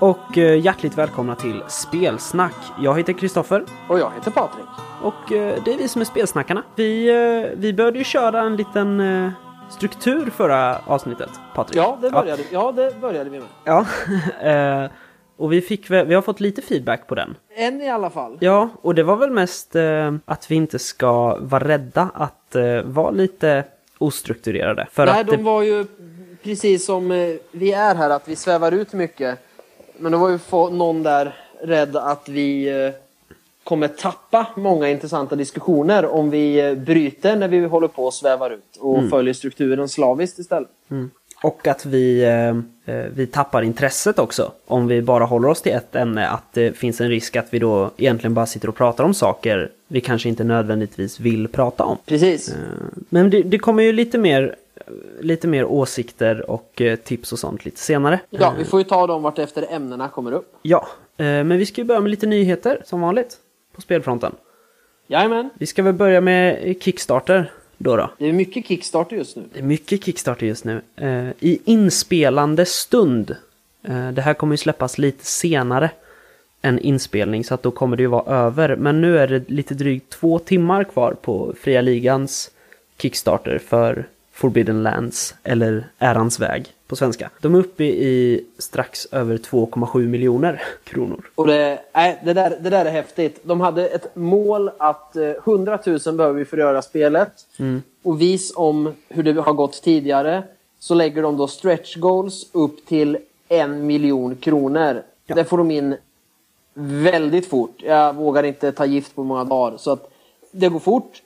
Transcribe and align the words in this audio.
Och 0.00 0.38
eh, 0.38 0.60
hjärtligt 0.60 0.98
välkomna 0.98 1.34
till 1.34 1.62
Spelsnack. 1.68 2.54
Jag 2.80 2.98
heter 2.98 3.12
Kristoffer 3.12 3.64
Och 3.88 3.98
jag 3.98 4.12
heter 4.14 4.30
Patrik. 4.30 4.66
och 5.02 5.32
eh, 5.32 5.62
det 5.64 5.74
är 5.74 5.78
vi 5.78 5.88
som 5.88 6.00
är 6.00 6.04
Spelsnackarna. 6.04 6.62
Vi, 6.76 7.08
eh, 7.08 7.58
vi 7.58 7.72
började 7.72 7.98
ju 7.98 8.04
köra 8.04 8.40
en 8.40 8.56
liten 8.56 9.02
struktur 9.70 10.30
förra 10.30 10.78
avsnittet, 10.86 11.30
Patrik. 11.54 11.78
Ja, 11.78 11.98
det 12.02 12.10
började, 12.10 12.42
ja, 12.50 12.72
det 12.72 13.00
började 13.00 13.30
vi 13.30 13.40
med. 13.40 13.48
Ja, 13.64 13.86
och 15.36 15.52
vi, 15.52 15.60
fick, 15.60 15.90
vi 15.90 16.14
har 16.14 16.22
fått 16.22 16.40
lite 16.40 16.62
feedback 16.62 17.06
på 17.06 17.14
den. 17.14 17.36
En 17.56 17.80
i 17.80 17.90
alla 17.90 18.10
fall. 18.10 18.38
Ja, 18.40 18.68
och 18.82 18.94
det 18.94 19.02
var 19.02 19.16
väl 19.16 19.30
mest 19.30 19.76
eh, 19.76 20.14
att 20.24 20.50
vi 20.50 20.54
inte 20.54 20.78
ska 20.78 21.38
vara 21.40 21.68
rädda 21.68 22.10
att 22.14 22.54
eh, 22.54 22.82
vara 22.82 23.10
lite 23.10 23.64
ostrukturerade. 23.98 24.86
För 24.92 25.06
Nej, 25.06 25.20
att 25.20 25.26
de 25.26 25.36
det, 25.36 25.42
var 25.42 25.62
ju 25.62 25.86
precis 26.42 26.86
som 26.86 27.10
eh, 27.10 27.34
vi 27.52 27.72
är 27.72 27.94
här, 27.94 28.10
att 28.10 28.28
vi 28.28 28.36
svävar 28.36 28.72
ut 28.72 28.92
mycket. 28.92 29.38
Men 29.98 30.12
då 30.12 30.18
var 30.18 30.30
ju 30.30 30.38
någon 30.70 31.02
där 31.02 31.34
rädd 31.62 31.96
att 31.96 32.28
vi 32.28 32.68
eh, 32.68 32.92
kommer 33.64 33.88
tappa 33.88 34.46
många 34.56 34.88
intressanta 34.88 35.36
diskussioner 35.36 36.06
om 36.06 36.30
vi 36.30 36.60
eh, 36.60 36.74
bryter 36.74 37.36
när 37.36 37.48
vi 37.48 37.64
håller 37.64 37.88
på 37.88 38.04
och 38.04 38.14
svävar 38.14 38.50
ut 38.50 38.76
och 38.80 39.10
följer 39.10 39.34
strukturen 39.34 39.88
slaviskt 39.88 40.38
istället. 40.38 40.68
Och 41.42 41.66
att 41.66 41.86
vi, 41.86 42.22
eh, 42.24 42.48
eh, 42.94 43.06
vi 43.14 43.26
tappar 43.26 43.62
intresset 43.62 44.18
också. 44.18 44.52
Om 44.66 44.86
vi 44.86 45.02
bara 45.02 45.24
håller 45.24 45.48
oss 45.48 45.62
till 45.62 45.72
ett 45.72 45.96
ämne. 45.96 46.28
Att 46.28 46.52
det 46.52 46.76
finns 46.76 47.00
en 47.00 47.08
risk 47.08 47.36
att 47.36 47.46
vi 47.50 47.58
då 47.58 47.90
egentligen 47.96 48.34
bara 48.34 48.46
sitter 48.46 48.68
och 48.68 48.76
pratar 48.76 49.04
om 49.04 49.14
saker 49.14 49.70
vi 49.88 50.00
kanske 50.00 50.28
inte 50.28 50.44
nödvändigtvis 50.44 51.20
vill 51.20 51.48
prata 51.48 51.84
om. 51.84 51.96
Precis. 52.06 52.48
Eh, 52.48 52.54
Men 53.08 53.30
det, 53.30 53.42
det 53.42 53.58
kommer 53.58 53.82
ju 53.82 53.92
lite 53.92 54.18
mer, 54.18 54.56
lite 55.20 55.48
mer 55.48 55.64
åsikter 55.64 56.50
och 56.50 56.80
eh, 56.80 56.96
tips 56.96 57.32
och 57.32 57.38
sånt 57.38 57.64
lite 57.64 57.80
senare. 57.80 58.20
Ja, 58.30 58.54
vi 58.58 58.64
får 58.64 58.80
ju 58.80 58.84
ta 58.84 59.06
dem 59.06 59.22
vart 59.22 59.38
efter 59.38 59.72
ämnena 59.72 60.08
kommer 60.08 60.32
upp. 60.32 60.56
Ja, 60.62 60.88
eh, 61.16 61.24
men 61.24 61.58
vi 61.58 61.66
ska 61.66 61.80
ju 61.80 61.84
börja 61.84 62.00
med 62.00 62.10
lite 62.10 62.26
nyheter 62.26 62.82
som 62.84 63.00
vanligt 63.00 63.36
på 63.74 63.80
spelfronten. 63.80 64.32
Jajamän. 65.06 65.50
Vi 65.54 65.66
ska 65.66 65.82
väl 65.82 65.94
börja 65.94 66.20
med 66.20 66.76
Kickstarter 66.80 67.52
då. 67.78 67.96
då. 67.96 68.10
Det 68.18 68.28
är 68.28 68.32
mycket 68.32 68.66
Kickstarter 68.66 69.16
just 69.16 69.36
nu. 69.36 69.42
Det 69.52 69.58
är 69.58 69.62
mycket 69.62 70.04
Kickstarter 70.04 70.46
just 70.46 70.64
nu. 70.64 70.80
Eh, 70.96 71.28
I 71.40 71.58
inspelande 71.64 72.66
stund. 72.66 73.36
Eh, 73.82 74.10
det 74.10 74.22
här 74.22 74.34
kommer 74.34 74.52
ju 74.52 74.56
släppas 74.58 74.98
lite 74.98 75.24
senare 75.24 75.90
än 76.62 76.78
inspelning 76.78 77.44
så 77.44 77.54
att 77.54 77.62
då 77.62 77.70
kommer 77.70 77.96
det 77.96 78.02
ju 78.02 78.06
vara 78.06 78.36
över. 78.36 78.76
Men 78.76 79.00
nu 79.00 79.18
är 79.18 79.28
det 79.28 79.50
lite 79.50 79.74
drygt 79.74 80.10
två 80.12 80.38
timmar 80.38 80.84
kvar 80.84 81.16
på 81.22 81.54
Fria 81.60 81.80
Ligans 81.80 82.50
Kickstarter 82.98 83.58
för 83.58 84.06
Forbidden 84.38 84.82
Lands 84.82 85.34
eller 85.42 85.88
Ärans 85.98 86.40
väg 86.40 86.72
på 86.86 86.96
svenska. 86.96 87.30
De 87.40 87.54
är 87.54 87.58
uppe 87.58 87.84
i 87.84 88.44
strax 88.58 89.06
över 89.12 89.36
2,7 89.36 90.06
miljoner 90.06 90.62
kronor. 90.84 91.30
Och 91.34 91.46
det, 91.46 91.80
nej, 91.94 92.20
det, 92.24 92.32
där, 92.32 92.58
det 92.60 92.70
där 92.70 92.84
är 92.84 92.90
häftigt. 92.90 93.40
De 93.42 93.60
hade 93.60 93.88
ett 93.88 94.16
mål 94.16 94.70
att 94.78 95.16
eh, 95.16 95.22
100 95.22 95.78
000 95.86 95.98
behöver 96.16 96.38
vi 96.38 96.44
för 96.44 96.56
att 96.56 96.62
göra 96.62 96.82
spelet. 96.82 97.32
Och 98.02 98.20
vis 98.20 98.52
om 98.56 98.92
hur 99.08 99.22
det 99.22 99.40
har 99.40 99.52
gått 99.52 99.82
tidigare 99.82 100.42
så 100.78 100.94
lägger 100.94 101.22
de 101.22 101.36
då 101.36 101.46
stretch 101.46 101.96
goals 101.96 102.46
upp 102.52 102.86
till 102.86 103.18
en 103.48 103.86
miljon 103.86 104.36
kronor. 104.36 105.02
Det 105.26 105.44
får 105.44 105.58
de 105.58 105.70
in 105.70 105.96
väldigt 106.74 107.46
fort. 107.46 107.82
Jag 107.82 108.16
vågar 108.16 108.42
inte 108.42 108.72
ta 108.72 108.86
gift 108.86 109.14
på 109.14 109.24
många 109.24 109.44
dagar. 109.44 109.76
Så 109.76 109.90
att 109.90 110.10
det 110.50 110.68
går 110.68 110.80
fort. 110.80 111.22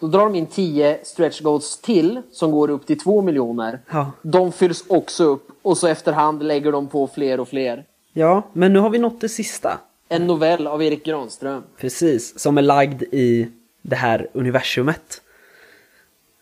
Då 0.00 0.06
drar 0.06 0.20
de 0.20 0.34
in 0.34 0.46
10 0.46 0.98
stretch 1.02 1.40
goals 1.40 1.78
till 1.78 2.22
som 2.32 2.50
går 2.50 2.70
upp 2.70 2.86
till 2.86 2.98
2 3.00 3.22
miljoner. 3.22 3.80
Ja. 3.90 4.12
De 4.22 4.52
fylls 4.52 4.84
också 4.88 5.24
upp 5.24 5.48
och 5.62 5.78
så 5.78 5.86
efterhand 5.86 6.42
lägger 6.42 6.72
de 6.72 6.88
på 6.88 7.06
fler 7.06 7.40
och 7.40 7.48
fler. 7.48 7.84
Ja, 8.12 8.42
men 8.52 8.72
nu 8.72 8.78
har 8.78 8.90
vi 8.90 8.98
nått 8.98 9.20
det 9.20 9.28
sista. 9.28 9.78
En 10.08 10.26
novell 10.26 10.66
av 10.66 10.82
Erik 10.82 11.04
Granström. 11.04 11.62
Precis, 11.76 12.38
som 12.38 12.58
är 12.58 12.62
lagd 12.62 13.02
i 13.02 13.48
det 13.82 13.96
här 13.96 14.28
universumet. 14.32 15.22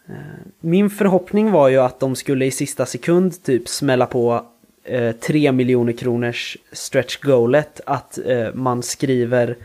Eh, 0.09 0.15
Min 0.61 0.91
förhoppning 0.91 1.51
var 1.53 1.69
ju 1.69 1.79
att 1.79 2.01
de 2.01 2.17
skulle 2.17 2.45
i 2.45 2.51
sista 2.51 2.87
sekund 2.87 3.43
typ 3.43 3.69
smälla 3.69 4.07
på 4.07 4.47
eh, 4.85 5.13
3 5.13 5.53
miljoner 5.53 5.93
kronors 5.93 6.57
stretch 6.73 7.17
goalet 7.17 7.81
att 7.87 8.19
eh, 8.27 8.55
man 8.55 8.83
skriver 8.83 9.57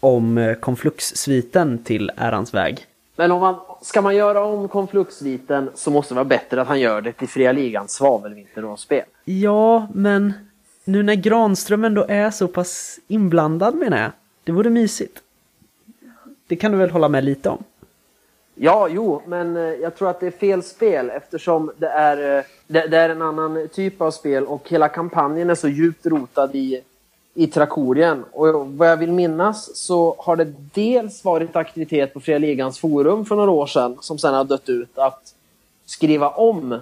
om 0.00 0.38
eh, 0.38 0.54
konflux-sviten 0.54 1.78
till 1.84 2.10
Ärans 2.16 2.54
väg. 2.54 2.86
Men 3.16 3.32
om 3.32 3.40
man, 3.40 3.56
ska 3.82 4.02
man 4.02 4.16
göra 4.16 4.44
om 4.44 4.68
konfluxviten 4.68 5.70
så 5.74 5.90
måste 5.90 6.14
det 6.14 6.16
vara 6.16 6.24
bättre 6.24 6.60
att 6.60 6.68
han 6.68 6.80
gör 6.80 7.00
det 7.00 7.12
till 7.12 7.28
Fria 7.28 7.52
Ligans 7.52 7.92
svavelvinterspel. 7.92 9.04
Ja, 9.24 9.88
men 9.94 10.32
nu 10.84 11.02
när 11.02 11.14
Granström 11.14 11.84
ändå 11.84 12.06
är 12.08 12.30
så 12.30 12.48
pass 12.48 12.98
inblandad 13.08 13.74
menar 13.74 14.02
jag. 14.02 14.10
Det 14.44 14.52
vore 14.52 14.70
mysigt. 14.70 15.22
Det 16.46 16.56
kan 16.56 16.72
du 16.72 16.78
väl 16.78 16.90
hålla 16.90 17.08
med 17.08 17.24
lite 17.24 17.48
om? 17.48 17.64
Ja, 18.54 18.88
jo, 18.88 19.22
men 19.26 19.56
eh, 19.56 19.62
jag 19.62 19.96
tror 19.96 20.10
att 20.10 20.20
det 20.20 20.26
är 20.26 20.30
fel 20.30 20.62
spel 20.62 21.10
eftersom 21.10 21.72
det 21.76 21.88
är, 21.88 22.38
eh, 22.38 22.44
det, 22.66 22.86
det 22.86 22.98
är 22.98 23.08
en 23.08 23.22
annan 23.22 23.68
typ 23.72 24.00
av 24.00 24.10
spel 24.10 24.46
och 24.46 24.68
hela 24.68 24.88
kampanjen 24.88 25.50
är 25.50 25.54
så 25.54 25.68
djupt 25.68 26.06
rotad 26.06 26.54
i, 26.54 26.80
i 27.34 27.46
Trakorien. 27.46 28.24
Och 28.32 28.66
vad 28.66 28.88
jag 28.88 28.96
vill 28.96 29.12
minnas 29.12 29.76
så 29.76 30.16
har 30.18 30.36
det 30.36 30.52
dels 30.74 31.24
varit 31.24 31.56
aktivitet 31.56 32.14
på 32.14 32.20
Fria 32.20 32.38
Ligans 32.38 32.78
forum 32.78 33.24
för 33.24 33.36
några 33.36 33.50
år 33.50 33.66
sedan 33.66 33.96
som 34.00 34.18
sen 34.18 34.34
har 34.34 34.44
dött 34.44 34.68
ut 34.68 34.98
att 34.98 35.34
skriva 35.86 36.28
om 36.28 36.72
eh, 36.72 36.80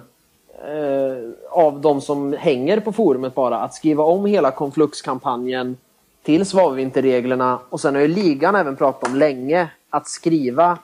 av 1.49 1.81
de 1.81 2.01
som 2.01 2.33
hänger 2.33 2.79
på 2.79 2.91
forumet 2.91 3.35
bara, 3.35 3.59
att 3.59 3.73
skriva 3.73 4.03
om 4.03 4.25
hela 4.25 4.51
konfluxkampanjen 4.51 5.77
till 6.23 6.45
svavelvinterreglerna 6.45 7.59
och 7.69 7.79
sen 7.81 7.95
har 7.95 8.01
ju 8.01 8.07
ligan 8.07 8.55
även 8.55 8.75
pratat 8.75 9.09
om 9.09 9.15
länge 9.15 9.67
att 9.89 10.07
skriva 10.07 10.77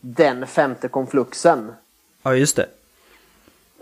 den 0.00 0.46
femte 0.46 0.88
konfluxen 0.88 1.72
Ja, 2.22 2.34
just 2.34 2.56
det. 2.56 2.66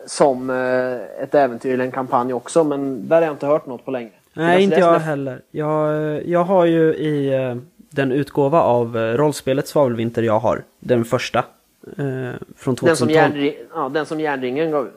som 0.06 0.50
eh, 0.50 1.22
ett 1.22 1.34
äventyr 1.34 1.74
eller 1.74 1.84
en 1.84 1.92
kampanj 1.92 2.32
också, 2.32 2.64
men 2.64 3.08
där 3.08 3.16
har 3.16 3.22
jag 3.22 3.34
inte 3.34 3.46
hört 3.46 3.66
något 3.66 3.84
på 3.84 3.90
länge. 3.90 4.10
Nej, 4.46 4.62
inte 4.62 4.76
jag 4.80 4.94
det. 4.94 4.98
heller. 4.98 5.42
Jag, 5.50 6.26
jag 6.28 6.44
har 6.44 6.64
ju 6.64 6.94
i 6.94 7.34
eh, 7.34 7.56
den 7.90 8.12
utgåva 8.12 8.60
av 8.62 8.96
eh, 8.98 9.00
rollspelet 9.16 9.68
Svavelvinter 9.68 10.22
jag 10.22 10.38
har, 10.38 10.64
den 10.80 11.04
första, 11.04 11.38
eh, 11.38 12.32
från 12.56 12.76
2012. 12.76 12.86
Den 12.86 12.96
som, 12.96 13.08
järnri- 13.08 13.56
ja, 13.74 13.88
den 13.88 14.06
som 14.06 14.20
järnringen 14.20 14.70
gav 14.70 14.86
ut. 14.86 14.94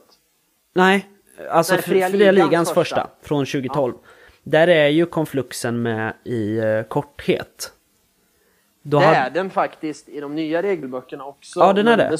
Nej, 0.76 1.08
alltså 1.52 1.74
Nej, 1.74 1.82
Fria, 1.82 2.10
Fria 2.10 2.32
Ligans, 2.32 2.50
Ligans 2.50 2.72
första, 2.74 2.96
första. 2.96 3.10
från 3.22 3.46
2012. 3.46 3.94
Där 4.44 4.68
är 4.68 4.88
ju 4.88 5.06
konfluxen 5.06 5.82
med 5.82 6.14
i 6.24 6.58
eh, 6.58 6.84
korthet. 6.84 7.72
Då 8.82 9.00
det 9.00 9.06
hade- 9.06 9.18
är 9.18 9.30
den 9.30 9.50
faktiskt 9.50 10.10
i 10.10 10.20
de 10.20 10.36
nya 10.36 10.62
regelböckerna 10.62 11.26
också. 11.26 11.60
Ja, 11.60 11.74
den 11.74 11.88
är 11.88 11.98
men 11.98 12.12
det. 12.12 12.18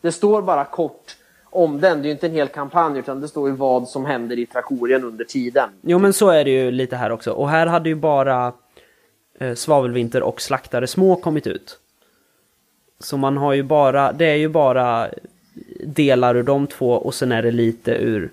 det. 0.00 0.12
står 0.12 0.42
bara 0.42 0.64
kort 0.64 1.16
om 1.54 1.80
den. 1.80 1.98
Det 2.02 2.06
är 2.06 2.08
ju 2.08 2.12
inte 2.12 2.26
en 2.26 2.32
hel 2.32 2.48
kampanj, 2.48 2.98
utan 2.98 3.20
det 3.20 3.28
står 3.28 3.48
ju 3.48 3.54
vad 3.54 3.88
som 3.88 4.06
händer 4.06 4.38
i 4.38 4.46
Trakorien 4.46 5.04
under 5.04 5.24
tiden. 5.24 5.70
Jo 5.80 5.98
men 5.98 6.12
så 6.12 6.28
är 6.30 6.44
det 6.44 6.50
ju 6.50 6.70
lite 6.70 6.96
här 6.96 7.12
också. 7.12 7.30
Och 7.30 7.48
här 7.48 7.66
hade 7.66 7.88
ju 7.88 7.94
bara 7.94 8.52
eh, 9.38 9.54
Svavelvinter 9.54 10.22
och 10.22 10.40
Slaktare 10.40 10.86
Små 10.86 11.16
kommit 11.16 11.46
ut. 11.46 11.78
Så 12.98 13.16
man 13.16 13.36
har 13.36 13.52
ju 13.52 13.62
bara, 13.62 14.12
det 14.12 14.26
är 14.26 14.36
ju 14.36 14.48
bara 14.48 15.08
delar 15.84 16.36
ur 16.36 16.42
de 16.42 16.66
två 16.66 16.92
och 16.92 17.14
sen 17.14 17.32
är 17.32 17.42
det 17.42 17.50
lite 17.50 17.90
ur 17.90 18.30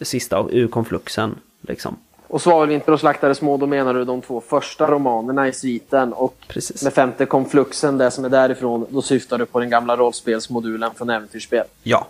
sista, 0.00 0.46
ur 0.50 0.68
konfluxen. 0.68 1.34
Liksom. 1.60 1.96
Och 2.28 2.42
Svavelvinter 2.42 2.92
och 2.92 3.00
Slaktare 3.00 3.34
små, 3.34 3.56
då 3.56 3.66
menar 3.66 3.94
du 3.94 4.04
de 4.04 4.20
två 4.20 4.40
första 4.40 4.86
romanerna 4.86 5.48
i 5.48 5.52
sviten. 5.52 6.12
Och 6.12 6.36
Precis. 6.48 6.82
med 6.82 6.92
femte 6.92 7.26
konfluxen, 7.26 7.98
det 7.98 8.10
som 8.10 8.24
är 8.24 8.28
därifrån, 8.28 8.86
då 8.90 9.02
syftar 9.02 9.38
du 9.38 9.46
på 9.46 9.60
den 9.60 9.70
gamla 9.70 9.96
rollspelsmodulen 9.96 10.90
från 10.94 11.10
Äventyrsspel. 11.10 11.64
Ja. 11.82 12.06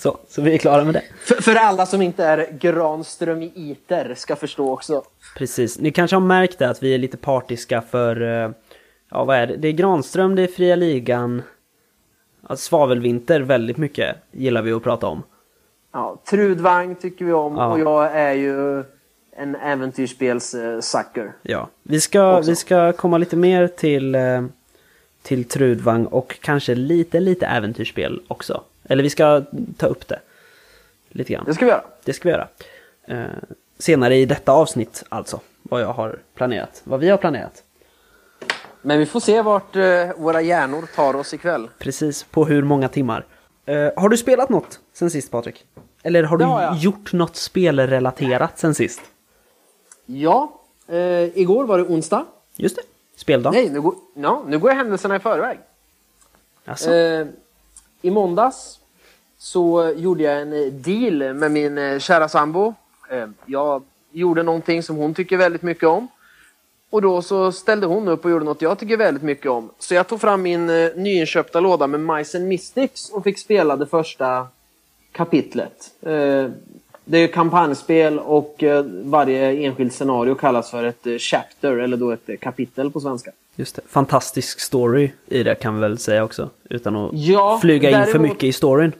Så, 0.00 0.18
så 0.28 0.42
vi 0.42 0.54
är 0.54 0.58
klara 0.58 0.84
med 0.84 0.94
det. 0.94 1.02
För, 1.20 1.34
för 1.42 1.54
alla 1.54 1.86
som 1.86 2.02
inte 2.02 2.24
är 2.24 2.48
Granström 2.60 3.42
i 3.42 3.52
iter 3.54 4.14
ska 4.16 4.36
förstå 4.36 4.72
också. 4.72 5.02
Precis. 5.36 5.78
Ni 5.78 5.90
kanske 5.92 6.16
har 6.16 6.20
märkt 6.20 6.58
det 6.58 6.68
att 6.70 6.82
vi 6.82 6.94
är 6.94 6.98
lite 6.98 7.16
partiska 7.16 7.82
för, 7.82 8.22
eh, 8.22 8.50
ja 9.10 9.24
vad 9.24 9.36
är 9.36 9.46
det? 9.46 9.56
Det 9.56 9.68
är 9.68 9.72
Granström, 9.72 10.34
det 10.34 10.42
är 10.42 10.46
Fria 10.46 10.76
Ligan. 10.76 11.42
Ja, 12.48 12.56
Svavelvinter 12.56 13.40
väldigt 13.40 13.76
mycket 13.76 14.16
gillar 14.32 14.62
vi 14.62 14.72
att 14.72 14.82
prata 14.82 15.06
om. 15.06 15.22
Ja, 15.92 16.20
Trudvang 16.30 16.94
tycker 16.94 17.24
vi 17.24 17.32
om 17.32 17.56
Ja. 17.56 17.66
och 17.72 17.80
jag 17.80 18.12
är 18.16 18.32
ju 18.32 18.84
en 19.36 19.56
äventyrsspels-sucker. 19.56 21.32
Ja, 21.42 21.68
vi 21.82 22.00
ska, 22.00 22.38
Också. 22.38 22.50
vi 22.50 22.56
ska 22.56 22.92
komma 22.92 23.18
lite 23.18 23.36
mer 23.36 23.66
till, 23.66 24.14
eh, 24.14 24.42
till 25.22 25.44
Trudvang 25.44 26.06
och 26.06 26.38
kanske 26.40 26.74
lite, 26.74 27.20
lite 27.20 27.46
äventyrsspel 27.46 28.20
också. 28.28 28.62
Eller 28.90 29.02
vi 29.02 29.10
ska 29.10 29.42
ta 29.76 29.86
upp 29.86 30.08
det. 30.08 30.20
Lite 31.08 31.32
grann. 31.32 31.44
Det 31.46 31.54
ska 31.54 31.64
vi 31.64 31.70
göra. 31.70 31.84
Det 32.04 32.12
ska 32.12 32.28
vi 32.28 32.32
göra. 32.32 32.48
Eh, 33.04 33.24
senare 33.78 34.16
i 34.16 34.26
detta 34.26 34.52
avsnitt 34.52 35.04
alltså. 35.08 35.40
Vad 35.62 35.82
jag 35.82 35.92
har 35.92 36.18
planerat. 36.34 36.82
Vad 36.84 37.00
vi 37.00 37.08
har 37.08 37.16
planerat. 37.16 37.62
Men 38.82 38.98
vi 38.98 39.06
får 39.06 39.20
se 39.20 39.42
vart 39.42 39.76
eh, 39.76 40.08
våra 40.16 40.40
hjärnor 40.40 40.88
tar 40.96 41.16
oss 41.16 41.34
ikväll. 41.34 41.68
Precis 41.78 42.24
på 42.24 42.44
hur 42.44 42.62
många 42.62 42.88
timmar. 42.88 43.26
Eh, 43.66 43.90
har 43.96 44.08
du 44.08 44.16
spelat 44.16 44.48
något 44.48 44.80
sen 44.92 45.10
sist 45.10 45.30
Patrik? 45.30 45.64
Eller 46.02 46.22
har 46.22 46.36
du 46.36 46.44
har 46.44 46.76
gjort 46.76 47.12
något 47.12 47.36
spelrelaterat 47.36 48.58
sen 48.58 48.74
sist? 48.74 49.00
Ja, 50.06 50.60
eh, 50.88 51.38
igår 51.38 51.64
var 51.64 51.78
det 51.78 51.84
onsdag. 51.84 52.26
Just 52.56 52.76
det. 52.76 52.82
Speldag. 53.16 53.52
Nej, 53.52 53.70
nu 53.70 53.80
går, 53.80 53.94
ja, 54.14 54.44
nu 54.46 54.58
går 54.58 54.70
jag 54.70 54.76
händelserna 54.76 55.16
i 55.16 55.20
förväg. 55.20 55.58
Alltså. 56.64 56.90
I 58.02 58.10
måndags 58.10 58.79
så 59.42 59.92
gjorde 59.96 60.22
jag 60.22 60.40
en 60.42 60.82
deal 60.82 61.34
med 61.34 61.50
min 61.50 61.78
eh, 61.78 61.98
kära 61.98 62.28
sambo. 62.28 62.74
Eh, 63.10 63.26
jag 63.46 63.82
gjorde 64.12 64.42
någonting 64.42 64.82
som 64.82 64.96
hon 64.96 65.14
tycker 65.14 65.36
väldigt 65.36 65.62
mycket 65.62 65.88
om. 65.88 66.08
Och 66.90 67.02
då 67.02 67.22
så 67.22 67.52
ställde 67.52 67.86
hon 67.86 68.08
upp 68.08 68.24
och 68.24 68.30
gjorde 68.30 68.44
något 68.44 68.62
jag 68.62 68.78
tycker 68.78 68.96
väldigt 68.96 69.22
mycket 69.22 69.50
om. 69.50 69.70
Så 69.78 69.94
jag 69.94 70.08
tog 70.08 70.20
fram 70.20 70.42
min 70.42 70.70
eh, 70.70 70.90
nyinköpta 70.96 71.60
låda 71.60 71.86
med 71.86 72.00
Mice 72.16 72.38
and 72.38 72.48
Mystics 72.48 73.10
och 73.10 73.24
fick 73.24 73.38
spela 73.38 73.76
det 73.76 73.86
första 73.86 74.46
kapitlet. 75.12 75.90
Eh, 76.02 76.46
det 77.04 77.18
är 77.18 77.26
kampanjspel 77.26 78.18
och 78.18 78.62
eh, 78.62 78.84
varje 79.04 79.52
enskilt 79.66 79.92
scenario 79.94 80.34
kallas 80.34 80.70
för 80.70 80.84
ett 80.84 81.06
eh, 81.06 81.18
chapter, 81.18 81.72
eller 81.76 81.96
då 81.96 82.10
ett 82.10 82.28
eh, 82.28 82.36
kapitel 82.36 82.90
på 82.90 83.00
svenska. 83.00 83.30
Just 83.56 83.76
det. 83.76 83.82
Fantastisk 83.88 84.60
story 84.60 85.10
i 85.26 85.42
det 85.42 85.54
kan 85.54 85.74
vi 85.74 85.80
väl 85.80 85.98
säga 85.98 86.24
också. 86.24 86.50
Utan 86.70 86.96
att 86.96 87.10
Ja, 87.14 87.58
flyga 87.62 87.88
in 87.90 87.94
för 87.94 88.12
däremot- 88.12 88.22
mycket 88.32 88.44
i 88.44 88.52
storyn. 88.52 88.92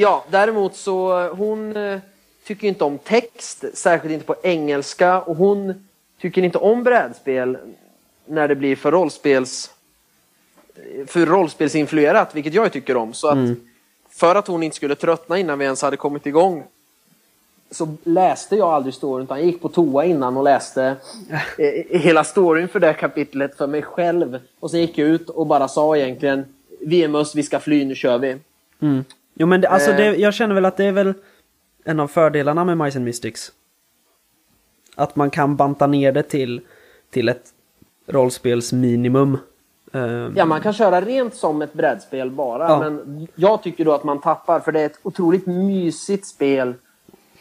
Ja, 0.00 0.24
däremot 0.30 0.76
så 0.76 1.20
eh, 1.20 1.34
hon 1.36 1.76
eh, 1.76 1.98
tycker 2.44 2.68
inte 2.68 2.84
om 2.84 2.98
text, 2.98 3.64
särskilt 3.74 4.12
inte 4.12 4.26
på 4.26 4.36
engelska 4.42 5.20
och 5.20 5.36
hon 5.36 5.86
tycker 6.20 6.42
inte 6.42 6.58
om 6.58 6.82
brädspel 6.82 7.58
när 8.26 8.48
det 8.48 8.54
blir 8.54 8.76
för 8.76 8.92
rollspels 8.92 9.70
för 11.06 11.26
rollspelsinfluerat, 11.26 12.34
vilket 12.34 12.54
jag 12.54 12.72
tycker 12.72 12.96
om. 12.96 13.12
Så 13.14 13.28
att 13.28 13.58
för 14.10 14.34
att 14.34 14.46
hon 14.46 14.62
inte 14.62 14.76
skulle 14.76 14.94
tröttna 14.94 15.38
innan 15.38 15.58
vi 15.58 15.64
ens 15.64 15.82
hade 15.82 15.96
kommit 15.96 16.26
igång 16.26 16.64
så 17.70 17.94
läste 18.04 18.56
jag 18.56 18.68
aldrig 18.68 18.94
storyn 18.94 19.24
utan 19.24 19.38
jag 19.38 19.46
gick 19.46 19.62
på 19.62 19.68
toa 19.68 20.04
innan 20.04 20.36
och 20.36 20.44
läste 20.44 20.96
eh, 21.58 22.00
hela 22.00 22.24
storyn 22.24 22.68
för 22.68 22.80
det 22.80 22.94
kapitlet 22.94 23.56
för 23.56 23.66
mig 23.66 23.82
själv. 23.82 24.38
Och 24.60 24.70
sen 24.70 24.80
gick 24.80 24.98
jag 24.98 25.08
ut 25.08 25.30
och 25.30 25.46
bara 25.46 25.68
sa 25.68 25.96
egentligen 25.96 26.44
vi 26.80 27.04
är 27.04 27.08
möss, 27.08 27.34
vi 27.34 27.42
ska 27.42 27.60
fly, 27.60 27.84
nu 27.84 27.94
kör 27.94 28.18
vi. 28.18 28.36
Mm. 28.80 29.04
Jo 29.38 29.46
men 29.46 29.60
det, 29.60 29.68
alltså 29.68 29.90
Eh. 29.90 29.96
det, 29.96 30.16
jag 30.16 30.34
känner 30.34 30.54
väl 30.54 30.64
att 30.64 30.76
det 30.76 30.84
är 30.84 30.92
väl 30.92 31.14
en 31.84 32.00
av 32.00 32.08
fördelarna 32.08 32.64
med 32.64 32.78
Mice 32.78 32.98
and 32.98 33.04
Mystics. 33.04 33.52
Att 34.96 35.16
man 35.16 35.30
kan 35.30 35.56
banta 35.56 35.86
ner 35.86 36.12
det 36.12 36.22
till, 36.22 36.60
till 37.10 37.28
ett 37.28 37.44
rollspelsminimum. 38.06 39.38
Eh, 39.92 40.28
Ja, 40.36 40.44
man 40.44 40.60
kan 40.60 40.72
köra 40.72 41.00
rent 41.00 41.34
som 41.34 41.62
ett 41.62 41.72
brädspel 41.72 42.30
bara, 42.30 42.68
Ja. 42.68 42.78
men 42.90 43.28
jag 43.34 43.62
tycker 43.62 43.84
då 43.84 43.92
att 43.92 44.04
man 44.04 44.20
tappar 44.20 44.60
för 44.60 44.72
det 44.72 44.80
är 44.80 44.86
ett 44.86 44.98
otroligt 45.02 45.46
mysigt 45.46 46.26
spel 46.26 46.74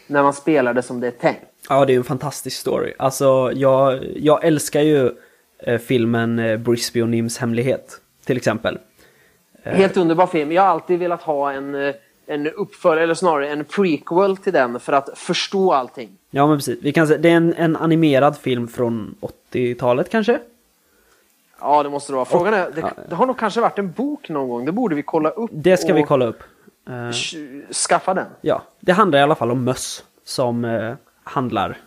när 0.07 0.23
man 0.23 0.33
spelar 0.33 0.73
det 0.73 0.81
som 0.81 0.99
det 0.99 1.07
är 1.07 1.11
tänkt. 1.11 1.41
Ja, 1.69 1.85
det 1.85 1.93
är 1.93 1.97
en 1.97 2.03
fantastisk 2.03 2.59
story. 2.59 2.93
Alltså, 2.99 3.51
jag, 3.53 4.03
jag 4.17 4.43
älskar 4.45 4.81
ju 4.81 5.11
eh, 5.59 5.77
filmen 5.77 6.39
eh, 6.39 6.57
Brisby 6.57 7.01
och 7.01 7.09
Nims 7.09 7.37
hemlighet, 7.37 8.01
till 8.25 8.37
exempel. 8.37 8.77
Helt 9.75 9.97
underbar 9.97 10.27
film. 10.27 10.51
Jag 10.51 10.61
har 10.61 10.69
alltid 10.69 10.99
velat 10.99 11.21
ha 11.21 11.51
en, 11.51 11.75
eh, 11.75 11.95
en 12.25 12.47
uppföljare, 12.47 13.03
eller 13.03 13.13
snarare 13.13 13.49
en 13.49 13.63
prequel 13.65 14.37
till 14.37 14.53
den 14.53 14.79
för 14.79 14.93
att 14.93 15.09
förstå 15.15 15.73
allting. 15.73 16.09
Ja, 16.31 16.47
men 16.47 16.57
precis. 16.57 16.79
Vi 16.81 16.91
kan 16.93 17.07
säga, 17.07 17.19
det 17.19 17.29
är 17.29 17.35
en, 17.35 17.53
en 17.53 17.75
animerad 17.75 18.37
film 18.37 18.67
från 18.67 19.15
80-talet 19.51 20.09
kanske? 20.09 20.39
Ja, 21.59 21.83
det 21.83 21.89
måste 21.89 22.11
det 22.11 22.15
vara. 22.15 22.25
Frågan 22.25 22.53
är, 22.53 22.71
det, 22.75 22.93
det 23.09 23.15
har 23.15 23.25
nog 23.25 23.39
kanske 23.39 23.61
varit 23.61 23.79
en 23.79 23.91
bok 23.91 24.29
någon 24.29 24.49
gång. 24.49 24.65
Det 24.65 24.71
borde 24.71 24.95
vi 24.95 25.03
kolla 25.03 25.29
upp. 25.29 25.49
Det 25.53 25.77
ska 25.77 25.93
vi 25.93 26.03
kolla 26.03 26.25
upp. 26.25 26.43
Eh, 26.87 26.91
sh- 26.91 27.73
Skaffa 27.73 28.13
den. 28.13 28.25
ja, 28.41 28.61
det 28.79 28.91
handlar 28.91 29.19
i 29.19 29.21
alla 29.21 29.35
fall 29.35 29.51
om 29.51 29.63
möss 29.63 30.03
som 30.25 30.65
eh, 30.65 30.93
handlar 31.23 31.77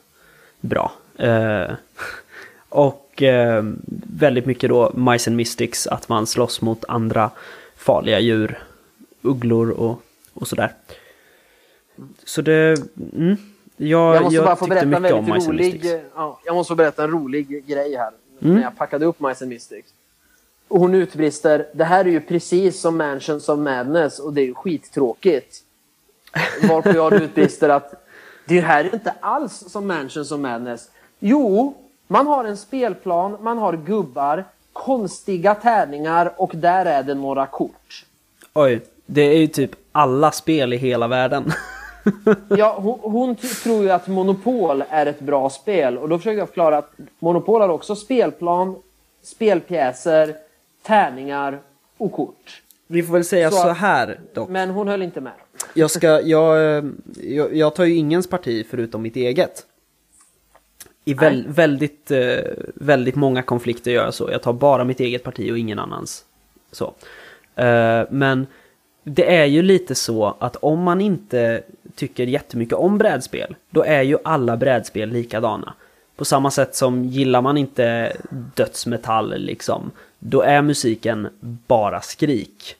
bra. 0.61 0.93
Eh, 1.19 1.71
och 2.69 3.23
eh, 3.23 3.65
väldigt 4.19 4.47
mycket 4.47 4.71
då 4.71 4.93
Mice 4.94 5.31
and 5.31 5.37
Mystics, 5.37 5.87
att 5.87 6.09
man 6.09 6.27
slåss 6.27 6.61
mot 6.62 6.85
andra 6.88 7.31
farliga 7.81 8.21
djur, 8.21 8.59
ugglor 9.23 9.71
och, 9.71 10.03
och 10.35 10.49
sådär. 10.49 10.73
Så 12.25 12.43
det, 12.43 12.77
mm, 13.17 13.37
jag, 13.77 14.17
Jag 14.17 14.23
måste 14.23 14.35
jag 14.35 14.44
bara 14.44 14.56
få 14.56 14.67
berätta 14.67 14.97
en 14.97 15.03
väldigt 15.03 15.49
rolig... 15.49 16.00
Ja, 16.15 16.41
jag 16.44 16.55
måste 16.55 16.75
berätta 16.75 17.05
en 17.05 17.11
rolig 17.11 17.67
grej 17.67 17.97
här. 17.97 18.12
Mm. 18.41 18.55
När 18.55 18.62
jag 18.62 18.77
packade 18.77 19.06
upp 19.06 19.21
Mice 19.21 19.44
and 19.44 19.49
Mystics. 19.49 19.88
Och 20.69 20.81
hon 20.81 20.94
utbrister, 20.94 21.67
det 21.73 21.85
här 21.85 22.05
är 22.05 22.11
ju 22.11 22.21
precis 22.21 22.81
som 22.81 22.97
Mansions 22.97 23.49
of 23.49 23.59
Madness 23.59 24.19
och 24.19 24.32
det 24.32 24.41
är 24.41 24.47
ju 24.47 24.55
skittråkigt. 24.55 25.62
Varpå 26.69 26.88
jag 26.88 27.12
utbrister 27.12 27.69
att 27.69 28.06
det 28.47 28.61
här 28.61 28.85
är 28.85 28.94
inte 28.94 29.15
alls 29.21 29.65
som 29.69 29.87
Mansions 29.87 30.32
of 30.32 30.41
Madness. 30.41 30.91
Jo, 31.19 31.75
man 32.06 32.27
har 32.27 32.44
en 32.44 32.56
spelplan, 32.56 33.37
man 33.41 33.59
har 33.59 33.77
gubbar, 33.77 34.44
konstiga 34.72 35.55
tärningar 35.55 36.32
och 36.37 36.50
där 36.55 36.87
är 36.87 37.02
det 37.02 37.14
några 37.14 37.46
kort. 37.46 38.05
Oj, 38.55 38.81
det 39.06 39.22
är 39.22 39.38
ju 39.38 39.46
typ 39.46 39.70
alla 39.93 40.31
spel 40.31 40.72
i 40.72 40.76
hela 40.76 41.08
världen. 41.08 41.52
Ja, 42.49 42.78
hon, 42.78 42.99
hon 43.02 43.37
tror 43.37 43.82
ju 43.82 43.90
att 43.90 44.06
Monopol 44.06 44.84
är 44.90 45.06
ett 45.06 45.20
bra 45.20 45.50
spel 45.50 45.99
och 45.99 46.08
då 46.08 46.19
försöker 46.19 46.38
jag 46.38 46.49
förklara 46.49 46.78
att 46.78 46.93
Monopol 47.19 47.61
har 47.61 47.69
också 47.69 47.96
spelplan, 47.96 48.76
spelpjäser, 49.22 50.34
tärningar 50.82 51.58
och 51.99 52.12
kort. 52.12 52.62
Vi 52.87 53.02
får 53.02 53.12
väl 53.12 53.25
säga 53.25 53.50
Så 53.50 53.56
så, 53.56 53.69
här 53.69 54.20
dock. 54.34 54.49
Men 54.49 54.70
hon 54.70 54.88
höll 54.88 55.02
inte 55.02 55.20
med. 55.20 55.32
Jag, 55.75 55.90
ska, 55.90 56.20
jag, 56.20 56.76
eh, 56.76 56.84
jag, 57.22 57.55
jag 57.56 57.75
tar 57.75 57.84
ju 57.84 57.94
ingens 57.96 58.26
parti 58.26 58.67
förutom 58.70 59.02
mitt 59.02 59.17
eget. 59.17 59.67
I 61.05 61.14
väl, 61.14 61.44
väldigt, 61.49 62.11
eh, 62.11 62.38
väldigt 62.75 63.17
många 63.17 63.43
konflikter 63.43 63.91
gör 63.91 64.05
jag 64.05 64.14
så. 64.14 64.31
Jag 64.31 64.43
tar 64.43 64.52
bara 64.52 64.85
mitt 64.85 65.00
eget 65.00 65.25
parti 65.25 65.52
och 65.52 65.58
ingen 65.58 65.79
annans. 65.79 66.25
Så. 66.73 66.94
Eh, 67.56 68.02
Men 68.11 68.47
det 69.05 69.37
är 69.37 69.44
ju 69.44 69.62
lite 69.62 69.94
så 69.94 70.37
att 70.38 70.56
om 70.56 70.82
man 70.82 71.00
inte 71.00 71.62
tycker 71.94 72.26
jättemycket 72.26 72.75
om 72.75 72.99
brädspel, 72.99 73.56
då 73.70 73.82
är 73.82 74.02
ju 74.02 74.19
alla 74.25 74.56
brädspel 74.56 75.08
likadana. 75.10 75.74
På 76.17 76.24
samma 76.24 76.51
sätt 76.51 76.74
som 76.74 77.05
gillar 77.05 77.43
man 77.43 77.56
inte 77.56 78.17
dödsmetall 78.55 79.34
liksom, 79.39 79.91
då 80.19 80.43
är 80.43 80.63
musiken 80.63 81.29
bara 81.41 82.01
skrik. 82.01 82.77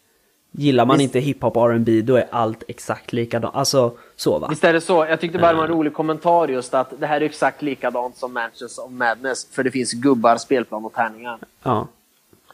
Gillar 0.53 0.87
man 0.87 0.99
Visst. 0.99 1.05
inte 1.15 1.19
hiphop 1.21 1.57
och 1.57 1.71
R&B 1.73 2.01
då 2.03 2.17
är 2.17 2.27
allt 2.31 2.63
exakt 2.69 3.13
likadant. 3.13 3.55
Alltså 3.55 3.93
så 4.17 4.39
va? 4.39 4.47
Visst 4.51 4.65
är 4.65 4.73
det 4.73 4.81
så? 4.81 5.07
Jag 5.09 5.21
tyckte 5.21 5.39
bara 5.39 5.53
det 5.53 5.59
var 5.59 5.65
en 5.65 5.71
rolig 5.71 5.95
kommentar 5.95 6.49
just 6.49 6.75
att 6.75 6.93
det 7.01 7.07
här 7.07 7.21
är 7.21 7.25
exakt 7.25 7.63
likadant 7.63 8.17
som 8.17 8.33
Mansions 8.33 8.79
of 8.79 8.91
Madness 8.91 9.47
för 9.51 9.65
det 9.65 9.71
finns 9.71 9.93
gubbar, 9.93 10.37
spelplan 10.37 10.85
och 10.85 10.93
tärningar. 10.93 11.39
Ja. 11.63 11.87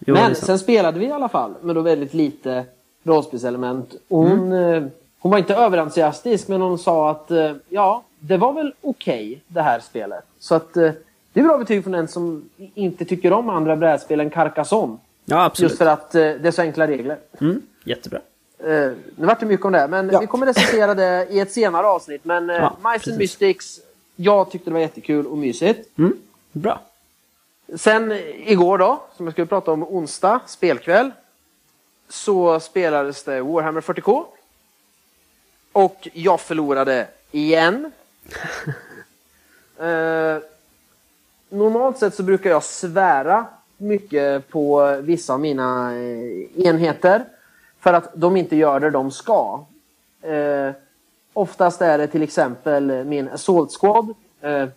Jo, 0.07 0.15
Men 0.15 0.35
sen 0.35 0.59
spelade 0.59 0.99
vi 0.99 1.07
i 1.07 1.11
alla 1.13 1.29
fall 1.29 1.55
med 1.63 1.75
då 1.75 1.81
väldigt 1.81 2.15
lite 2.15 2.65
rollspelselement. 3.03 3.95
Hon, 4.09 4.27
Mm. 4.53 4.75
eh, 4.85 4.89
hon 5.19 5.31
var 5.33 5.39
inte 5.39 5.55
överentusiastisk 5.55 6.49
men 6.49 6.61
hon 6.61 6.79
sa 6.79 7.11
att 7.11 7.31
eh, 7.31 7.53
ja, 7.69 8.03
det 8.19 8.37
var 8.37 8.53
väl 8.53 8.73
okej 8.81 9.41
det 9.49 9.63
här 9.63 9.81
spelet. 9.81 10.25
Så 10.39 10.55
att 10.55 10.77
eh, 10.77 10.91
det 11.33 11.41
är 11.41 11.45
bra 11.45 11.59
betyg 11.59 11.85
från 11.85 11.95
en 11.95 12.09
som 12.09 12.49
inte 12.75 13.05
tycker 13.05 13.33
om 13.33 13.49
andra 13.51 13.77
brädspel 13.77 14.21
än 14.21 14.31
Carcassonne. 14.31 14.97
Ja, 15.29 15.45
absolut. 15.45 15.71
Just 15.71 15.79
för 15.79 15.87
att 15.87 16.15
eh, 16.15 16.21
det 16.21 16.47
är 16.49 16.51
så 16.51 16.63
enkla 16.63 16.87
regler. 16.87 17.19
Mm, 17.41 17.63
jättebra. 17.85 18.21
Eh, 18.59 18.67
nu 19.17 19.27
vart 19.27 19.41
det 19.41 19.47
mycket 19.47 19.67
om 19.67 19.73
det, 19.73 19.89
men 19.89 20.09
Ja. 20.13 20.21
vi 20.21 20.27
kommer 20.27 20.47
recensera 20.47 20.95
det 20.95 21.27
i 21.31 21.41
ett 21.41 21.53
senare 21.53 21.87
avsnitt. 21.87 22.25
Men 22.25 22.51
eh, 22.51 22.57
Ja, 22.57 22.77
Mice 22.93 23.11
and. 23.11 23.19
Mystics, 23.19 23.81
jag 24.17 24.51
tyckte 24.51 24.71
det 24.71 24.75
var 24.75 24.81
jättekul 24.81 25.27
och 25.27 25.39
mysigt. 25.39 25.99
Mm, 25.99 26.17
bra. 26.53 26.81
Sen 27.77 28.13
igår 28.37 28.79
då, 28.79 29.03
som 29.17 29.27
jag 29.27 29.33
skulle 29.33 29.47
prata 29.47 29.73
om 29.73 29.83
onsdag, 29.83 30.41
spelkväll. 30.47 31.11
Så 32.09 32.61
spelades 32.61 33.25
det 33.25 33.41
Warhammer 33.43 33.81
40K. 33.81 34.25
Och 35.73 36.09
jag 36.13 36.41
förlorade 36.41 37.07
igen. 37.31 37.93
eh, 39.79 40.39
normalt 41.49 41.99
sett 41.99 42.15
så 42.15 42.23
brukar 42.23 42.51
jag 42.51 42.65
svära 42.65 43.47
mycket 43.77 44.49
på 44.49 44.97
vissa 45.03 45.33
av 45.33 45.41
mina 45.41 45.95
eh, 45.97 46.67
enheter. 46.67 47.25
För 47.81 47.93
att 47.93 48.11
de 48.15 48.37
inte 48.37 48.57
gör 48.57 48.81
det 48.81 48.91
de 48.91 49.11
ska. 49.11 49.61
Eh, 50.23 50.71
oftast 51.33 51.83
är 51.83 51.99
det 51.99 52.07
till 52.07 52.23
exempel 52.23 53.05
min 53.05 53.29
Assault 53.29 53.71
Squad. 53.81 54.15
Eh, 54.41 54.69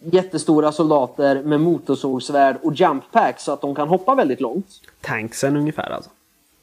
jättestora 0.00 0.72
soldater 0.72 1.42
med 1.42 1.60
motorsågsvärd 1.60 2.56
och 2.62 2.74
jump 2.74 3.04
pack 3.12 3.40
så 3.40 3.52
att 3.52 3.60
de 3.60 3.74
kan 3.74 3.88
hoppa 3.88 4.14
väldigt 4.14 4.40
långt. 4.40 4.66
Tanksen 5.00 5.56
ungefär 5.56 5.90
alltså. 5.90 6.10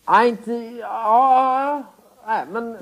Nej, 0.09 0.29
inte... 0.29 0.51
Ja... 0.81 1.83
Nej, 2.27 2.45
men 2.51 2.77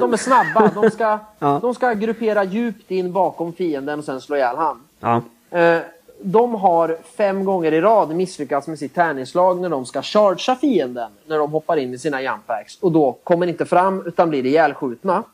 de 0.00 0.12
är 0.12 0.16
snabba. 0.16 0.70
De 0.74 0.90
ska, 0.90 1.18
Ja. 1.38 1.58
de 1.62 1.74
ska 1.74 1.92
gruppera 1.92 2.44
djupt 2.44 2.90
in 2.90 3.12
bakom 3.12 3.52
fienden 3.52 3.98
och 3.98 4.04
sen 4.04 4.20
slå 4.20 4.36
ihjäl 4.36 4.56
han. 4.56 4.82
Ja. 5.00 5.22
Eh, 5.58 5.82
De 6.24 6.54
har 6.54 6.98
fem 7.16 7.44
gånger 7.44 7.72
i 7.72 7.80
rad 7.80 8.14
misslyckats 8.14 8.66
med 8.66 8.78
sitt 8.78 8.94
tärningsslag 8.94 9.60
när 9.60 9.68
de 9.68 9.86
ska 9.86 10.02
chargea 10.02 10.56
fienden 10.56 11.10
när 11.26 11.38
de 11.38 11.52
hoppar 11.52 11.76
in 11.76 11.94
i 11.94 11.98
sina 11.98 12.22
jump 12.22 12.46
packs 12.46 12.78
och 12.80 12.92
då 12.92 13.12
kommer 13.24 13.46
inte 13.46 13.64
fram 13.64 14.06
utan 14.06 14.30
blir 14.30 14.46
ihjälskjutna. 14.46 15.24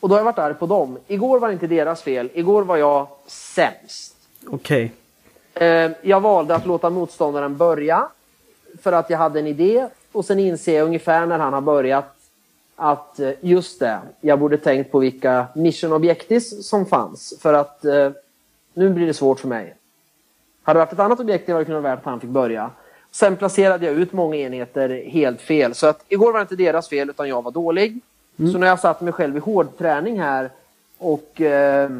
Och 0.00 0.08
då 0.08 0.14
har 0.14 0.20
jag 0.20 0.24
varit 0.24 0.38
arg 0.38 0.54
på 0.54 0.66
dem. 0.66 0.98
Igår 1.06 1.38
var 1.38 1.48
det 1.48 1.54
inte 1.54 1.66
deras 1.66 2.02
fel. 2.02 2.30
Igår 2.34 2.62
var 2.62 2.76
jag 2.76 3.06
sämst. 3.26 4.16
Okej. 4.46 4.92
Eh, 5.54 5.90
jag 6.02 6.20
valde 6.20 6.54
att 6.54 6.66
låta 6.66 6.90
motståndaren 6.90 7.56
börja 7.56 8.08
för 8.82 8.92
att 8.92 9.10
jag 9.10 9.18
hade 9.18 9.38
en 9.38 9.46
idé 9.46 9.86
och 10.12 10.24
sen 10.24 10.38
inser 10.38 10.76
jag 10.76 10.86
ungefär 10.86 11.26
när 11.26 11.38
han 11.38 11.52
har 11.52 11.60
börjat 11.60 12.16
att 12.76 13.20
eh, 13.20 13.30
just 13.40 13.80
det, 13.80 13.98
jag 14.20 14.38
borde 14.38 14.58
tänkt 14.58 14.92
på 14.92 14.98
vilka 14.98 15.46
mission 15.54 15.92
objectives 15.92 16.68
som 16.68 16.86
fanns 16.86 17.34
för 17.40 17.54
att 17.54 17.84
eh, 17.84 18.10
nu 18.76 18.90
blir 18.90 19.06
det 19.06 19.14
svårt 19.14 19.40
för 19.40 19.48
mig. 19.48 19.74
Hade 20.62 20.78
det 20.78 20.84
varit 20.84 20.92
ett 20.92 20.98
annat 20.98 21.20
objektiv 21.20 21.54
hade 21.54 21.64
det 21.64 21.66
kunnat 21.66 21.82
vara 21.82 21.94
värt 21.94 21.98
att 21.98 22.10
han 22.10 22.20
fick 22.20 22.30
börja. 22.30 22.70
Sen 23.10 23.36
placerade 23.36 23.86
jag 23.86 23.94
ut 23.94 24.12
många 24.12 24.36
enheter 24.36 25.04
helt 25.06 25.40
fel. 25.40 25.74
Så 25.74 25.86
att 25.86 26.04
igår 26.08 26.32
var 26.32 26.38
det 26.38 26.42
inte 26.42 26.56
deras 26.56 26.88
fel 26.88 27.10
utan 27.10 27.28
jag 27.28 27.42
var 27.42 27.50
dålig. 27.50 28.00
Så 28.36 28.58
när 28.58 28.66
jag 28.66 28.80
satt 28.80 29.00
mig 29.00 29.12
själv 29.12 29.36
i 29.36 29.40
hårdträning 29.40 30.20
här 30.20 30.50
och 30.98 31.40
eh, 31.40 31.90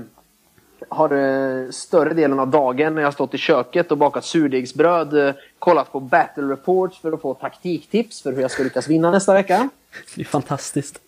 har 0.89 1.13
eh, 1.13 1.71
större 1.71 2.15
delen 2.15 2.39
av 2.39 2.49
dagen 2.49 2.95
när 2.95 3.03
jag 3.03 3.13
stått 3.13 3.35
i 3.35 3.39
köket 3.39 3.91
och 3.91 3.99
bakat 3.99 4.25
surdegsbröd 4.25 5.29
eh, 5.29 5.35
kollat 5.59 5.93
på 5.93 6.01
battle 6.01 6.43
reports 6.43 7.01
för 7.01 7.13
att 7.13 7.21
få 7.21 7.35
taktiktips 7.35 8.23
för 8.23 8.33
hur 8.33 8.43
jag 8.43 8.51
ska 8.51 8.63
lyckas 8.63 8.89
vinna 8.89 9.11
nästa 9.11 9.35
vecka. 9.35 9.69
Det 10.15 10.21
är 10.21 10.25
fantastiskt. 10.25 10.99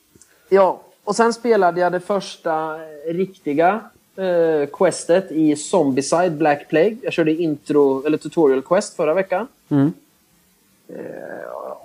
Ja, 0.49 0.81
och 1.05 1.17
sen 1.17 1.33
spelade 1.33 1.81
jag 1.81 1.93
det 1.93 2.01
första 2.01 2.79
riktiga 3.07 3.81
eh, 4.19 4.69
questet 4.73 5.31
i 5.33 5.57
Zombieside 5.57 6.31
Black 6.33 6.69
Plague. 6.69 6.97
Jag 7.03 7.13
körde 7.13 7.33
intro, 7.33 8.07
eller 8.07 8.19
tutorial 8.19 8.63
quest 8.63 8.97
förra 8.97 9.15
veckan. 9.15 9.47
Mm. 9.69 9.93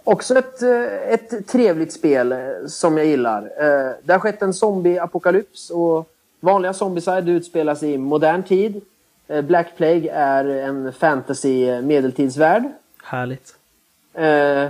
Också 0.03 0.37
ett, 0.37 0.61
eh, 0.61 1.09
ett 1.13 1.47
trevligt 1.47 1.93
spel 1.93 2.31
eh, 2.31 2.37
som 2.67 2.97
jag 2.97 3.07
gillar. 3.07 3.41
Eh, 3.41 3.91
Det 4.03 4.13
har 4.13 4.19
skett 4.19 4.41
en 4.41 4.53
zombie-apokalyps 4.53 5.69
och 5.71 6.09
vanliga 6.39 6.73
Zombieside 6.73 7.29
utspelas 7.29 7.83
i 7.83 7.97
modern 7.97 8.43
tid. 8.43 8.81
Eh, 9.27 9.41
Black 9.41 9.67
Plague 9.77 10.11
är 10.11 10.45
en 10.45 10.93
fantasy 10.93 11.81
medeltidsvärld. 11.81 12.63
Härligt. 13.03 13.55
Eh, 14.13 14.67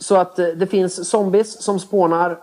Så 0.00 0.16
att 0.16 0.38
eh, 0.38 0.46
det 0.46 0.66
finns 0.66 1.08
zombies 1.10 1.62
som 1.62 1.80
spånar. 1.80 2.36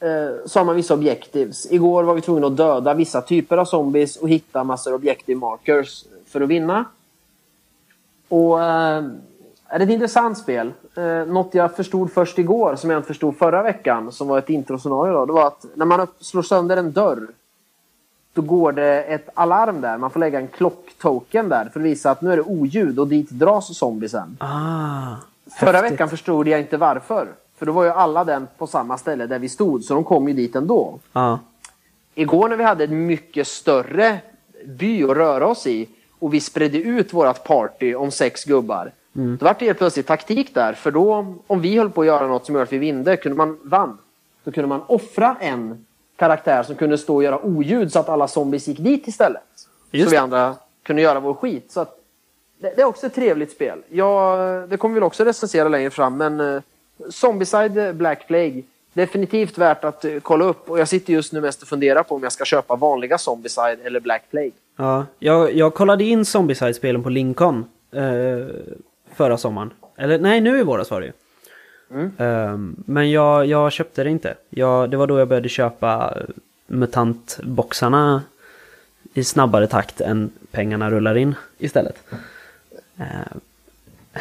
Eh, 0.00 0.46
Så 0.46 0.58
har 0.60 0.64
man 0.64 0.76
vissa 0.76 0.94
objectives. 0.94 1.72
Igår 1.72 2.02
var 2.02 2.14
vi 2.14 2.20
tvungna 2.20 2.46
att 2.46 2.56
döda 2.56 2.94
vissa 2.94 3.22
typer 3.22 3.56
av 3.56 3.64
zombies 3.64 4.16
och 4.16 4.28
hitta 4.28 4.64
massor 4.64 4.94
objective 4.94 5.40
markers 5.40 6.04
för 6.26 6.40
att 6.40 6.48
vinna. 6.48 6.84
Och 8.28 8.62
eh, 8.62 9.04
är 9.66 9.78
det 9.78 9.84
ett 9.84 9.90
intressant 9.90 10.38
spel. 10.38 10.72
Eh, 10.94 11.26
något 11.26 11.54
jag 11.54 11.76
förstod 11.76 12.12
först 12.12 12.38
igår 12.38 12.76
som 12.76 12.90
jag 12.90 12.98
inte 12.98 13.06
förstod 13.06 13.36
förra 13.36 13.62
veckan 13.62 14.12
som 14.12 14.28
var 14.28 14.38
ett 14.38 14.50
introscenario 14.50 15.12
då. 15.12 15.26
Det 15.26 15.32
var 15.32 15.46
att 15.46 15.64
när 15.74 15.86
man 15.86 16.06
slår 16.20 16.42
sönder 16.42 16.76
en 16.76 16.92
dörr 16.92 17.28
då 18.32 18.42
går 18.42 18.72
det 18.72 19.02
ett 19.02 19.28
alarm 19.34 19.80
där. 19.80 19.98
Man 19.98 20.10
får 20.10 20.20
lägga 20.20 20.40
en 20.40 20.48
klocktoken 20.48 21.48
där 21.48 21.64
för 21.72 21.80
att 21.80 21.86
visa 21.86 22.10
att 22.10 22.22
nu 22.22 22.32
är 22.32 22.36
det 22.36 22.42
oljud 22.42 22.98
och 22.98 23.08
dit 23.08 23.30
dras 23.30 23.78
zombiesen. 23.78 24.36
Ah. 24.40 25.16
Förra 25.58 25.72
häftigt. 25.72 25.92
veckan 25.92 26.08
förstod 26.08 26.48
jag 26.48 26.60
inte 26.60 26.76
varför. 26.76 27.28
För 27.60 27.66
då 27.66 27.72
var 27.72 27.84
ju 27.84 27.90
alla 27.90 28.24
den 28.24 28.48
på 28.58 28.66
samma 28.66 28.98
ställe 28.98 29.26
där 29.26 29.38
vi 29.38 29.48
stod, 29.48 29.84
så 29.84 29.94
de 29.94 30.04
kom 30.04 30.28
ju 30.28 30.34
dit 30.34 30.56
ändå. 30.56 30.98
Ja. 31.12 31.38
Igår 32.14 32.48
när 32.48 32.56
vi 32.56 32.64
hade 32.64 32.84
en 32.84 33.06
mycket 33.06 33.46
större 33.46 34.18
by 34.64 35.04
att 35.04 35.16
röra 35.16 35.46
oss 35.46 35.66
i 35.66 35.88
och 36.18 36.34
vi 36.34 36.40
spredde 36.40 36.78
ut 36.78 37.12
vårt 37.12 37.44
party 37.44 37.94
om 37.94 38.10
sex 38.10 38.44
gubbar. 38.44 38.92
Då 39.12 39.44
var 39.44 39.56
det 39.58 39.64
helt 39.64 39.78
plötsligt 39.78 40.06
taktik 40.06 40.54
där, 40.54 40.72
för 40.72 40.90
då 40.90 41.34
om 41.46 41.60
vi 41.60 41.78
höll 41.78 41.90
på 41.90 42.00
att 42.00 42.06
göra 42.06 42.26
något 42.26 42.46
som 42.46 42.54
gör 42.54 42.62
att 42.62 42.72
vi 42.72 42.78
vinde, 42.78 43.16
kunde 43.16 43.36
man 43.38 43.58
vann. 43.62 43.98
Då 44.44 44.52
kunde 44.52 44.68
man 44.68 44.82
offra 44.86 45.36
en 45.40 45.86
karaktär 46.16 46.62
som 46.62 46.74
kunde 46.74 46.98
stå 46.98 47.14
och 47.14 47.24
göra 47.24 47.44
oljud 47.44 47.92
så 47.92 47.98
att 47.98 48.08
alla 48.08 48.28
zombies 48.28 48.68
gick 48.68 48.78
dit 48.78 49.08
istället. 49.08 49.42
Just 49.90 50.08
så 50.08 50.10
vi 50.10 50.16
andra 50.16 50.54
kunde 50.82 51.02
göra 51.02 51.20
vår 51.20 51.34
skit. 51.34 51.72
Så 51.72 51.80
att, 51.80 52.00
det, 52.60 52.72
det 52.76 52.82
är 52.82 52.86
också 52.86 53.06
ett 53.06 53.14
trevligt 53.14 53.52
spel. 53.52 53.82
Ja, 53.88 54.36
det 54.68 54.76
kommer 54.76 54.94
vi 54.94 55.00
väl 55.00 55.06
också 55.06 55.24
recensera 55.24 55.68
längre 55.68 55.90
fram, 55.90 56.16
men 56.16 56.62
uh, 57.04 57.10
Zombieside 57.10 57.94
Black 57.94 58.26
Plague, 58.26 58.62
definitivt 58.92 59.58
värt 59.58 59.84
att 59.84 60.04
eh, 60.04 60.20
kolla 60.22 60.44
upp. 60.44 60.70
Och 60.70 60.78
jag 60.78 60.88
sitter 60.88 61.12
just 61.12 61.32
nu 61.32 61.40
mest 61.40 61.62
och 61.62 61.68
funderar 61.68 62.02
på 62.02 62.14
om 62.14 62.22
jag 62.22 62.32
ska 62.32 62.44
köpa 62.44 62.76
vanliga 62.76 63.18
Zombieside 63.18 63.78
eller 63.84 64.00
Black 64.00 64.22
Plague. 64.30 64.52
Ja, 64.76 65.06
jag, 65.18 65.54
jag 65.54 65.74
kollade 65.74 66.04
in 66.04 66.24
Zombieside-spelen 66.24 67.02
på 67.02 67.08
Lincoln 67.08 67.64
eh, 67.92 68.46
förra 69.14 69.38
sommaren. 69.38 69.70
Eller 69.96 70.18
nej, 70.18 70.40
nu 70.40 70.58
i 70.58 70.62
våras 70.62 70.90
var 70.90 71.00
det 71.00 71.06
ju. 71.06 71.12
Ehm, 72.18 72.76
men 72.86 73.10
jag, 73.10 73.46
jag 73.46 73.72
köpte 73.72 74.04
det 74.04 74.10
inte. 74.10 74.34
Jag, 74.50 74.90
det 74.90 74.96
var 74.96 75.06
då 75.06 75.18
jag 75.18 75.28
började 75.28 75.48
köpa 75.48 76.14
eh, 76.16 76.22
mutantboxarna 76.66 78.22
i 79.14 79.24
snabbare 79.24 79.66
takt 79.66 80.00
än 80.00 80.30
pengarna 80.50 80.90
rullar 80.90 81.16
in 81.16 81.34
istället. 81.58 82.02
Ehm, 82.96 83.40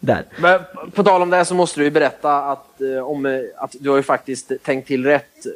där. 0.00 0.24
Men 0.40 0.60
på 0.92 1.02
tal 1.04 1.22
om 1.22 1.30
det 1.30 1.44
så 1.44 1.54
måste 1.54 1.80
du 1.80 1.84
ju 1.84 1.90
berätta 1.90 2.42
att, 2.42 2.80
eh, 2.80 3.08
om, 3.10 3.26
eh, 3.26 3.40
att 3.56 3.76
du 3.80 3.90
har 3.90 3.96
ju 3.96 4.02
faktiskt 4.02 4.52
tänkt 4.62 4.86
till 4.86 5.04
rätt 5.04 5.46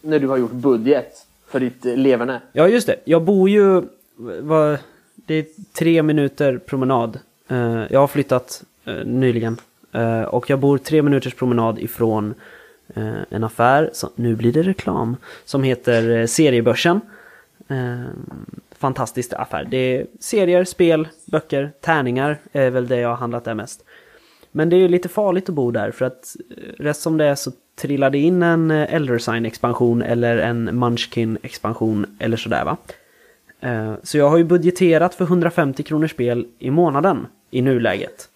när 0.00 0.18
du 0.18 0.28
har 0.28 0.36
gjort 0.36 0.52
budget 0.52 1.26
för 1.48 1.60
ditt 1.60 1.86
eh, 1.86 1.96
leverne. 1.96 2.40
Ja, 2.52 2.68
just 2.68 2.86
det. 2.86 2.96
Jag 3.04 3.22
bor 3.22 3.48
ju... 3.48 3.82
Vad, 4.40 4.78
det 5.14 5.34
är 5.34 5.46
tre 5.72 6.02
minuter 6.02 6.58
promenad. 6.58 7.18
Jag 7.90 8.00
har 8.00 8.06
flyttat 8.06 8.62
nyligen. 9.04 9.56
Och 10.28 10.50
jag 10.50 10.58
bor 10.58 10.78
tre 10.78 11.02
minuters 11.02 11.34
promenad 11.34 11.78
ifrån 11.78 12.34
en 13.30 13.44
affär, 13.44 13.90
nu 14.14 14.36
blir 14.36 14.52
det 14.52 14.62
reklam, 14.62 15.16
som 15.44 15.62
heter 15.62 16.26
Seriebörsen. 16.26 17.00
Fantastisk 18.78 19.32
affär. 19.32 19.64
Det 19.70 19.76
är 19.76 20.06
serier, 20.20 20.64
spel, 20.64 21.08
böcker, 21.26 21.72
tärningar 21.80 22.38
är 22.52 22.70
väl 22.70 22.88
det 22.88 22.96
jag 22.96 23.08
har 23.08 23.16
handlat 23.16 23.44
där 23.44 23.54
mest. 23.54 23.84
Men 24.52 24.68
det 24.68 24.76
är 24.76 24.78
ju 24.78 24.88
lite 24.88 25.08
farligt 25.08 25.48
att 25.48 25.54
bo 25.54 25.70
där 25.70 25.90
för 25.90 26.04
att 26.04 26.36
eh, 26.50 26.82
rätt 26.82 26.96
som 26.96 27.16
det 27.16 27.24
är 27.24 27.34
så 27.34 27.50
trillar 27.74 28.10
det 28.10 28.18
in 28.18 28.42
en 28.42 28.70
eh, 28.70 28.94
Elder 28.94 29.18
Sign 29.18 29.46
expansion 29.46 30.02
eller 30.02 30.38
en 30.38 30.78
Munchkin 30.78 31.38
expansion 31.42 32.16
eller 32.18 32.36
sådär 32.36 32.64
va. 32.64 32.76
Eh, 33.60 33.94
så 34.02 34.18
jag 34.18 34.30
har 34.30 34.36
ju 34.36 34.44
budgeterat 34.44 35.14
för 35.14 35.24
150 35.24 35.82
kronor 35.82 36.06
spel 36.06 36.46
i 36.58 36.70
månaden 36.70 37.26
i 37.50 37.62
nuläget. 37.62 38.28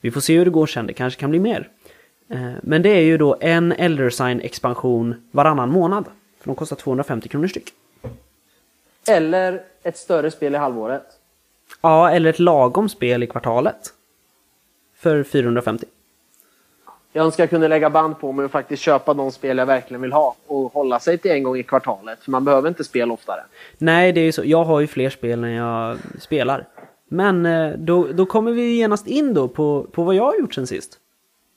Vi 0.00 0.10
får 0.10 0.20
se 0.20 0.38
hur 0.38 0.44
det 0.44 0.50
går 0.50 0.66
sen, 0.66 0.86
det 0.86 0.92
kanske 0.92 1.20
kan 1.20 1.30
bli 1.30 1.38
mer. 1.38 1.68
Men 2.62 2.82
det 2.82 2.88
är 2.88 3.02
ju 3.02 3.18
då 3.18 3.36
en 3.40 3.72
Elder 3.72 4.10
Sign 4.10 4.40
expansion 4.40 5.14
varannan 5.30 5.70
månad. 5.70 6.04
För 6.40 6.46
de 6.48 6.54
kostar 6.54 6.76
250 6.76 7.28
kronor 7.28 7.46
styck. 7.46 7.72
Eller 9.08 9.62
ett 9.86 9.96
större 9.96 10.30
spel 10.30 10.54
i 10.54 10.58
halvåret. 10.58 11.02
Ja, 11.80 12.10
eller 12.10 12.30
ett 12.30 12.38
lagom 12.38 12.88
spel 12.88 13.22
i 13.22 13.26
kvartalet. 13.26 13.92
För 14.96 15.22
450. 15.22 15.86
Jag 17.12 17.24
önskar 17.24 17.42
jag 17.42 17.50
kunde 17.50 17.68
lägga 17.68 17.90
band 17.90 18.18
på 18.20 18.32
mig 18.32 18.44
och 18.44 18.50
faktiskt 18.50 18.82
köpa 18.82 19.14
de 19.14 19.32
spel 19.32 19.58
jag 19.58 19.66
verkligen 19.66 20.02
vill 20.02 20.12
ha 20.12 20.36
och 20.46 20.72
hålla 20.72 21.00
sig 21.00 21.18
till 21.18 21.30
en 21.30 21.42
gång 21.42 21.56
i 21.56 21.62
kvartalet. 21.62 22.18
För 22.22 22.30
man 22.30 22.44
behöver 22.44 22.68
inte 22.68 22.84
spela 22.84 23.14
oftare. 23.14 23.40
Nej, 23.78 24.12
det 24.12 24.20
är 24.20 24.24
ju 24.24 24.32
så. 24.32 24.42
Jag 24.44 24.64
har 24.64 24.80
ju 24.80 24.86
fler 24.86 25.10
spel 25.10 25.40
när 25.40 25.56
jag 25.56 25.98
spelar. 26.18 26.66
Men 27.08 27.46
eh, 27.46 27.72
då, 27.78 28.06
då 28.12 28.26
kommer 28.26 28.52
vi 28.52 28.76
genast 28.76 29.06
in 29.06 29.34
då 29.34 29.48
på, 29.48 29.86
på 29.92 30.02
vad 30.02 30.14
jag 30.14 30.24
har 30.24 30.38
gjort 30.38 30.54
sen 30.54 30.66
sist. 30.66 30.98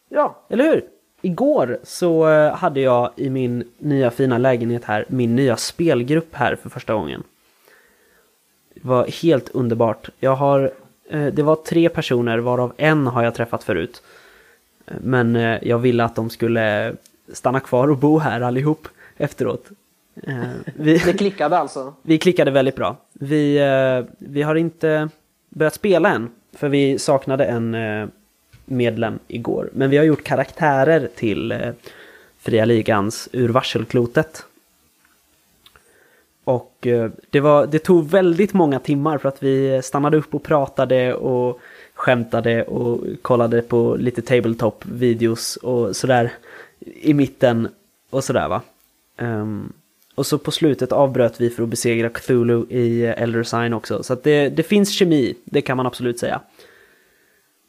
Ja, 0.09 0.45
Eller 0.49 0.63
hur? 0.63 0.83
Igår 1.21 1.79
så 1.83 2.29
eh, 2.29 2.55
hade 2.55 2.81
jag 2.81 3.11
i 3.15 3.29
min 3.29 3.63
nya 3.77 4.11
fina 4.11 4.37
lägenhet 4.37 4.83
här 4.83 5.05
min 5.07 5.35
nya 5.35 5.57
spelgrupp 5.57 6.35
här 6.35 6.55
för 6.55 6.69
första 6.69 6.93
gången. 6.93 7.23
Var 8.81 9.07
helt 9.21 9.49
underbart. 9.49 10.09
Jag 10.19 10.35
har, 10.35 10.71
eh, 11.09 11.25
det 11.25 11.43
var 11.43 11.55
tre 11.55 11.89
personer 11.89 12.37
varav 12.37 12.73
en 12.77 13.07
har 13.07 13.23
jag 13.23 13.35
träffat 13.35 13.63
förut. 13.63 14.01
Men 14.85 15.35
eh, 15.35 15.57
jag 15.61 15.79
ville 15.79 16.03
att 16.03 16.15
de 16.15 16.29
skulle 16.29 16.95
stanna 17.33 17.59
kvar 17.59 17.87
och 17.87 17.97
bo 17.97 18.19
här 18.19 18.41
allihop 18.41 18.87
efteråt. 19.17 19.65
Eh, 20.23 20.33
Vi, 20.75 20.97
det 20.97 21.13
klickade 21.13 21.57
alltså. 21.57 21.93
vi 22.01 22.17
klickade 22.17 22.51
väldigt 22.51 22.75
bra. 22.75 22.95
Vi, 23.13 23.59
vi 24.17 24.41
har 24.41 24.55
inte 24.55 25.09
börjat 25.49 25.73
spela 25.73 26.09
än, 26.09 26.29
för 26.53 26.69
vi 26.69 26.99
saknade 26.99 27.45
en 27.45 27.77
medlem 28.65 29.19
igår. 29.27 29.69
Men 29.73 29.89
vi 29.89 29.97
har 29.97 30.03
gjort 30.03 30.23
karaktärer 30.23 31.09
till 31.15 31.73
Fria 32.39 32.65
Ligans 32.65 33.29
Ur 33.31 33.49
varselklotet. 33.49 34.45
Och 36.49 36.87
eh, 36.87 37.11
det, 37.29 37.39
var, 37.39 37.67
det 37.67 37.79
tog 37.79 38.09
väldigt 38.09 38.53
många 38.53 38.79
timmar 38.79 39.17
för 39.17 39.29
att 39.29 39.43
vi 39.43 39.81
stannade 39.83 40.17
upp 40.17 40.35
och 40.35 40.43
pratade 40.43 41.13
och 41.13 41.59
skämtade 41.93 42.63
och 42.63 43.03
kollade 43.21 43.61
på 43.61 43.95
lite 43.99 44.21
tabletop-videos 44.21 45.57
och 45.57 45.95
sådär 45.95 46.31
i 46.79 47.13
mitten 47.13 47.67
och 48.09 48.23
sådär 48.23 48.49
va. 48.49 48.61
Ehm, 49.17 49.73
och 50.15 50.25
så 50.25 50.37
på 50.37 50.51
slutet 50.51 50.91
avbröt 50.91 51.41
vi 51.41 51.49
för 51.49 51.63
att 51.63 51.69
besegra 51.69 52.09
Cthulhu 52.09 52.65
i 52.69 53.05
Elder 53.05 53.43
Sign 53.43 53.73
också. 53.73 54.03
Så 54.03 54.13
att 54.13 54.23
det, 54.23 54.49
det 54.49 54.63
finns 54.63 54.89
kemi, 54.91 55.35
det 55.45 55.61
kan 55.61 55.77
man 55.77 55.85
absolut 55.85 56.19
säga. 56.19 56.41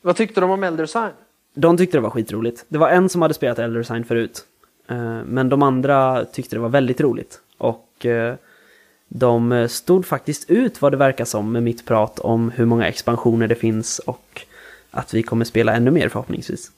Vad 0.03 0.17
tyckte 0.17 0.41
de 0.41 0.51
om 0.51 0.65
Elder 0.65 0.87
Sign? 0.87 1.13
De 1.55 1.77
tyckte 1.77 1.97
det 1.97 2.03
var 2.03 2.11
skitroligt. 2.11 2.65
Det 2.69 2.79
var 2.79 2.89
en 2.89 3.09
som 3.09 3.23
hade 3.23 3.35
spelat 3.35 3.59
Elder 3.59 3.83
Sign 3.83 4.05
förut. 4.05 4.45
Eh, 4.89 5.21
Men 5.25 5.49
de 5.49 5.63
andra 5.63 6.25
tyckte 6.25 6.57
det 6.57 6.61
var 6.61 6.69
väldigt 6.69 7.01
roligt. 7.01 7.41
Och 7.59 8.07
eh, 8.07 8.35
de 9.13 9.53
eh, 9.53 9.69
stod 9.69 10.07
faktiskt 10.07 10.51
ut 10.51 10.83
vad 10.83 10.93
det 10.93 10.97
verkar 10.97 11.25
som 11.25 11.53
med 11.53 11.63
mitt 11.63 11.87
prat 11.87 12.19
om 12.19 12.51
hur 12.51 12.65
många 12.65 12.89
expansioner 12.89 13.49
det 13.49 13.55
finns 13.55 13.99
och 13.99 14.47
att 14.91 15.15
vi 15.15 15.23
kommer 15.23 15.45
spela 15.45 15.75
ännu 15.75 15.91
mer 15.91 16.09
förhoppningsvis. 16.09 16.71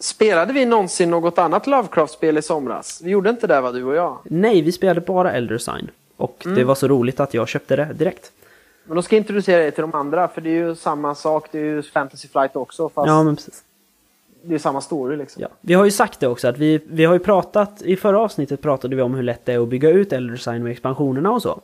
Spelade 0.00 0.52
vi 0.52 0.64
någonsin 0.64 1.10
något 1.10 1.38
annat 1.38 1.66
Lovecraft-spel 1.66 2.38
i 2.38 2.42
somras? 2.42 3.00
Vi 3.04 3.10
gjorde 3.10 3.30
inte 3.30 3.46
det 3.46 3.60
va, 3.60 3.72
du 3.72 3.84
och 3.84 3.94
jag? 3.94 4.18
Nej, 4.24 4.62
vi 4.62 4.72
spelade 4.72 5.00
bara 5.00 5.32
Elder 5.32 5.58
Sign. 5.58 5.90
Och 6.16 6.42
Mm. 6.44 6.58
det 6.58 6.64
var 6.64 6.74
så 6.74 6.88
roligt 6.88 7.20
att 7.20 7.34
jag 7.34 7.48
köpte 7.48 7.76
det 7.76 7.84
direkt. 7.94 8.32
Men 8.84 8.96
då 8.96 9.02
ska 9.02 9.16
jag 9.16 9.20
introducera 9.20 9.58
dig 9.62 9.70
till 9.72 9.80
de 9.82 9.94
andra, 9.94 10.28
för 10.28 10.40
det 10.40 10.50
är 10.50 10.54
ju 10.68 10.74
samma 10.74 11.14
sak. 11.14 11.48
Det 11.52 11.58
är 11.58 11.62
ju 11.64 11.82
Fantasy 11.82 12.28
Flight 12.28 12.56
också, 12.56 12.88
fast 12.88 13.06
Ja. 13.08 13.34
Det 14.46 14.54
är 14.54 14.58
samma 14.58 14.80
story 14.80 15.16
liksom. 15.16 15.42
Ja. 15.42 15.48
Vi 15.60 15.74
har 15.74 15.84
ju 15.84 15.90
sagt 15.90 16.20
det 16.20 16.26
också 16.26 16.48
att 16.48 16.58
vi, 16.58 16.80
vi 16.86 17.04
har 17.04 17.14
ju 17.14 17.18
pratat, 17.20 17.82
i 17.82 17.96
förra 17.96 18.20
avsnittet 18.20 18.62
pratade 18.62 18.96
vi 18.96 19.02
om 19.02 19.14
hur 19.14 19.22
lätt 19.22 19.46
det 19.46 19.52
är 19.52 19.58
att 19.62 19.68
bygga 19.68 19.90
ut 19.90 20.12
Elder 20.12 20.36
Sign 20.36 20.62
med 20.62 20.72
expansionerna 20.72 21.32
och 21.32 21.42
så. 21.42 21.60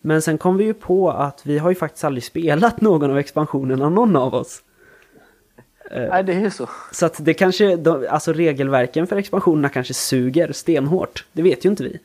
Men 0.00 0.22
sen 0.22 0.38
kom 0.38 0.56
vi 0.56 0.64
ju 0.64 0.74
på 0.74 1.10
att 1.10 1.46
vi 1.46 1.58
har 1.58 1.70
ju 1.70 1.74
faktiskt 1.74 2.04
aldrig 2.04 2.24
spelat 2.32 2.80
någon 2.80 3.10
av 3.10 3.18
expansionerna, 3.18 3.88
någon 3.88 4.16
av 4.16 4.34
oss. 4.34 4.62
Nej, 5.90 6.24
det 6.24 6.32
är 6.32 6.40
ju 6.40 6.50
så. 6.50 6.68
Så 6.92 7.06
att 7.06 7.24
det 7.24 7.34
kanske, 7.34 7.78
alltså 8.10 8.32
regelverken 8.32 9.06
för 9.06 9.16
expansionerna 9.16 9.68
kanske 9.68 9.94
suger 9.94 10.52
stenhårt. 10.52 11.24
Det 11.32 11.42
vet 11.42 11.64
ju 11.64 11.68
inte 11.68 11.82
vi. 11.82 11.98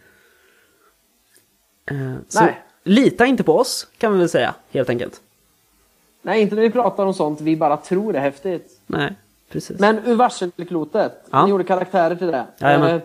Eh, 1.85 2.15
Så 2.27 2.41
Nej. 2.41 2.61
lita 2.83 3.25
inte 3.25 3.43
på 3.43 3.57
oss, 3.57 3.87
kan 3.97 4.13
vi 4.13 4.19
väl 4.19 4.29
säga, 4.29 4.53
helt 4.71 4.89
enkelt. 4.89 5.21
Nej, 6.21 6.41
inte 6.41 6.55
när 6.55 6.61
vi 6.61 6.69
pratar 6.71 7.05
om 7.05 7.13
sånt 7.13 7.41
vi 7.41 7.55
bara 7.55 7.77
tror 7.77 8.15
är 8.15 8.19
häftigt. 8.19 8.79
Nej, 8.87 9.13
precis. 9.51 9.79
Men 9.79 9.99
ur 10.05 10.15
varselklotet, 10.15 11.11
Ja. 11.31 11.43
ni 11.43 11.49
gjorde 11.49 11.63
karaktärer 11.63 12.15
till 12.15 12.27
det. 12.27 12.45
Jajamän. 12.59 12.95
Eh, 12.95 13.01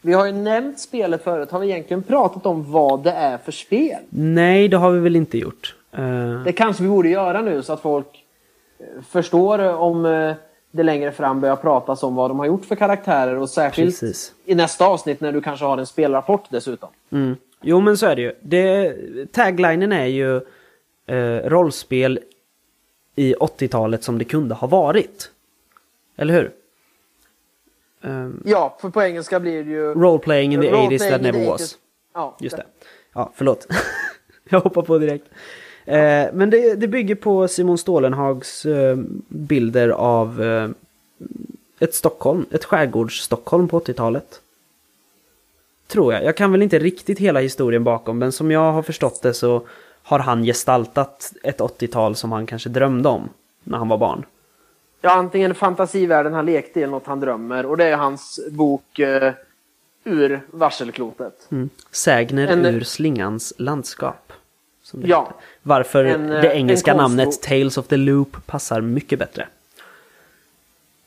vi 0.00 0.12
har 0.12 0.26
ju 0.26 0.32
nämnt 0.32 0.78
spelet 0.80 1.24
förut. 1.24 1.50
Har 1.50 1.60
vi 1.60 1.70
egentligen 1.70 2.02
pratat 2.02 2.46
om 2.46 2.72
vad 2.72 3.02
det 3.02 3.10
är 3.12 3.38
för 3.38 3.52
spel? 3.52 3.98
Nej, 4.10 4.68
det 4.68 4.76
har 4.76 4.90
vi 4.90 4.98
väl 5.00 5.16
inte 5.16 5.38
gjort. 5.38 5.74
Eh, 5.92 6.42
Det 6.44 6.52
kanske 6.52 6.82
vi 6.82 6.88
borde 6.88 7.08
göra 7.08 7.42
nu 7.42 7.62
så 7.62 7.72
att 7.72 7.80
folk 7.80 8.24
eh, 8.78 9.02
förstår 9.10 9.58
om 9.74 10.02
det 10.70 10.82
längre 10.82 11.12
fram 11.12 11.40
börjar 11.40 11.56
pratas 11.56 12.02
om 12.02 12.14
vad 12.14 12.30
de 12.30 12.38
har 12.38 12.46
gjort 12.46 12.64
för 12.64 12.76
karaktärer 12.76 13.36
och 13.38 13.50
särskilt 13.50 14.00
Precis. 14.00 14.32
i 14.44 14.54
nästa 14.54 14.86
avsnitt 14.86 15.20
när 15.20 15.32
du 15.32 15.40
kanske 15.40 15.64
har 15.66 15.78
en 15.78 15.86
spelrapport 15.86 16.44
dessutom. 16.50 16.88
Mm. 17.10 17.36
Jo 17.62 17.80
men 17.80 17.96
så 17.96 18.06
är 18.06 18.16
det 18.16 18.22
ju. 18.22 18.32
Det, 18.40 18.92
taglinen 19.32 19.92
är 19.92 20.06
ju 20.06 20.36
eh, 21.06 21.48
rollspel 21.48 22.18
i 23.16 23.34
80-talet 23.34 24.04
som 24.04 24.18
det 24.18 24.24
kunde 24.24 24.54
ha 24.54 24.66
varit. 24.66 25.30
Eller 26.16 26.34
hur? 26.34 26.52
Um, 28.00 28.42
Ja, 28.44 28.76
för 28.80 28.90
på 28.90 29.02
engelska 29.02 29.40
blir 29.40 29.64
det 29.64 29.70
ju... 29.70 29.94
Role-playing 29.94 30.54
in 30.54 30.60
the 30.60 30.70
Role 30.70 30.96
80s 30.96 31.10
that 31.10 31.22
never 31.22 31.46
was. 31.46 31.60
80s. 31.60 31.76
Ja, 32.14 32.36
Just 32.40 32.56
det. 32.56 32.64
Ja, 33.14 33.32
förlåt. 33.34 33.66
Jag 34.48 34.60
hoppar 34.60 34.82
på 34.82 34.98
direkt. 34.98 35.26
Eh, 35.84 36.26
men 36.32 36.50
det, 36.50 36.74
det 36.74 36.88
bygger 36.88 37.14
på 37.14 37.48
Simon 37.48 37.78
Stålenhags 37.78 38.66
eh, 38.66 38.96
bilder 39.28 39.88
av 39.88 40.42
eh, 40.42 40.68
ett 41.78 41.94
Stockholm, 41.94 42.46
ett 42.50 42.64
skärgårds-Stockholm 42.64 43.68
på 43.68 43.80
80-talet. 43.80 44.40
Tror 45.86 46.12
jag. 46.12 46.24
Jag 46.24 46.36
kan 46.36 46.52
väl 46.52 46.62
inte 46.62 46.78
riktigt 46.78 47.18
hela 47.18 47.40
historien 47.40 47.84
bakom, 47.84 48.18
men 48.18 48.32
som 48.32 48.50
jag 48.50 48.72
har 48.72 48.82
förstått 48.82 49.22
det 49.22 49.34
så 49.34 49.66
har 50.02 50.18
han 50.18 50.42
gestaltat 50.42 51.32
ett 51.42 51.60
80-tal 51.60 52.16
som 52.16 52.32
han 52.32 52.46
kanske 52.46 52.68
drömde 52.68 53.08
om 53.08 53.28
när 53.64 53.78
han 53.78 53.88
var 53.88 53.98
barn. 53.98 54.24
Ja, 55.04 55.10
antingen 55.10 55.54
fantasivärlden 55.54 56.34
han 56.34 56.46
lekte 56.46 56.80
i 56.80 56.82
eller 56.82 56.90
något 56.90 57.06
han 57.06 57.20
drömmer. 57.20 57.66
Och 57.66 57.76
det 57.76 57.84
är 57.84 57.96
hans 57.96 58.40
bok 58.50 58.98
eh, 58.98 59.32
Ur 60.04 60.40
varselklotet. 60.50 61.46
Mm. 61.50 61.68
Sägner 61.90 62.46
En- 62.48 62.66
ur 62.66 62.80
slingans 62.80 63.52
landskap. 63.58 64.32
Ja. 64.92 64.98
heter. 65.22 65.32
Varför 65.62 66.04
En, 66.04 66.32
eh, 66.32 66.40
det 66.42 66.52
engelska 66.54 66.90
en 66.90 66.98
konstbok. 66.98 67.18
namnet 67.18 67.42
Tales 67.42 67.78
of 67.78 67.86
the 67.86 67.96
Loop 67.96 68.46
passar 68.46 68.80
mycket 68.80 69.18
bättre. 69.18 69.48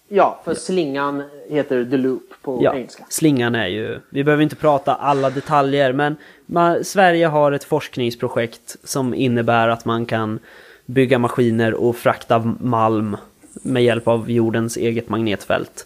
Ja, 0.08 0.42
för 0.46 0.54
slingan 0.54 1.24
heter 1.50 1.86
The 1.86 1.98
Loop 1.98 2.24
på 2.42 2.60
Ja, 2.64 2.76
engelska. 2.76 3.06
slingan 3.10 3.56
är 3.56 3.68
ju... 3.68 4.00
Vi 4.10 4.24
behöver 4.24 4.44
inte 4.44 4.56
prata 4.56 4.96
alla 4.96 5.30
detaljer 5.30 5.94
men 5.94 6.16
man, 6.46 6.84
Sverige 6.84 7.28
har 7.28 7.52
ett 7.52 7.64
forskningsprojekt 7.64 8.76
som 8.84 9.14
innebär 9.14 9.68
att 9.68 9.86
man 9.86 10.06
kan 10.06 10.40
bygga 10.86 11.20
maskiner 11.20 11.74
och 11.74 11.96
frakta 11.96 12.40
malm 12.60 13.18
med 13.62 13.84
hjälp 13.84 14.08
av 14.08 14.32
jordens 14.32 14.78
eget 14.78 15.10
magnetfält. 15.10 15.86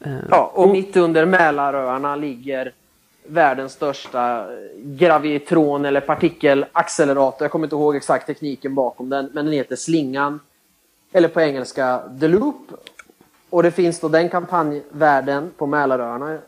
Eh, 0.00 0.12
Ja, 0.30 0.50
och 0.54 0.68
mitt 0.68 0.96
under 0.96 1.24
Mälaröarna 1.26 2.16
ligger 2.16 2.72
världens 3.26 3.72
största 3.72 4.46
gravitron 4.76 5.84
eller 5.84 6.00
partikelaccelerator. 6.00 7.44
Jag 7.44 7.50
kommer 7.50 7.66
inte 7.66 7.76
ihåg 7.76 7.96
exakt 7.96 8.26
tekniken 8.26 8.74
bakom 8.74 9.08
den, 9.08 9.30
men 9.32 9.44
den 9.44 9.54
heter 9.54 9.76
Slingan. 9.76 10.40
Eller 11.12 11.28
på 11.28 11.40
engelska 11.40 12.02
The 12.20 12.28
Loop. 12.28 12.56
Och 13.50 13.62
det 13.62 13.70
finns 13.70 14.00
då 14.00 14.08
den 14.08 14.28
kampanjvärlden 14.28 15.50
på 15.56 15.66
Mälaröarna. 15.66 16.38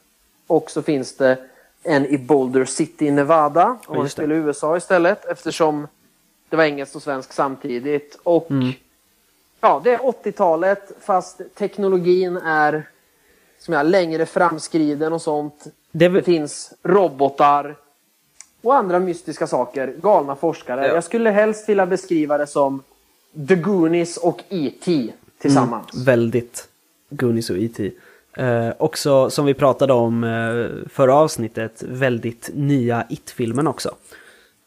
Och 0.46 0.70
så 0.70 0.82
finns 0.82 1.16
det 1.16 1.36
en 1.82 2.06
i 2.06 2.18
Boulder 2.18 2.64
City 2.64 3.06
i 3.06 3.10
Nevada. 3.10 3.78
Om 3.86 3.96
man 3.96 4.08
spelar 4.08 4.34
i 4.34 4.38
USA 4.38 4.76
istället 4.76 5.24
eftersom 5.24 5.86
det 6.48 6.56
var 6.56 6.64
engelskt 6.64 6.96
och 6.96 7.02
svenskt 7.02 7.32
samtidigt. 7.34 8.18
Och 8.22 8.50
Mm. 8.50 8.72
Ja, 9.60 9.80
det 9.84 9.92
är 9.92 9.98
80-talet 9.98 10.92
fast 11.00 11.40
teknologin 11.54 12.36
är 12.36 12.88
som 13.58 13.74
jag, 13.74 13.86
längre 13.86 14.26
framskriden 14.26 15.12
och 15.12 15.22
sånt. 15.22 15.66
Det 15.92 16.08
Det 16.08 16.22
finns 16.22 16.72
robotar 16.82 17.76
och 18.62 18.74
andra 18.74 18.98
mystiska 18.98 19.46
saker. 19.46 19.94
Galna 20.02 20.36
forskare. 20.36 20.86
Ja. 20.86 20.94
Jag 20.94 21.04
skulle 21.04 21.30
helst 21.30 21.68
vilja 21.68 21.86
beskriva 21.86 22.38
det 22.38 22.46
som 22.46 22.82
The 23.48 23.54
Goonies 23.54 24.16
och 24.16 24.42
E.T. 24.48 25.12
tillsammans. 25.38 26.06
Väldigt 26.06 26.68
Goonies 27.10 27.50
och 27.50 27.58
E.T. 27.58 27.90
Eh, 28.36 28.72
också 28.78 29.30
som 29.30 29.46
vi 29.46 29.54
pratade 29.54 29.92
om 29.92 30.24
eh, 30.24 30.88
förra 30.90 31.14
avsnittet, 31.14 31.82
väldigt 31.88 32.50
nya 32.54 33.06
It-filmen 33.08 33.66
också. 33.66 33.94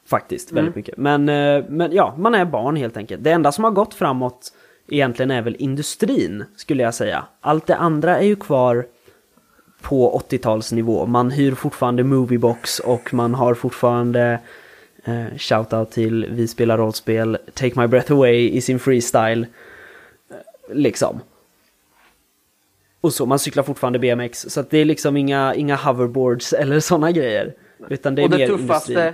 Faktiskt, 0.06 0.52
väldigt 0.52 0.76
mycket. 0.76 0.98
Men, 0.98 1.30
eh, 1.30 1.64
men 1.70 1.92
ja, 1.92 2.16
man 2.18 2.36
är 2.36 2.46
barn 2.46 2.76
helt 2.76 2.98
enkelt. 2.98 3.24
Det 3.24 3.32
enda 3.32 3.52
som 3.52 3.64
har 3.64 3.72
gått 3.72 3.94
framåt 3.94 4.54
egentligen 4.92 5.32
är 5.32 5.42
väl 5.42 5.56
industrin, 5.60 6.46
skulle 6.56 6.84
jag 6.84 6.94
säga. 6.94 7.26
Allt 7.42 7.68
det 7.68 7.76
andra 7.76 8.18
är 8.18 8.24
ju 8.26 8.36
kvar 8.36 8.86
på 9.82 10.22
80-talsnivå. 10.30 11.08
Man 11.08 11.32
hyr 11.32 11.56
fortfarande 11.56 12.04
Moviebox 12.04 12.80
och 12.80 13.14
man 13.14 13.34
har 13.34 13.54
fortfarande 13.54 14.40
eh, 15.04 15.38
shoutout 15.38 15.92
till 15.92 16.26
Vi 16.32 16.48
spelar 16.48 16.78
rollspel, 16.78 17.38
Take 17.54 17.80
My 17.80 17.88
Breath 17.88 18.12
Away 18.12 18.50
i 18.50 18.62
sin 18.62 18.80
freestyle. 18.80 19.46
Eh, 20.30 20.36
liksom. 20.76 21.20
Och 23.02 23.14
så, 23.14 23.26
man 23.26 23.40
cyklar 23.40 23.64
fortfarande 23.64 24.00
BMX. 24.00 24.40
Så 24.50 24.64
det 24.70 24.78
är 24.78 24.86
liksom 24.86 25.18
inga, 25.18 25.56
inga 25.56 25.76
hoverboards 25.76 26.54
eller 26.60 26.80
sådana 26.80 27.12
grejer. 27.12 27.54
Utan 27.90 28.16
det 28.16 28.22
är 28.22 28.24
och 28.24 28.30
det 28.30 28.38
mer 28.38 28.48
tuffaste, 28.48 28.92
industrin. 28.92 29.14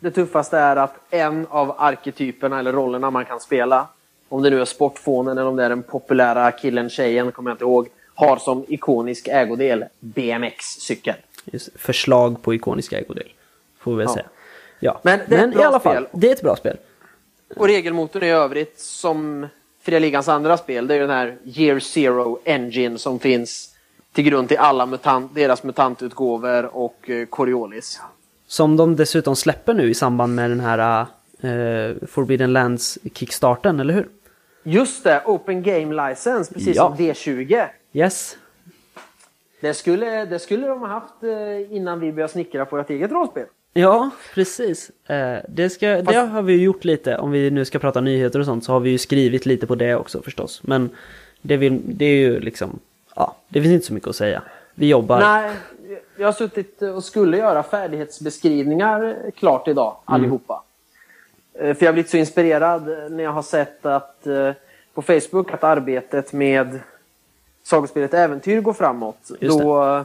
det 0.00 0.10
tuffaste 0.10 0.58
är 0.58 0.76
att 0.76 0.94
en 1.10 1.46
av 1.50 1.74
arketyperna 1.78 2.58
eller 2.58 2.72
rollerna 2.72 3.10
man 3.10 3.24
kan 3.24 3.40
spela, 3.40 3.88
om 4.28 4.42
det 4.42 4.50
nu 4.50 4.60
är 4.60 4.64
sportfånen 4.64 5.38
eller 5.38 5.48
om 5.48 5.56
det 5.56 5.64
är 5.64 5.68
den 5.68 5.82
populära 5.82 6.52
killen, 6.52 6.90
tjejen, 6.90 7.32
kommer 7.32 7.50
jag 7.50 7.54
inte 7.54 7.64
ihåg, 7.64 7.88
har 8.14 8.36
som 8.36 8.64
ikonisk 8.68 9.28
ägodel 9.28 9.84
BMX-cykel. 10.00 11.14
Just, 11.44 11.68
förslag 11.76 12.42
på 12.42 12.54
ikoniska 12.54 12.98
ägodel. 12.98 13.32
Får 13.78 13.90
vi 13.90 13.96
väl 13.96 14.06
Ja. 14.08 14.14
säga. 14.14 14.26
Ja. 14.80 15.00
Men 15.02 15.20
det 15.28 15.36
ett 15.36 15.54
i 15.56 15.62
alla 15.62 15.80
fall, 15.80 15.94
spel. 15.96 16.06
det 16.20 16.28
är 16.28 16.32
ett 16.32 16.42
bra 16.42 16.56
spel. 16.56 16.76
Och 17.56 17.66
regelmotorn 17.66 18.22
i 18.22 18.30
övrigt, 18.30 18.80
som 18.80 19.46
Fria 19.82 19.98
Ligans 19.98 20.28
andra 20.28 20.56
spel, 20.56 20.86
det 20.86 20.94
är 20.94 21.00
den 21.00 21.10
här 21.10 21.36
Year 21.44 21.80
Zero 21.80 22.38
Engine 22.44 22.98
som 22.98 23.18
finns 23.18 23.70
till 24.12 24.24
grund 24.24 24.48
till 24.48 24.58
alla 24.58 24.86
mutant, 24.86 25.34
deras 25.34 25.62
mutantutgåvor 25.62 26.64
och 26.76 27.10
eh, 27.10 27.26
Coriolis. 27.26 28.00
Som 28.46 28.76
de 28.76 28.96
dessutom 28.96 29.36
släpper 29.36 29.74
nu 29.74 29.90
i 29.90 29.94
samband 29.94 30.34
med 30.34 30.50
den 30.50 30.60
här 30.60 31.06
eh, 31.40 32.06
Forbidden 32.08 32.52
Lands 32.52 32.98
kickstarten, 33.14 33.80
eller 33.80 33.94
hur? 33.94 34.08
Just 34.62 35.04
det, 35.04 35.22
Open 35.26 35.62
Game 35.62 36.08
License, 36.08 36.54
precis 36.54 36.76
Ja. 36.76 36.88
som 36.96 37.04
D20. 37.06 37.66
Yes. 37.92 38.36
Det 39.60 39.74
skulle, 39.74 40.24
det 40.24 40.38
skulle 40.38 40.66
de 40.66 40.80
ha 40.80 40.86
haft 40.88 41.22
eh, 41.22 41.76
innan 41.76 42.00
vi 42.00 42.12
började 42.12 42.32
snickra 42.32 42.64
på 42.64 42.78
ett 42.78 42.90
eget 42.90 43.10
rollspel. 43.12 43.46
Ja, 43.72 44.10
precis. 44.34 44.90
Eh, 45.06 45.38
det, 45.48 45.70
ska, 45.70 45.86
det 45.88 46.04
Fast- 46.04 46.16
har 46.32 46.42
vi 46.42 46.52
ju 46.52 46.62
gjort 46.62 46.84
lite. 46.84 47.16
Om 47.18 47.30
vi 47.30 47.50
nu 47.50 47.64
ska 47.64 47.78
prata 47.78 48.00
nyheter 48.00 48.38
och 48.38 48.44
sånt 48.44 48.64
så 48.64 48.72
har 48.72 48.80
vi 48.80 48.90
ju 48.90 48.98
skrivit 48.98 49.46
lite 49.46 49.66
på 49.66 49.74
det 49.74 49.94
också 49.94 50.22
förstås. 50.22 50.60
Men 50.64 50.90
det, 51.42 51.56
vill, 51.56 51.80
det 51.84 52.04
är 52.04 52.16
ju 52.16 52.40
liksom, 52.40 52.78
ja, 53.16 53.36
det 53.48 53.62
finns 53.62 53.72
inte 53.74 53.86
så 53.86 53.94
mycket 53.94 54.08
att 54.08 54.16
säga. 54.16 54.42
Vi 54.74 54.88
jobbar. 54.88 55.20
Nej, 55.20 55.50
jag 56.16 56.26
har 56.26 56.32
suttit 56.32 56.82
och 56.82 57.04
skulle 57.04 57.36
göra 57.36 57.62
färdighetsbeskrivningar 57.62 59.16
klart 59.36 59.68
idag, 59.68 59.96
allihopa. 60.04 60.54
Eh, 60.54 60.60
För 61.58 61.76
jag 61.78 61.86
har 61.86 61.92
blivit 61.92 62.10
så 62.10 62.16
inspirerad 62.16 63.10
när 63.10 63.24
jag 63.24 63.32
har 63.32 63.42
sett 63.42 63.86
att 63.86 64.26
eh, 64.26 64.52
på 64.94 65.02
Facebook 65.02 65.52
att 65.52 65.64
arbetet 65.64 66.32
med 66.32 66.80
sagospelet 67.62 68.14
Äventyr 68.14 68.60
går 68.60 68.72
framåt. 68.72 69.30
Då, 69.40 70.04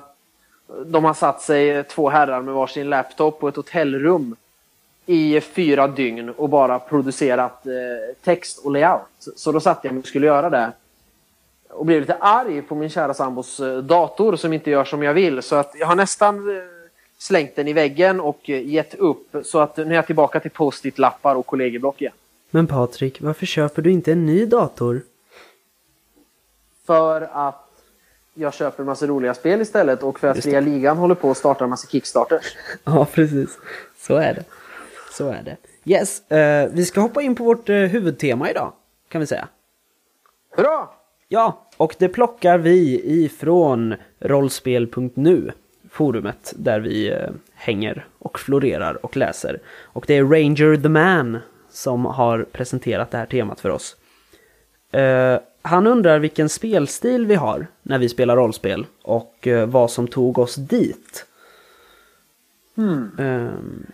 de 0.86 1.06
har 1.06 1.14
satt 1.14 1.42
sig 1.42 1.84
två 1.84 2.10
herrar 2.10 2.42
med 2.42 2.54
varsin 2.54 2.90
laptop 2.90 3.40
på 3.40 3.48
ett 3.48 3.56
hotellrum 3.56 4.36
i 5.06 5.42
fyra 5.42 5.88
dygn 5.88 6.30
och 6.30 6.50
bara 6.50 6.80
producerat 6.80 7.66
eh, 7.66 7.72
text 8.24 8.66
och 8.66 8.72
layout. 8.72 9.28
Så 9.36 9.52
då 9.52 9.60
satt 9.60 9.80
jag 9.84 9.94
mig 9.94 10.00
och 10.00 10.08
skulle 10.08 10.28
göra 10.28 10.50
det. 10.50 10.72
Och 11.70 11.86
blev 11.86 12.02
lite 12.02 12.16
arg 12.16 12.62
på 12.62 12.76
min 12.76 12.90
kära 12.90 13.14
sambos 13.14 13.60
eh, 13.60 13.78
dator 13.78 14.36
som 14.36 14.54
inte 14.54 14.70
gör 14.70 14.84
som 14.84 15.04
jag 15.04 15.14
vill. 15.14 15.42
Så 15.42 15.56
att 15.56 15.72
jag 15.76 15.88
har 15.88 15.96
nästan 15.96 16.58
eh, 16.58 16.64
slängt 17.20 17.56
den 17.56 17.68
i 17.68 17.74
väggen 17.74 18.20
och 18.20 18.50
eh, 18.50 18.68
gett 18.68 18.96
upp. 18.96 19.36
Så 19.44 19.60
att 19.60 19.78
nu 19.78 19.84
är 19.84 19.96
jag 19.96 20.06
tillbaka 20.06 20.40
till 20.40 20.52
post-it-lappar 20.52 21.36
och 21.36 21.46
kollegieblock 21.46 22.02
igen. 22.02 22.14
Men 22.50 22.68
Patrik, 22.68 23.22
varför 23.22 23.46
köper 23.46 23.82
du 23.82 23.92
inte 23.92 24.12
en 24.12 24.26
ny 24.26 24.46
dator? 24.46 25.02
För 26.86 27.30
att 27.34 27.66
jag 28.34 28.54
köper 28.54 28.84
en 28.84 28.86
massa 28.86 29.08
roliga 29.08 29.34
spel 29.34 29.62
istället 29.62 30.04
och 30.04 30.20
för 30.20 30.28
att 30.28 30.44
Fria 30.44 30.60
Ligan 30.60 30.98
håller 30.98 31.16
på 31.16 31.32
att 31.32 31.38
starta 31.38 31.64
en 31.64 31.70
massa 31.70 31.88
Kickstarters. 31.88 32.56
Ja, 32.84 33.08
precis. 33.14 33.58
Så 33.98 34.16
är 34.16 34.34
det. 34.34 34.44
Så 35.12 35.30
är 35.30 35.44
det. 35.44 35.58
Yes, 35.86 36.32
eh, 36.32 36.70
vi 36.74 36.86
ska 36.86 37.02
hoppa 37.02 37.22
in 37.22 37.36
på 37.36 37.44
vårt 37.44 37.70
eh, 37.70 37.76
huvudtema 37.76 38.50
idag, 38.50 38.74
kan 39.08 39.22
vi 39.22 39.28
säga. 39.28 39.48
Hurra! 40.58 40.88
Ja, 41.28 41.68
och 41.78 41.96
det 42.00 42.10
plockar 42.10 42.58
vi 42.58 43.02
ifrån 43.24 43.96
rollspel.nu, 44.20 45.52
forumet 45.92 46.54
där 46.56 46.80
vi 46.80 47.12
eh, 47.12 47.30
hänger 47.54 48.06
och 48.20 48.40
florerar 48.40 49.06
och 49.06 49.18
läser. 49.18 49.60
Och 49.84 50.06
det 50.08 50.18
är 50.18 50.24
Ranger 50.24 50.82
the 50.82 50.90
Man 50.90 51.38
som 51.70 52.06
har 52.06 52.46
presenterat 52.52 53.12
det 53.12 53.18
här 53.18 53.26
temat 53.26 53.60
för 53.60 53.70
oss. 53.70 53.96
Eh, 54.92 55.40
han 55.62 55.88
undrar 55.88 56.20
vilken 56.20 56.50
spelstil 56.50 57.26
vi 57.26 57.36
har 57.36 57.68
när 57.82 58.00
vi 58.00 58.10
spelar 58.10 58.36
rollspel 58.36 58.86
och 59.02 59.48
eh, 59.48 59.68
vad 59.68 59.92
som 59.92 60.08
tog 60.08 60.40
oss 60.40 60.56
dit. 60.56 61.26
Eh, 63.20 63.48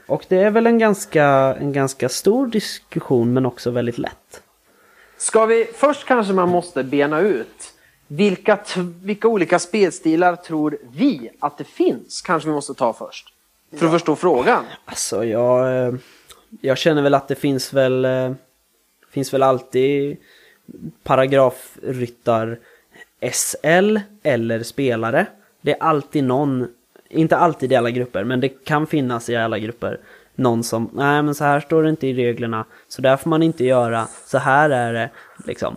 och 0.08 0.26
det 0.28 0.38
är 0.38 0.52
väl 0.52 0.68
en 0.68 0.80
ganska, 0.80 1.26
en 1.60 1.74
ganska 1.74 2.10
stor 2.10 2.48
diskussion 2.48 3.34
men 3.34 3.46
också 3.46 3.72
väldigt 3.72 3.98
lätt. 3.98 4.42
Ska 5.18 5.46
vi, 5.46 5.66
först 5.74 6.06
kanske 6.06 6.34
man 6.34 6.50
måste 6.50 6.84
bena 6.84 7.20
ut 7.20 7.74
vilka, 8.08 8.60
vilka 9.04 9.28
olika 9.28 9.60
spelstilar 9.60 10.36
tror 10.36 10.78
vi 10.92 11.30
att 11.40 11.58
det 11.58 11.64
finns? 11.64 12.22
Kanske 12.22 12.50
vi 12.50 12.56
måste 12.56 12.74
ta 12.74 12.94
först. 12.94 13.34
För 13.76 13.86
att 13.86 13.92
förstå 13.92 14.16
frågan. 14.16 14.64
Alltså 14.86 15.26
jag, 15.26 15.88
eh, 15.88 15.94
jag 16.62 16.78
känner 16.78 17.02
väl 17.02 17.14
att 17.14 17.28
det 17.28 17.36
finns 17.36 17.74
väl, 17.74 18.06
eh, 18.06 18.32
finns 19.12 19.34
väl 19.34 19.44
alltid 19.44 20.18
paragrafryttar 21.04 22.60
SL 23.32 23.98
eller 24.24 24.64
spelare. 24.64 25.26
Det 25.62 25.72
är 25.72 25.84
alltid 25.84 26.24
någon, 26.24 26.68
inte 27.10 27.38
alltid 27.38 27.72
i 27.72 27.76
alla 27.76 27.92
grupper, 27.92 28.24
men 28.24 28.40
det 28.40 28.50
kan 28.50 28.88
finnas 28.88 29.30
i 29.30 29.36
alla 29.36 29.60
grupper. 29.60 30.00
Någon 30.36 30.64
som, 30.64 30.90
nej 30.94 31.22
men 31.24 31.36
så 31.36 31.44
här 31.44 31.60
står 31.60 31.84
det 31.84 31.90
inte 31.90 32.08
i 32.08 32.14
reglerna, 32.14 32.66
så 32.88 33.02
där 33.02 33.18
får 33.18 33.30
man 33.30 33.44
inte 33.44 33.66
göra, 33.66 34.08
så 34.26 34.38
här 34.38 34.70
är 34.70 34.94
det, 34.94 35.10
liksom. 35.46 35.76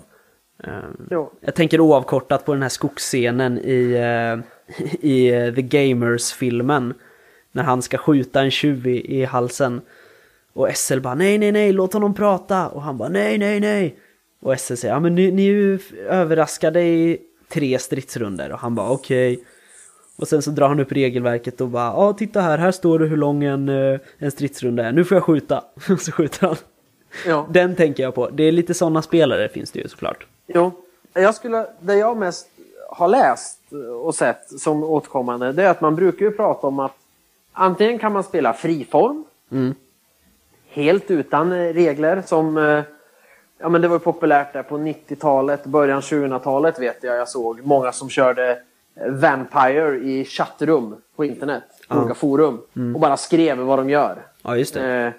Eh, 0.65 0.73
Jo. 1.11 1.33
Jag 1.41 1.55
tänker 1.55 1.81
oavkortat 1.81 2.45
på 2.45 2.53
den 2.53 2.63
här 2.63 2.69
skogsscenen 2.69 3.59
i, 3.59 3.93
eh, 3.93 4.85
i 5.01 5.29
eh, 5.29 5.55
The 5.55 5.63
Gamers-filmen. 5.63 6.95
När 7.53 7.63
han 7.63 7.83
ska 7.83 7.99
skjuta 7.99 8.41
en 8.43 8.51
tjuv 8.51 8.87
i, 8.87 9.21
i 9.21 9.25
halsen. 9.25 9.81
Och 10.53 10.69
SL 10.75 11.01
bara 11.01 11.15
nej, 11.15 11.39
nej, 11.39 11.53
nej, 11.53 11.73
låt 11.73 11.93
honom 11.93 12.15
prata. 12.15 12.69
Och 12.69 12.83
han 12.83 12.99
bara 12.99 13.09
nej, 13.09 13.39
nej, 13.39 13.61
nej. 13.61 13.97
Och 14.41 14.61
SL 14.61 14.75
säger 14.75 14.95
ja 14.95 15.01
men 15.01 15.15
ni, 15.15 15.31
ni 15.31 15.43
är 15.43 15.53
ju 15.53 15.75
f- 15.75 15.93
överraskade 16.09 16.83
i 16.83 17.19
tre 17.49 17.79
stridsrunder. 17.79 18.53
Och 18.53 18.59
han 18.59 18.75
bara 18.75 18.91
okej. 18.91 19.41
Och 20.19 20.29
sen 20.29 20.43
så 20.43 20.51
drar 20.51 20.69
han 20.69 20.81
upp 20.81 20.93
regelverket 20.93 21.61
och 21.61 21.69
bara 21.69 21.85
ja 21.87 22.13
titta 22.13 22.41
här, 22.41 22.59
här 22.59 22.71
står 22.73 22.99
det 22.99 23.07
hur 23.07 23.17
lång 23.17 23.45
en, 23.45 23.69
en 24.19 24.31
stridsrunda 24.31 24.85
är. 24.85 24.93
Nu 24.93 25.05
får 25.05 25.17
jag 25.17 25.25
skjuta. 25.25 25.65
Och 25.91 26.01
så 26.01 26.13
skjuter 26.13 26.47
han. 26.47 26.57
Ja. 27.27 27.47
Den 27.51 27.77
tänker 27.77 28.03
jag 28.03 28.15
på. 28.15 28.29
Det 28.31 28.43
är 28.43 28.53
lite 28.53 28.75
sådana 28.75 29.03
spelare 29.03 29.49
finns 29.49 29.71
det 29.71 29.79
ju 29.81 29.89
såklart. 29.89 30.27
Jo. 30.47 30.73
Jag 31.13 31.35
skulle, 31.35 31.67
det 31.81 31.95
jag 31.95 32.17
mest 32.17 32.49
har 32.91 33.09
läst 33.09 33.59
och 34.03 34.15
sett 34.15 34.61
som 34.61 34.83
återkommande 34.85 35.53
det 35.53 35.63
är 35.65 35.71
att 35.71 35.81
man 35.81 35.97
brukar 35.97 36.27
ju 36.27 36.31
prata 36.33 36.67
om 36.67 36.79
att 36.81 36.95
antingen 37.53 37.99
kan 37.99 38.13
man 38.13 38.25
spela 38.25 38.53
friform 38.53 39.25
Mm. 39.51 39.75
helt 40.69 41.11
utan 41.11 41.53
regler 41.73 42.23
som 42.27 42.57
eh, 42.57 42.83
ja 43.59 43.69
men 43.69 43.81
det 43.81 43.89
var 43.89 43.97
ju 43.97 44.01
populärt 44.01 44.53
där 44.53 44.63
på 44.63 44.79
90-talet, 44.79 45.65
början 45.65 46.01
2000-talet 46.01 46.79
vet 46.79 47.03
jag 47.03 47.17
jag 47.17 47.29
såg 47.29 47.61
många 47.67 47.93
som 47.93 48.09
körde 48.09 48.51
eh, 48.95 49.11
Vampire 49.13 49.97
i 49.97 50.25
chattrum 50.25 50.97
på 51.17 51.25
internet, 51.25 51.63
på 51.89 51.99
olika 51.99 52.15
forum 52.15 52.61
och 52.95 53.01
bara 53.01 53.17
skrev 53.17 53.59
vad 53.59 53.79
de 53.79 53.91
gör. 53.91 54.17
Ja 54.43 54.57
just 54.57 54.75
det. 54.75 54.95
Eh, 54.97 55.13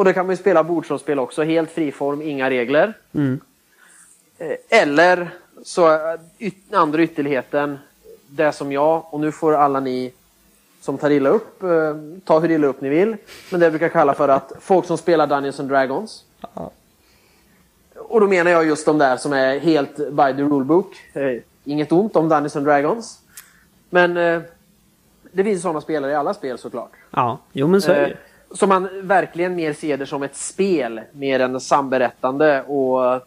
och 0.00 0.04
det 0.04 0.12
kan 0.12 0.26
man 0.26 0.32
ju 0.32 0.36
spela 0.36 0.64
bordsrollspel 0.64 1.18
också, 1.18 1.42
helt 1.42 1.70
friform, 1.70 2.22
inga 2.22 2.50
regler. 2.50 2.94
Mm. 3.12 3.40
Eh, 4.38 4.56
Eller 4.68 5.30
så 5.62 5.92
eh, 5.92 6.20
yt, 6.38 6.74
andra 6.74 7.02
ytterligheten, 7.02 7.78
det 8.26 8.52
som 8.52 8.72
jag, 8.72 9.04
och 9.10 9.20
nu 9.20 9.32
får 9.32 9.52
alla 9.52 9.80
ni 9.80 10.12
som 10.80 10.98
tar 10.98 11.10
illa 11.10 11.30
upp, 11.30 11.62
eh, 11.62 11.96
ta 12.24 12.38
hur 12.38 12.50
illa 12.50 12.66
upp 12.66 12.80
ni 12.80 12.88
vill. 12.88 13.16
Men 13.50 13.60
det 13.60 13.66
jag 13.66 13.72
brukar 13.72 13.88
kalla 13.88 14.14
för 14.14 14.28
att 14.28 14.52
folk 14.60 14.86
som 14.86 14.98
spelar 14.98 15.26
Dungeons 15.26 15.60
and 15.60 15.68
Dragons. 15.68 16.24
Ja. 16.54 16.70
Och 17.96 18.20
då 18.20 18.26
menar 18.26 18.50
jag 18.50 18.66
just 18.66 18.86
de 18.86 18.98
där 18.98 19.16
som 19.16 19.32
är 19.32 19.58
helt 19.58 19.96
by 19.96 20.34
the 20.36 20.42
rulebook. 20.42 20.96
Eh, 21.12 21.42
inget 21.64 21.92
ont 21.92 22.16
om 22.16 22.28
Dungeons 22.28 22.56
and 22.56 22.66
Dragons. 22.66 23.20
Men 23.90 24.16
eh, 24.16 24.40
det 25.32 25.44
finns 25.44 25.62
sådana 25.62 25.80
spelare 25.80 26.12
i 26.12 26.14
alla 26.14 26.34
spel 26.34 26.58
såklart. 26.58 26.92
Ja, 27.10 27.38
jo 27.52 27.66
men 27.66 27.82
så 27.82 27.92
är 27.92 28.08
det 28.08 28.16
Så 28.54 28.66
man 28.66 28.88
verkligen 29.02 29.54
mer 29.54 29.72
ser 29.72 29.96
det 29.96 30.06
som 30.06 30.22
ett 30.22 30.36
spel 30.36 31.00
mer 31.12 31.40
än 31.40 31.60
samberättande 31.60 32.62
och 32.62 33.14
eh, 33.14 33.20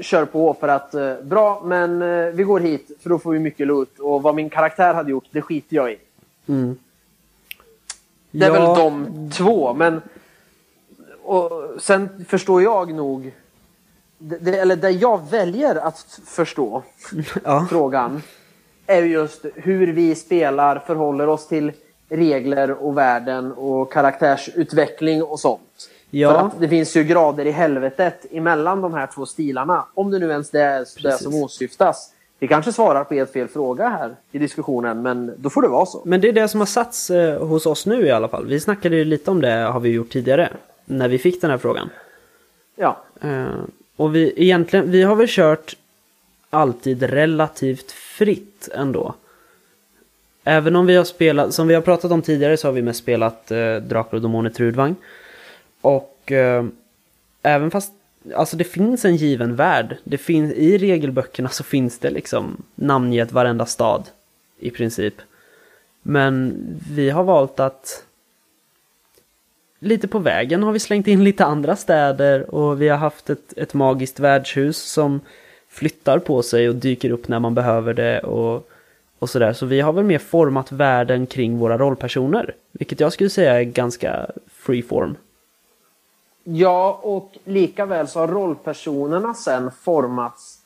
kör 0.00 0.24
på 0.24 0.54
för 0.54 0.68
att 0.68 0.94
eh, 0.94 1.14
bra 1.22 1.62
men 1.64 2.02
eh, 2.02 2.26
vi 2.26 2.42
går 2.42 2.60
hit 2.60 2.90
för 3.02 3.10
då 3.10 3.18
får 3.18 3.32
vi 3.32 3.38
mycket 3.38 3.66
loot 3.66 3.98
och 3.98 4.22
vad 4.22 4.34
min 4.34 4.50
karaktär 4.50 4.94
hade 4.94 5.10
gjort 5.10 5.24
det 5.30 5.42
skiter 5.42 5.76
jag 5.76 5.92
i. 5.92 5.98
Mm. 6.46 6.76
Det 8.30 8.46
är 8.46 8.54
Ja. 8.54 8.74
väl 8.74 8.78
de 8.84 9.30
två 9.30 9.74
men 9.74 10.00
och 11.22 11.52
sen 11.78 12.24
förstår 12.28 12.62
jag 12.62 12.92
nog 12.94 13.32
det, 14.18 14.58
eller 14.58 14.76
det 14.76 14.90
jag 14.90 15.30
väljer 15.30 15.74
att 15.74 16.20
förstå 16.26 16.82
Ja. 17.44 17.66
frågan 17.70 18.22
är 18.86 19.02
ju 19.02 19.08
just 19.12 19.44
hur 19.54 19.86
vi 19.92 20.14
spelar 20.14 20.78
förhåller 20.78 21.26
oss 21.28 21.48
till 21.48 21.72
regler 22.10 22.70
och 22.70 22.96
världen 22.96 23.52
och 23.52 23.92
karaktärsutveckling 23.92 25.22
och 25.22 25.40
sånt. 25.40 25.90
Ja. 26.10 26.30
För 26.32 26.46
att 26.46 26.60
det 26.60 26.68
finns 26.68 26.96
ju 26.96 27.04
grader 27.04 27.44
i 27.44 27.50
helvetet 27.50 28.26
emellan 28.30 28.80
de 28.80 28.94
här 28.94 29.06
två 29.14 29.26
stilarna. 29.26 29.84
Om 29.94 30.10
det 30.10 30.18
nu 30.18 30.30
ens 30.30 30.50
det 30.50 30.60
är 30.60 30.78
det 30.78 31.02
Precis. 31.02 31.22
som 31.22 31.34
åsyftas. 31.34 32.12
Vi 32.38 32.48
kanske 32.48 32.72
svarar 32.72 33.04
på 33.04 33.14
helt 33.14 33.32
fel 33.32 33.48
fråga 33.48 33.88
här 33.88 34.16
i 34.32 34.38
diskussionen, 34.38 35.02
men 35.02 35.34
då 35.36 35.50
får 35.50 35.62
det 35.62 35.68
vara 35.68 35.86
så. 35.86 36.02
Men 36.04 36.20
det 36.20 36.28
är 36.28 36.32
det 36.32 36.48
som 36.48 36.60
har 36.60 36.66
satts 36.66 37.10
eh, 37.10 37.46
hos 37.46 37.66
oss 37.66 37.86
nu 37.86 38.06
i 38.06 38.10
alla 38.10 38.28
fall. 38.28 38.46
Vi 38.46 38.60
snackade 38.60 38.96
ju 38.96 39.04
lite 39.04 39.30
om 39.30 39.40
det 39.40 39.50
har 39.50 39.80
vi 39.80 39.88
gjort 39.88 40.10
tidigare. 40.10 40.52
När 40.84 41.08
vi 41.08 41.18
fick 41.18 41.40
den 41.40 41.50
här 41.50 41.58
frågan. 41.58 41.90
Ja, 42.76 42.96
Eh, 43.20 43.54
och 43.96 44.14
vi 44.14 44.32
egentligen, 44.36 44.90
vi 44.90 45.02
har 45.02 45.16
väl 45.16 45.26
kört 45.28 45.76
alltid 46.50 47.02
relativt 47.02 47.92
fritt 47.92 48.68
ändå. 48.74 49.14
Även 50.44 50.76
om 50.76 50.86
vi 50.86 50.96
har 50.96 51.04
spelat, 51.04 51.54
som 51.54 51.68
vi 51.68 51.74
har 51.74 51.82
pratat 51.82 52.12
om 52.12 52.22
tidigare 52.22 52.56
så 52.56 52.68
har 52.68 52.72
vi 52.72 52.82
mest 52.82 52.98
spelat 52.98 53.50
eh, 53.50 53.76
Drakar 53.76 54.14
och 54.16 54.22
Demoner 54.22 54.50
Trudvang. 54.50 54.96
Och 55.80 56.32
eh, 56.32 56.64
även 57.42 57.70
fast, 57.70 57.92
alltså 58.34 58.56
det 58.56 58.64
finns 58.64 59.04
en 59.04 59.16
given 59.16 59.56
värld. 59.56 59.96
Det 60.04 60.18
finns, 60.18 60.52
I 60.52 60.78
regelböckerna 60.78 61.48
så 61.48 61.64
finns 61.64 61.98
det 61.98 62.10
liksom 62.10 62.62
namngett 62.74 63.32
varenda 63.32 63.66
stad. 63.66 64.08
I 64.58 64.70
princip. 64.70 65.14
Men 66.02 66.56
vi 66.90 67.10
har 67.10 67.24
valt 67.24 67.60
att 67.60 68.04
lite 69.78 70.08
på 70.08 70.18
vägen 70.18 70.62
har 70.62 70.72
vi 70.72 70.78
slängt 70.78 71.08
in 71.08 71.24
lite 71.24 71.44
andra 71.44 71.76
städer 71.76 72.54
och 72.54 72.82
vi 72.82 72.88
har 72.88 72.96
haft 72.96 73.30
ett, 73.30 73.58
ett 73.58 73.74
magiskt 73.74 74.20
värdshus 74.20 74.78
som 74.78 75.20
flyttar 75.68 76.18
på 76.18 76.42
sig 76.42 76.68
och 76.68 76.74
dyker 76.74 77.10
upp 77.10 77.28
när 77.28 77.38
man 77.38 77.54
behöver 77.54 77.94
det 77.94 78.20
och, 78.20 78.69
och 79.20 79.30
sådär. 79.30 79.52
Så 79.52 79.66
vi 79.66 79.80
har 79.80 79.92
väl 79.92 80.04
mer 80.04 80.18
format 80.18 80.72
världen 80.72 81.26
kring 81.26 81.58
våra 81.58 81.78
rollpersoner. 81.78 82.54
Vilket 82.72 83.00
jag 83.00 83.12
skulle 83.12 83.30
säga 83.30 83.60
är 83.60 83.64
ganska 83.64 84.26
freeform. 84.52 85.16
Ja, 86.44 87.00
och 87.02 87.38
lika 87.44 87.86
väl 87.86 88.08
så 88.08 88.20
har 88.20 88.28
rollpersonerna 88.28 89.34
sen 89.34 89.70
formats 89.82 90.58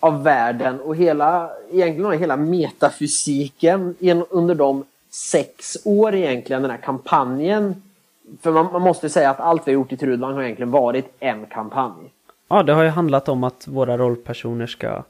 av 0.00 0.22
världen 0.22 0.80
och 0.80 0.96
hela, 0.96 1.50
egentligen 1.72 2.04
har 2.04 2.14
hela 2.14 2.36
metafysiken 2.36 3.94
under 4.30 4.54
de 4.54 4.84
sex 5.10 5.76
år 5.84 6.14
egentligen, 6.14 6.62
den 6.62 6.70
här 6.70 6.78
kampanjen. 6.78 7.82
För 8.40 8.52
man, 8.52 8.72
man 8.72 8.82
måste 8.82 9.08
säga 9.08 9.30
att 9.30 9.40
allt 9.40 9.68
vi 9.68 9.72
har 9.72 9.74
gjort 9.74 9.92
i 9.92 9.96
Trudvang 9.96 10.34
har 10.34 10.42
egentligen 10.42 10.70
varit 10.70 11.12
en 11.20 11.46
kampanj. 11.46 12.12
Ja, 12.48 12.62
det 12.62 12.72
har 12.72 12.82
ju 12.82 12.88
handlat 12.88 13.28
om 13.28 13.44
att 13.44 13.68
våra 13.68 13.98
rollpersoner 13.98 14.66
ska, 14.66 15.02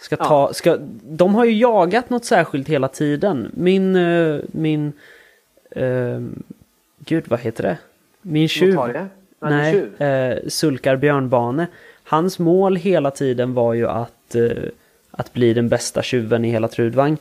Ska 0.00 0.16
ta, 0.16 0.52
ska, 0.52 0.78
de 1.02 1.34
har 1.34 1.44
ju 1.44 1.52
jagat 1.52 2.10
något 2.10 2.24
särskilt 2.24 2.68
hela 2.68 2.88
tiden. 2.88 3.50
Min, 3.54 3.96
uh, 3.96 4.42
min, 4.46 4.92
uh, 5.76 6.20
gud 6.98 7.24
vad 7.28 7.40
heter 7.40 7.62
det? 7.62 7.78
Min 8.22 8.48
tjuv. 8.48 8.74
Notarie? 8.74 9.06
Ja, 9.40 9.48
Nej, 9.48 9.72
tjuv. 9.72 10.02
uh, 10.02 10.48
Sulkar 10.48 10.96
Björnbane. 10.96 11.66
Hans 12.04 12.38
mål 12.38 12.76
hela 12.76 13.10
tiden 13.10 13.54
var 13.54 13.74
ju 13.74 13.88
att, 13.88 14.34
uh, 14.36 14.68
att 15.10 15.32
bli 15.32 15.54
den 15.54 15.68
bästa 15.68 16.02
tjuven 16.02 16.44
i 16.44 16.50
hela 16.50 16.68
Trudvang. 16.68 17.16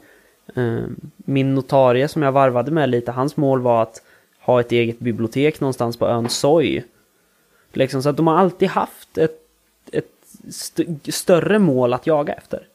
Uh, 0.57 0.83
min 1.15 1.55
notarie 1.55 2.07
som 2.07 2.21
jag 2.21 2.31
varvade 2.31 2.71
med 2.71 2.89
lite, 2.89 3.11
hans 3.11 3.37
mål 3.37 3.61
var 3.61 3.83
att 3.83 4.01
ha 4.39 4.59
ett 4.59 4.71
eget 4.71 4.99
bibliotek 4.99 5.59
någonstans 5.59 5.97
på 5.97 6.07
ön 6.07 6.29
Soj. 6.29 6.85
Liksom, 7.73 8.03
så 8.03 8.09
att 8.09 8.17
de 8.17 8.27
har 8.27 8.37
alltid 8.37 8.69
haft 8.69 9.17
ett 9.17 9.48
st 10.49 10.83
större 11.11 11.59
mål 11.59 11.93
att 11.93 12.07
jaga 12.07 12.33
efter. 12.33 12.67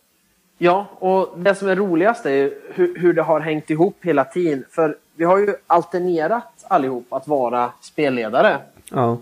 Ja, 0.59 0.87
och 0.99 1.39
det 1.39 1.55
som 1.55 1.69
är 1.69 1.77
roligast 1.77 2.27
är 2.27 2.55
hur, 2.75 2.99
hur 2.99 3.13
det 3.13 3.23
har 3.23 3.41
hängt 3.41 3.71
ihop 3.71 3.97
hela 4.03 4.25
tiden. 4.25 4.65
För 4.71 4.97
vi 5.17 5.25
har 5.25 5.39
ju 5.39 5.55
alternerat 5.67 6.65
allihop 6.69 7.13
att 7.13 7.29
vara 7.29 7.73
spelledare. 7.81 8.59
Ja. 8.91 9.19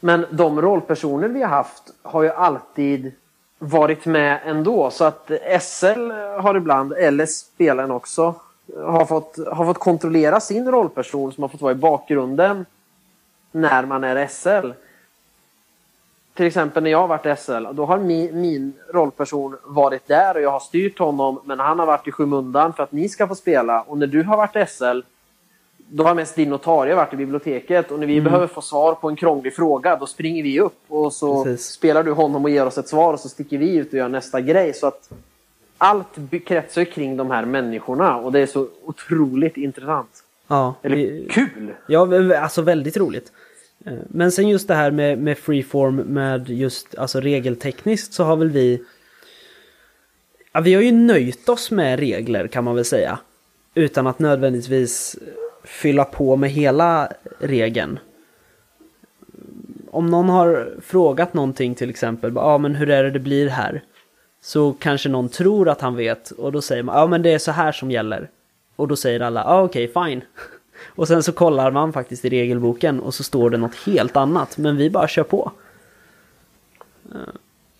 Men 0.00 0.26
de 0.30 0.62
rollpersoner 0.62 1.28
vi 1.28 1.42
har 1.42 1.48
haft 1.48 1.82
har 2.02 2.22
ju 2.22 2.30
alltid 2.30 3.12
varit 3.58 4.06
med 4.06 4.40
ändå. 4.44 4.90
Så 4.90 5.04
att 5.04 5.30
SL 5.60 6.10
har 6.40 6.56
ibland, 6.56 6.92
eller 6.92 7.26
spelaren 7.26 7.90
också, 7.90 8.34
har 8.76 9.04
fått, 9.04 9.38
har 9.52 9.64
fått 9.64 9.78
kontrollera 9.78 10.40
sin 10.40 10.70
rollperson 10.70 11.32
som 11.32 11.42
har 11.42 11.48
fått 11.48 11.60
vara 11.60 11.72
i 11.72 11.76
bakgrunden 11.76 12.66
när 13.52 13.86
man 13.86 14.04
är 14.04 14.26
SL. 14.26 14.72
Till 16.38 16.46
exempel 16.46 16.82
när 16.82 16.90
jag 16.90 16.98
har 16.98 17.08
varit 17.08 17.38
SL, 17.38 17.66
då 17.72 17.84
har 17.84 17.98
min, 17.98 18.40
min 18.40 18.72
rollperson 18.94 19.56
varit 19.64 20.06
där 20.08 20.34
och 20.34 20.40
jag 20.42 20.50
har 20.50 20.60
styrt 20.60 20.98
honom 20.98 21.40
men 21.44 21.58
han 21.60 21.78
har 21.78 21.86
varit 21.86 22.08
i 22.08 22.12
skymundan 22.12 22.72
för 22.72 22.82
att 22.82 22.92
ni 22.92 23.08
ska 23.08 23.26
få 23.28 23.34
spela. 23.34 23.82
Och 23.82 23.98
när 23.98 24.06
du 24.06 24.22
har 24.22 24.36
varit 24.36 24.68
SL, 24.70 25.00
då 25.76 26.04
har 26.04 26.14
mest 26.14 26.34
din 26.36 26.50
notarie 26.50 26.94
varit 26.94 27.12
i 27.12 27.16
biblioteket 27.16 27.90
och 27.90 27.98
när 28.00 28.06
vi 28.06 28.20
behöver 28.20 28.46
få 28.46 28.60
svar 28.60 28.94
på 28.94 29.08
en 29.08 29.16
krånglig 29.16 29.54
fråga 29.56 29.96
då 29.96 30.06
springer 30.06 30.42
vi 30.42 30.60
upp 30.60 30.78
och 30.88 31.12
så 31.12 31.44
Precis. 31.44 31.66
spelar 31.66 32.02
du 32.02 32.12
honom 32.12 32.44
och 32.44 32.50
ger 32.50 32.66
oss 32.66 32.78
ett 32.78 32.88
svar 32.88 33.12
och 33.12 33.20
så 33.20 33.28
sticker 33.28 33.58
vi 33.58 33.76
ut 33.76 33.88
och 33.88 33.94
gör 33.98 34.08
nästa 34.08 34.40
grej. 34.40 34.74
Så 34.74 34.86
att 34.86 35.10
allt 35.78 36.18
kretsar 36.46 36.84
kring 36.84 37.16
de 37.16 37.30
här 37.30 37.44
människorna 37.44 38.16
och 38.16 38.32
det 38.32 38.40
är 38.40 38.46
så 38.46 38.68
otroligt 38.84 39.56
intressant. 39.56 40.24
Ja, 40.48 40.74
Eller 40.82 40.96
vi- 40.96 41.28
kul! 41.30 41.74
Ja, 41.88 42.08
alltså 42.40 42.62
väldigt 42.62 42.96
roligt. 42.96 43.32
Men 44.08 44.32
sen 44.32 44.48
just 44.48 44.68
det 44.68 44.74
här 44.74 44.90
med, 44.90 45.18
med 45.18 45.38
freeform 45.38 45.96
med 45.96 46.48
just 46.48 46.98
alltså 46.98 47.20
regeltekniskt 47.20 48.12
så 48.12 48.24
har 48.24 48.36
väl 48.36 48.50
vi... 48.50 48.84
Ja, 50.52 50.60
vi 50.60 50.74
har 50.74 50.82
ju 50.82 50.92
nöjt 50.92 51.48
oss 51.48 51.70
med 51.70 51.98
regler 51.98 52.46
kan 52.46 52.64
man 52.64 52.74
väl 52.74 52.84
säga. 52.84 53.18
Utan 53.74 54.06
att 54.06 54.18
nödvändigtvis 54.18 55.16
fylla 55.64 56.04
på 56.04 56.36
med 56.36 56.50
hela 56.50 57.12
regeln. 57.38 57.98
Om 59.90 60.06
någon 60.06 60.28
har 60.28 60.76
frågat 60.82 61.34
någonting 61.34 61.74
till 61.74 61.90
exempel, 61.90 62.32
ja 62.34 62.40
ah, 62.40 62.58
men 62.58 62.74
hur 62.74 62.90
är 62.90 63.04
det 63.04 63.10
det 63.10 63.18
blir 63.18 63.48
här? 63.48 63.82
Så 64.40 64.72
kanske 64.72 65.08
någon 65.08 65.28
tror 65.28 65.68
att 65.68 65.80
han 65.80 65.96
vet 65.96 66.30
och 66.30 66.52
då 66.52 66.60
säger 66.60 66.82
man, 66.82 66.96
ja 66.96 67.02
ah, 67.02 67.06
men 67.06 67.22
det 67.22 67.32
är 67.32 67.38
så 67.38 67.50
här 67.52 67.72
som 67.72 67.90
gäller. 67.90 68.30
Och 68.76 68.88
då 68.88 68.96
säger 68.96 69.20
alla, 69.20 69.40
ja 69.40 69.46
ah, 69.46 69.62
okej 69.62 69.88
fine. 69.88 70.22
Och 70.88 71.08
sen 71.08 71.22
så 71.22 71.32
kollar 71.32 71.70
man 71.70 71.92
faktiskt 71.92 72.24
i 72.24 72.28
regelboken 72.28 73.00
och 73.00 73.14
så 73.14 73.22
står 73.22 73.50
det 73.50 73.56
något 73.56 73.74
helt 73.74 74.16
annat, 74.16 74.58
men 74.58 74.76
vi 74.76 74.90
bara 74.90 75.08
kör 75.08 75.22
på. 75.22 75.52
Eh, 77.12 77.18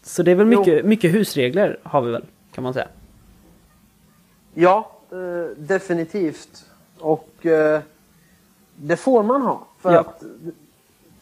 Så 0.02 0.22
det 0.22 0.30
är 0.30 0.34
väl 0.34 0.46
mycket, 0.46 0.84
mycket 0.84 1.14
husregler 1.14 1.78
har 1.82 2.00
vi 2.02 2.10
väl, 2.10 2.24
kan 2.52 2.64
man 2.64 2.74
säga. 2.74 2.88
Ja, 4.54 4.90
eh, 5.10 5.56
definitivt. 5.56 6.64
Och 6.98 7.46
eh, 7.46 7.80
det 8.76 8.96
får 8.96 9.22
man 9.22 9.42
ha. 9.42 9.66
För 9.80 9.92
Ja. 9.94 10.00
att 10.00 10.22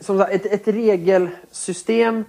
som 0.01 0.19
sagt, 0.19 0.33
ett, 0.33 0.47
ett 0.47 0.69
regelsystem 0.69 2.25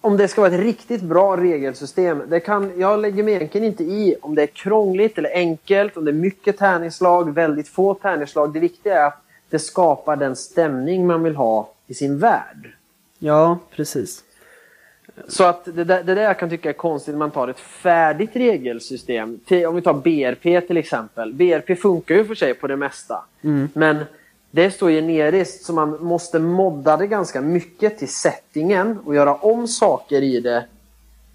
om 0.00 0.16
det 0.16 0.28
ska 0.28 0.40
vara 0.40 0.54
ett 0.54 0.60
riktigt 0.60 1.02
bra 1.02 1.36
regelsystem, 1.36 2.22
det 2.28 2.40
kan, 2.40 2.72
jag 2.76 3.00
lägger 3.00 3.22
mig 3.22 3.34
egentligen 3.34 3.66
inte 3.66 3.84
i 3.84 4.16
om 4.20 4.34
det 4.34 4.42
är 4.42 4.46
krångligt 4.46 5.18
eller 5.18 5.30
enkelt, 5.34 5.96
om 5.96 6.04
det 6.04 6.10
är 6.10 6.12
mycket 6.12 6.58
tärningsslag, 6.58 7.34
väldigt 7.34 7.68
få 7.68 7.94
tärningsslag. 7.94 8.52
Det 8.52 8.60
viktiga 8.60 9.02
är 9.02 9.06
att 9.06 9.22
det 9.50 9.58
skapar 9.58 10.16
den 10.16 10.36
stämning 10.36 11.06
man 11.06 11.22
vill 11.22 11.36
ha 11.36 11.72
i 11.86 11.94
sin 11.94 12.18
värld. 12.18 12.74
Ja, 13.18 13.58
precis. 13.70 14.24
Så 15.28 15.44
att 15.44 15.64
det 15.64 15.84
där, 15.84 16.02
det 16.02 16.14
där 16.14 16.22
jag 16.22 16.38
kan 16.38 16.50
tycka 16.50 16.68
är 16.68 16.72
konstigt 16.72 17.14
när 17.14 17.18
man 17.18 17.30
tar 17.30 17.48
ett 17.48 17.60
färdigt 17.60 18.36
regelsystem. 18.36 19.40
Till, 19.46 19.66
om 19.66 19.74
vi 19.74 19.82
tar 19.82 19.94
BRP 19.94 20.66
till 20.66 20.76
exempel. 20.76 21.32
BRP 21.32 21.78
funkar 21.78 22.14
ju 22.14 22.24
för 22.24 22.34
sig 22.34 22.54
på 22.54 22.66
det 22.66 22.76
mesta. 22.76 23.24
Men 23.72 24.04
det 24.50 24.64
är 24.64 24.70
så 24.70 24.88
generiskt 24.88 25.64
så 25.64 25.72
man 25.72 26.04
måste 26.04 26.38
modda 26.38 26.96
det 26.96 27.06
ganska 27.06 27.40
mycket 27.40 27.98
till 27.98 28.08
settingen 28.08 28.98
och 29.04 29.14
göra 29.14 29.34
om 29.34 29.68
saker 29.68 30.22
i 30.22 30.40
det 30.40 30.64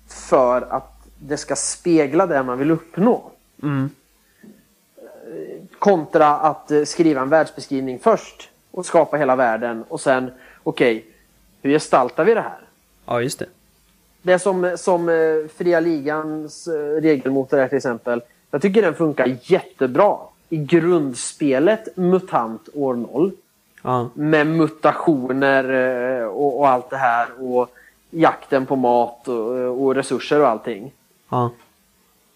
för 0.07 0.61
att 0.61 0.93
det 1.19 1.37
ska 1.37 1.55
spegla 1.55 2.27
det 2.27 2.43
man 2.43 2.57
vill 2.57 2.71
uppnå. 2.71 3.31
Mm. 3.63 3.89
Kontra 5.79 6.27
att 6.27 6.71
eh, 6.71 6.83
skriva 6.83 7.21
en 7.21 7.29
världsbeskrivning 7.29 7.99
först 7.99 8.49
och 8.71 8.85
skapa 8.85 9.17
hela 9.17 9.35
världen 9.35 9.83
och 9.87 10.01
sen, 10.01 10.31
okej, 10.63 11.05
hur 11.61 11.71
gestaltar 11.71 12.23
vi 12.23 12.33
det 12.33 12.41
här? 12.41 12.59
Ja, 13.05 13.21
just 13.21 13.39
det. 13.39 13.45
Det 14.21 14.39
som, 14.39 14.77
som 14.77 15.09
eh, 15.09 15.15
Fria 15.55 15.79
Ligans 15.79 16.67
eh, 16.67 17.01
regelmotor 17.01 17.59
är 17.59 17.67
till 17.67 17.77
exempel. 17.77 18.21
Jag 18.51 18.61
tycker 18.61 18.81
den 18.81 18.93
funkar 18.93 19.37
jättebra 19.41 20.17
i 20.53 20.57
grundspelet 20.57 21.97
MUTANT 21.97 22.69
år 22.73 22.93
0. 22.95 23.31
Ja, 23.83 24.09
Med 24.13 24.47
mutationer 24.47 25.63
eh, 26.21 26.25
och, 26.27 26.59
och 26.59 26.67
allt 26.69 26.89
det 26.89 26.97
här 26.97 27.27
och 27.39 27.69
jakten 28.09 28.65
på 28.65 28.75
mat 28.75 29.27
och, 29.27 29.83
och 29.83 29.95
resurser 29.95 30.39
och 30.41 30.47
allting. 30.47 30.91
ja, 31.29 31.49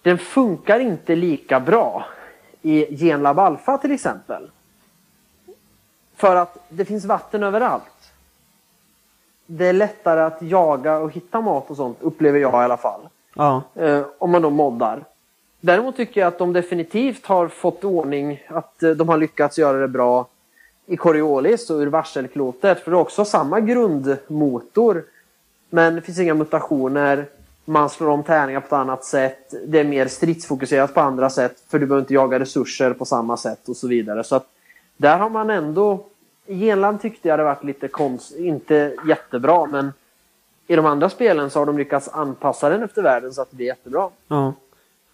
Den 0.01 0.17
funkar 0.17 0.79
inte 0.79 1.15
lika 1.15 1.59
bra 1.59 2.05
i 2.61 2.95
Genlab 2.97 3.39
Alpha 3.39 3.77
till 3.77 3.91
exempel. 3.91 4.49
För 6.15 6.35
att 6.35 6.57
det 6.69 6.85
finns 6.85 7.05
vatten 7.05 7.43
överallt. 7.43 8.11
Det 9.45 9.65
är 9.67 9.73
lättare 9.73 10.21
att 10.21 10.41
jaga 10.41 10.97
och 10.97 11.11
hitta 11.11 11.41
mat 11.41 11.69
och 11.69 11.77
sånt, 11.77 11.97
upplever 12.01 12.39
jag 12.39 12.53
i 12.53 12.55
alla 12.65 12.77
fall. 12.77 13.01
ja, 13.35 13.61
Eh, 13.75 14.05
om 14.19 14.31
man 14.31 14.41
då 14.41 14.49
moddar. 14.49 15.03
Däremot 15.61 15.95
tycker 15.95 16.21
jag 16.21 16.27
att 16.27 16.37
de 16.37 16.53
definitivt 16.53 17.25
har 17.25 17.47
fått 17.47 17.83
ordning, 17.83 18.43
att 18.47 18.83
eh, 18.83 18.91
de 18.91 19.09
har 19.09 19.17
lyckats 19.17 19.59
göra 19.59 19.77
det 19.77 19.87
bra 19.87 20.27
i 20.85 20.97
Coriolis 20.97 21.69
och 21.69 21.79
ur 21.79 21.87
varselklotet. 21.87 22.79
För 22.79 22.91
det 22.91 22.97
är 22.97 23.01
också 23.01 23.25
samma 23.25 23.59
grundmotor. 23.59 25.03
Men 25.69 25.95
det 25.95 26.01
finns 26.01 26.19
inga 26.19 26.33
mutationer. 26.33 27.25
Man 27.65 27.89
slår 27.89 28.07
om 28.07 28.23
tärningar 28.23 28.59
på 28.59 28.65
ett 28.65 28.73
annat 28.73 29.05
sätt. 29.05 29.53
Det 29.67 29.79
är 29.79 29.83
mer 29.83 30.07
stridsfokuserat 30.07 30.93
på 30.93 31.01
andra 31.01 31.29
sätt. 31.29 31.63
För 31.67 31.79
du 31.79 31.85
behöver 31.85 32.01
inte 32.01 32.13
jaga 32.13 32.39
resurser 32.39 32.93
på 32.93 33.05
samma 33.05 33.37
sätt 33.37 33.69
och 33.69 33.77
så 33.77 33.87
vidare. 33.87 34.23
Så 34.23 34.35
att 34.35 34.47
där 34.97 35.17
har 35.17 35.29
man 35.29 35.49
ändå... 35.49 36.05
I 36.49 36.59
Genland 36.59 37.01
tyckte 37.01 37.27
jag 37.27 37.39
det 37.39 37.43
varit 37.43 37.63
lite 37.63 37.87
konst, 37.87 38.35
inte 38.35 38.95
jättebra 39.07 39.65
men 39.65 39.93
i 40.67 40.75
de 40.75 40.85
andra 40.85 41.09
spelen 41.09 41.49
så 41.49 41.59
har 41.59 41.65
de 41.65 41.77
lyckats 41.77 42.09
anpassa 42.09 42.69
den 42.69 42.83
efter 42.83 43.01
världen 43.01 43.33
så 43.33 43.41
att 43.41 43.49
det 43.49 43.55
blir 43.55 43.65
jättebra. 43.65 44.09
ja 44.27 44.53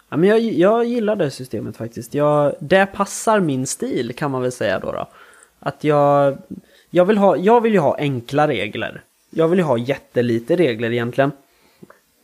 ja 0.08 0.16
men 0.16 0.28
jag, 0.28 0.40
jag 0.40 0.84
gillar 0.84 1.16
det 1.16 1.30
systemet 1.30 1.76
faktiskt. 1.76 2.14
Jag, 2.14 2.54
det 2.60 2.86
passar 2.86 3.40
min 3.40 3.66
stil 3.66 4.12
kan 4.16 4.30
man 4.30 4.42
väl 4.42 4.52
säga 4.52 4.78
då. 4.78 4.92
då. 4.92 5.08
Att 5.58 5.84
jag, 5.84 6.38
jag, 6.90 7.04
vill 7.04 7.18
ha, 7.18 7.36
jag 7.36 7.60
vill 7.60 7.72
ju 7.72 7.78
ha 7.78 7.96
enkla 7.96 8.48
regler. 8.48 9.02
Jag 9.30 9.48
vill 9.48 9.58
ju 9.58 9.64
ha 9.64 9.78
jättelite 9.78 10.56
regler 10.56 10.92
egentligen. 10.92 11.32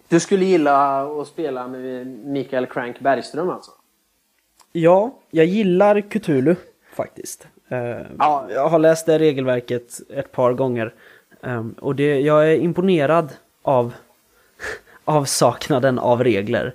Du 0.08 0.20
skulle 0.20 0.44
gilla 0.44 1.02
att 1.02 1.26
spela 1.26 1.68
med 1.68 2.06
Mikael 2.06 2.66
Crank 2.66 3.00
Bergström 3.00 3.50
alltså? 3.50 3.70
Ja, 4.72 5.18
jag 5.30 5.46
gillar 5.46 6.00
Cthulhu 6.00 6.56
faktiskt. 6.94 7.46
Eh, 7.68 7.78
Ja. 8.18 8.46
Jag 8.50 8.68
har 8.68 8.78
läst 8.78 9.06
det 9.06 9.18
regelverket 9.18 10.00
ett 10.10 10.32
par 10.32 10.52
gånger. 10.52 10.94
Ehm, 11.42 11.74
och 11.80 11.94
det, 11.94 12.20
jag 12.20 12.52
är 12.52 12.56
imponerad 12.56 13.32
av 13.62 13.94
avsaknaden 15.04 15.98
av 15.98 16.24
regler. 16.24 16.74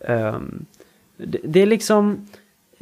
Um, 0.00 0.66
det, 1.16 1.40
det 1.44 1.62
är 1.62 1.66
liksom... 1.66 2.28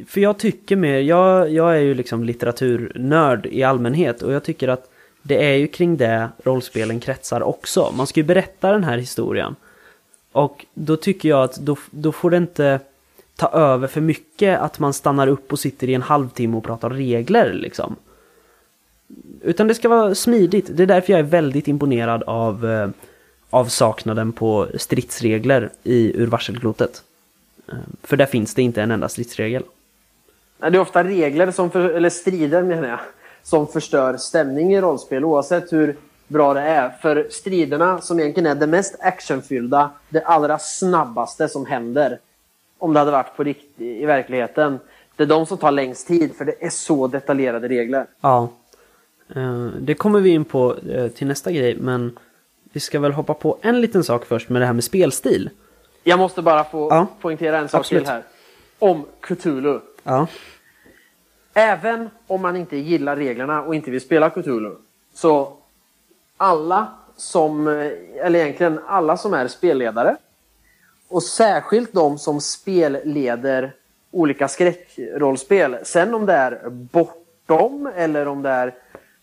För 0.07 0.21
jag 0.21 0.37
tycker 0.37 0.75
mer, 0.75 0.99
jag, 0.99 1.51
jag 1.51 1.75
är 1.75 1.79
ju 1.79 1.93
liksom 1.93 2.23
litteraturnörd 2.23 3.45
i 3.45 3.63
allmänhet 3.63 4.21
och 4.21 4.33
jag 4.33 4.43
tycker 4.43 4.67
att 4.67 4.89
det 5.21 5.45
är 5.45 5.55
ju 5.55 5.67
kring 5.67 5.97
det 5.97 6.29
rollspelen 6.43 6.99
kretsar 6.99 7.41
också. 7.41 7.93
Man 7.97 8.07
ska 8.07 8.19
ju 8.19 8.25
berätta 8.25 8.71
den 8.71 8.83
här 8.83 8.97
historien. 8.97 9.55
Och 10.31 10.65
då 10.73 10.95
tycker 10.95 11.29
jag 11.29 11.43
att 11.43 11.55
då, 11.55 11.77
då 11.91 12.11
får 12.11 12.29
det 12.29 12.37
inte 12.37 12.79
ta 13.35 13.47
över 13.47 13.87
för 13.87 14.01
mycket 14.01 14.59
att 14.59 14.79
man 14.79 14.93
stannar 14.93 15.27
upp 15.27 15.51
och 15.51 15.59
sitter 15.59 15.89
i 15.89 15.93
en 15.93 16.01
halvtimme 16.01 16.57
och 16.57 16.63
pratar 16.63 16.89
regler 16.89 17.53
liksom. 17.53 17.95
Utan 19.41 19.67
det 19.67 19.75
ska 19.75 19.89
vara 19.89 20.15
smidigt. 20.15 20.69
Det 20.73 20.83
är 20.83 20.87
därför 20.87 21.13
jag 21.13 21.19
är 21.19 21.23
väldigt 21.23 21.67
imponerad 21.67 22.23
av, 22.23 22.65
eh, 22.65 22.89
avsaknaden 23.49 24.31
på 24.31 24.67
stridsregler 24.77 25.69
i 25.83 26.21
ur 26.21 26.27
varselklotet. 26.27 27.03
Eh, 27.71 27.77
för 28.03 28.17
där 28.17 28.25
finns 28.25 28.53
det 28.53 28.61
inte 28.61 28.81
en 28.81 28.91
enda 28.91 29.09
stridsregel. 29.09 29.63
Det 30.59 30.65
är 30.65 30.79
ofta 30.79 31.03
regler, 31.03 31.51
som 31.51 31.71
för, 31.71 31.89
eller 31.89 32.09
strider 32.09 32.63
menar 32.63 32.87
jag, 32.87 32.99
som 33.43 33.67
förstör 33.67 34.17
stämning 34.17 34.73
i 34.73 34.81
rollspel 34.81 35.25
oavsett 35.25 35.73
hur 35.73 35.95
bra 36.27 36.53
det 36.53 36.61
är. 36.61 36.89
För 36.89 37.27
striderna 37.29 38.01
som 38.01 38.19
egentligen 38.19 38.51
är 38.51 38.55
det 38.55 38.67
mest 38.67 38.95
actionfyllda, 38.99 39.91
det 40.09 40.21
allra 40.21 40.59
snabbaste 40.59 41.47
som 41.47 41.65
händer. 41.65 42.19
Om 42.77 42.93
det 42.93 42.99
hade 42.99 43.11
varit 43.11 43.35
på 43.35 43.43
rikt 43.43 43.81
i 43.81 44.05
verkligheten. 44.05 44.79
Det 45.15 45.23
är 45.23 45.27
de 45.27 45.45
som 45.45 45.57
tar 45.57 45.71
längst 45.71 46.07
tid 46.07 46.35
för 46.35 46.45
det 46.45 46.65
är 46.65 46.69
så 46.69 47.07
detaljerade 47.07 47.67
regler. 47.67 48.05
Ja. 48.21 48.49
Eh, 49.35 49.65
det 49.79 49.93
kommer 49.93 50.19
vi 50.19 50.29
in 50.29 50.45
på 50.45 50.75
eh, 50.89 51.07
till 51.07 51.27
nästa 51.27 51.51
grej 51.51 51.77
men 51.79 52.17
vi 52.73 52.79
ska 52.79 52.99
väl 52.99 53.11
hoppa 53.11 53.33
på 53.33 53.57
en 53.61 53.81
liten 53.81 54.03
sak 54.03 54.25
först 54.25 54.49
med 54.49 54.61
det 54.61 54.65
här 54.65 54.73
med 54.73 54.83
spelstil. 54.83 55.49
Jag 56.09 56.19
måste 56.19 56.41
bara 56.41 56.63
få 56.63 56.87
Ja. 56.91 57.07
poängtera 57.21 57.57
en 57.57 57.69
sak 57.69 57.79
Absolut. 57.79 58.03
till 58.03 58.13
här. 58.13 58.23
Om 58.79 59.05
Cthulhu. 59.21 59.79
Ja. 60.03 60.27
Även 61.53 62.09
om 62.27 62.41
man 62.41 62.55
inte 62.55 62.77
gillar 62.77 63.15
reglerna 63.15 63.61
och 63.61 63.75
inte 63.75 63.91
vill 63.91 64.01
spela 64.01 64.29
Cthulhu. 64.29 64.75
Så 65.13 65.53
alla 66.37 66.87
som, 67.15 67.67
eh, 67.67 67.91
eller 68.25 68.39
egentligen 68.39 68.79
alla 68.87 69.17
som 69.17 69.33
är 69.33 69.47
spelledare. 69.47 70.15
Och 71.09 71.23
särskilt 71.23 71.93
de 71.93 72.17
som 72.17 72.41
spelleder 72.41 73.73
olika 74.11 74.47
skräckrollspel. 74.47 75.77
Sen 75.83 76.13
om 76.13 76.25
det 76.25 76.33
är 76.33 76.69
Bortom 76.69 77.89
eller 77.95 78.27
om 78.27 78.41
det 78.41 78.49
är 78.49 78.73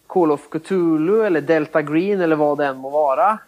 Call 0.07 0.33
of 0.33 0.49
Cthulhu 0.51 1.27
eller 1.27 1.41
Delta 1.41 1.83
Green 1.83 2.21
eller 2.21 2.37
vad 2.37 2.59
det 2.59 2.67
än 2.67 2.77
må 2.77 2.91
vara. 2.91 3.39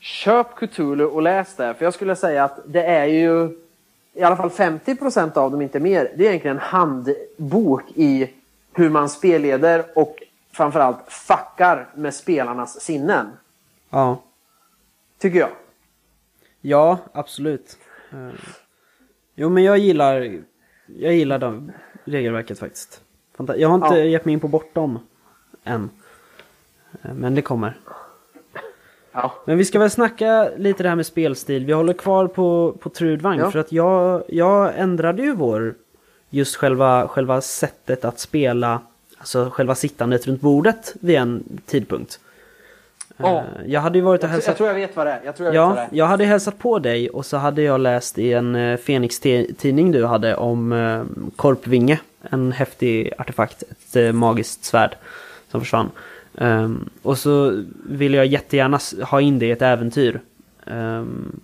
Köp 0.00 0.46
Cthulhu 0.56 1.04
och 1.06 1.22
läs 1.22 1.54
det. 1.56 1.74
För 1.74 1.84
jag 1.84 1.94
skulle 1.94 2.16
säga 2.16 2.44
att 2.44 2.60
det 2.66 2.82
är 2.84 3.04
ju 3.06 3.56
i 4.12 4.22
alla 4.22 4.36
fall 4.36 4.48
50% 4.50 5.36
av 5.38 5.50
dem, 5.50 5.62
inte 5.62 5.80
mer. 5.80 6.12
Det 6.16 6.24
är 6.24 6.28
egentligen 6.28 6.56
en 6.56 6.62
handbok 6.62 7.82
i 7.94 8.30
hur 8.72 8.90
man 8.90 9.08
spelleder 9.08 9.84
och 9.94 10.22
framförallt 10.52 10.98
fuckar 11.08 11.88
med 11.94 12.14
spelarnas 12.14 12.80
sinnen. 12.80 13.26
Ja. 13.90 14.22
Tycker 15.18 15.38
jag. 15.38 15.50
Ja, 16.60 16.98
absolut. 17.12 17.78
Eh, 18.12 18.40
Jo, 19.34 19.48
men 19.48 19.62
jag 19.64 19.78
gillar, 19.78 20.40
jag 20.86 21.14
gillar 21.14 21.38
de 21.38 21.72
regelverket 22.04 22.58
faktiskt. 22.58 23.00
Jag 23.56 23.68
har 23.68 23.74
inte 23.74 23.98
Ja. 23.98 24.04
gett 24.04 24.24
mig 24.24 24.32
in 24.34 24.40
på 24.40 24.48
bortom 24.48 24.98
än. 25.64 25.90
Eh, 27.02 27.14
Men 27.14 27.34
det 27.34 27.42
kommer. 27.42 27.78
Ja. 29.12 29.32
Men 29.44 29.58
vi 29.58 29.64
ska 29.64 29.78
väl 29.78 29.90
snacka 29.90 30.48
lite 30.56 30.82
det 30.82 30.88
här 30.88 30.96
med 30.96 31.06
spelstil. 31.06 31.64
Vi 31.66 31.72
håller 31.72 31.92
kvar 31.92 32.26
på, 32.26 32.74
på 32.80 32.88
Trudvang 32.88 33.38
Ja. 33.38 33.50
för 33.50 33.58
att 33.58 33.72
jag, 33.72 34.22
jag 34.28 34.72
ändrade 34.78 35.22
ju 35.22 35.34
vår, 35.34 35.74
just 36.30 36.56
själva, 36.56 37.08
själva 37.08 37.40
sättet 37.40 38.04
att 38.04 38.18
spela, 38.18 38.80
alltså 39.18 39.50
själva 39.52 39.74
sittandet 39.74 40.26
runt 40.26 40.40
bordet 40.40 40.94
vid 41.00 41.16
en 41.16 41.42
tidpunkt. 41.66 42.20
Ja. 43.16 43.36
Eh, 43.38 43.42
Jag 43.66 43.80
hade 43.80 43.98
ju 43.98 44.04
varit 44.04 44.18
och 44.20 44.24
Jag, 44.24 44.28
jag 44.28 44.32
hälsat 44.32 44.56
tror 44.56 44.68
jag 44.68 44.74
vet 44.74 44.96
vad 44.96 45.06
det 45.06 45.12
är. 45.12 45.20
Jag 45.24 45.36
tror 45.36 45.46
jag 45.46 45.52
vet 45.52 45.60
vad 45.68 45.76
det 45.76 45.80
Ja, 45.80 45.86
är. 45.86 45.88
jag 45.92 46.06
hade 46.06 46.24
hälsat 46.24 46.58
på 46.58 46.78
dig 46.78 47.10
och 47.10 47.26
så 47.26 47.36
hade 47.36 47.62
jag 47.62 47.80
läst 47.80 48.18
i 48.18 48.32
en 48.32 48.54
eh, 48.56 48.76
Fenix-tidning 48.76 49.92
du 49.92 50.04
hade 50.06 50.36
om 50.36 50.72
eh, 50.72 51.02
Korpvinge. 51.36 52.00
En 52.30 52.52
häftig 52.52 53.12
artefakt, 53.18 53.62
ett 53.94 54.14
magiskt 54.14 54.64
svärd 54.64 54.96
som 55.50 55.60
försvann. 55.60 55.90
Ehm, 56.40 56.88
och 57.02 57.18
så 57.18 57.64
ville 57.84 58.16
jag 58.16 58.26
jättegärna 58.26 58.78
ha 59.04 59.20
in 59.20 59.38
det 59.38 59.46
i 59.46 59.50
ett 59.50 59.62
äventyr. 59.62 60.20
Ehm, 60.66 61.40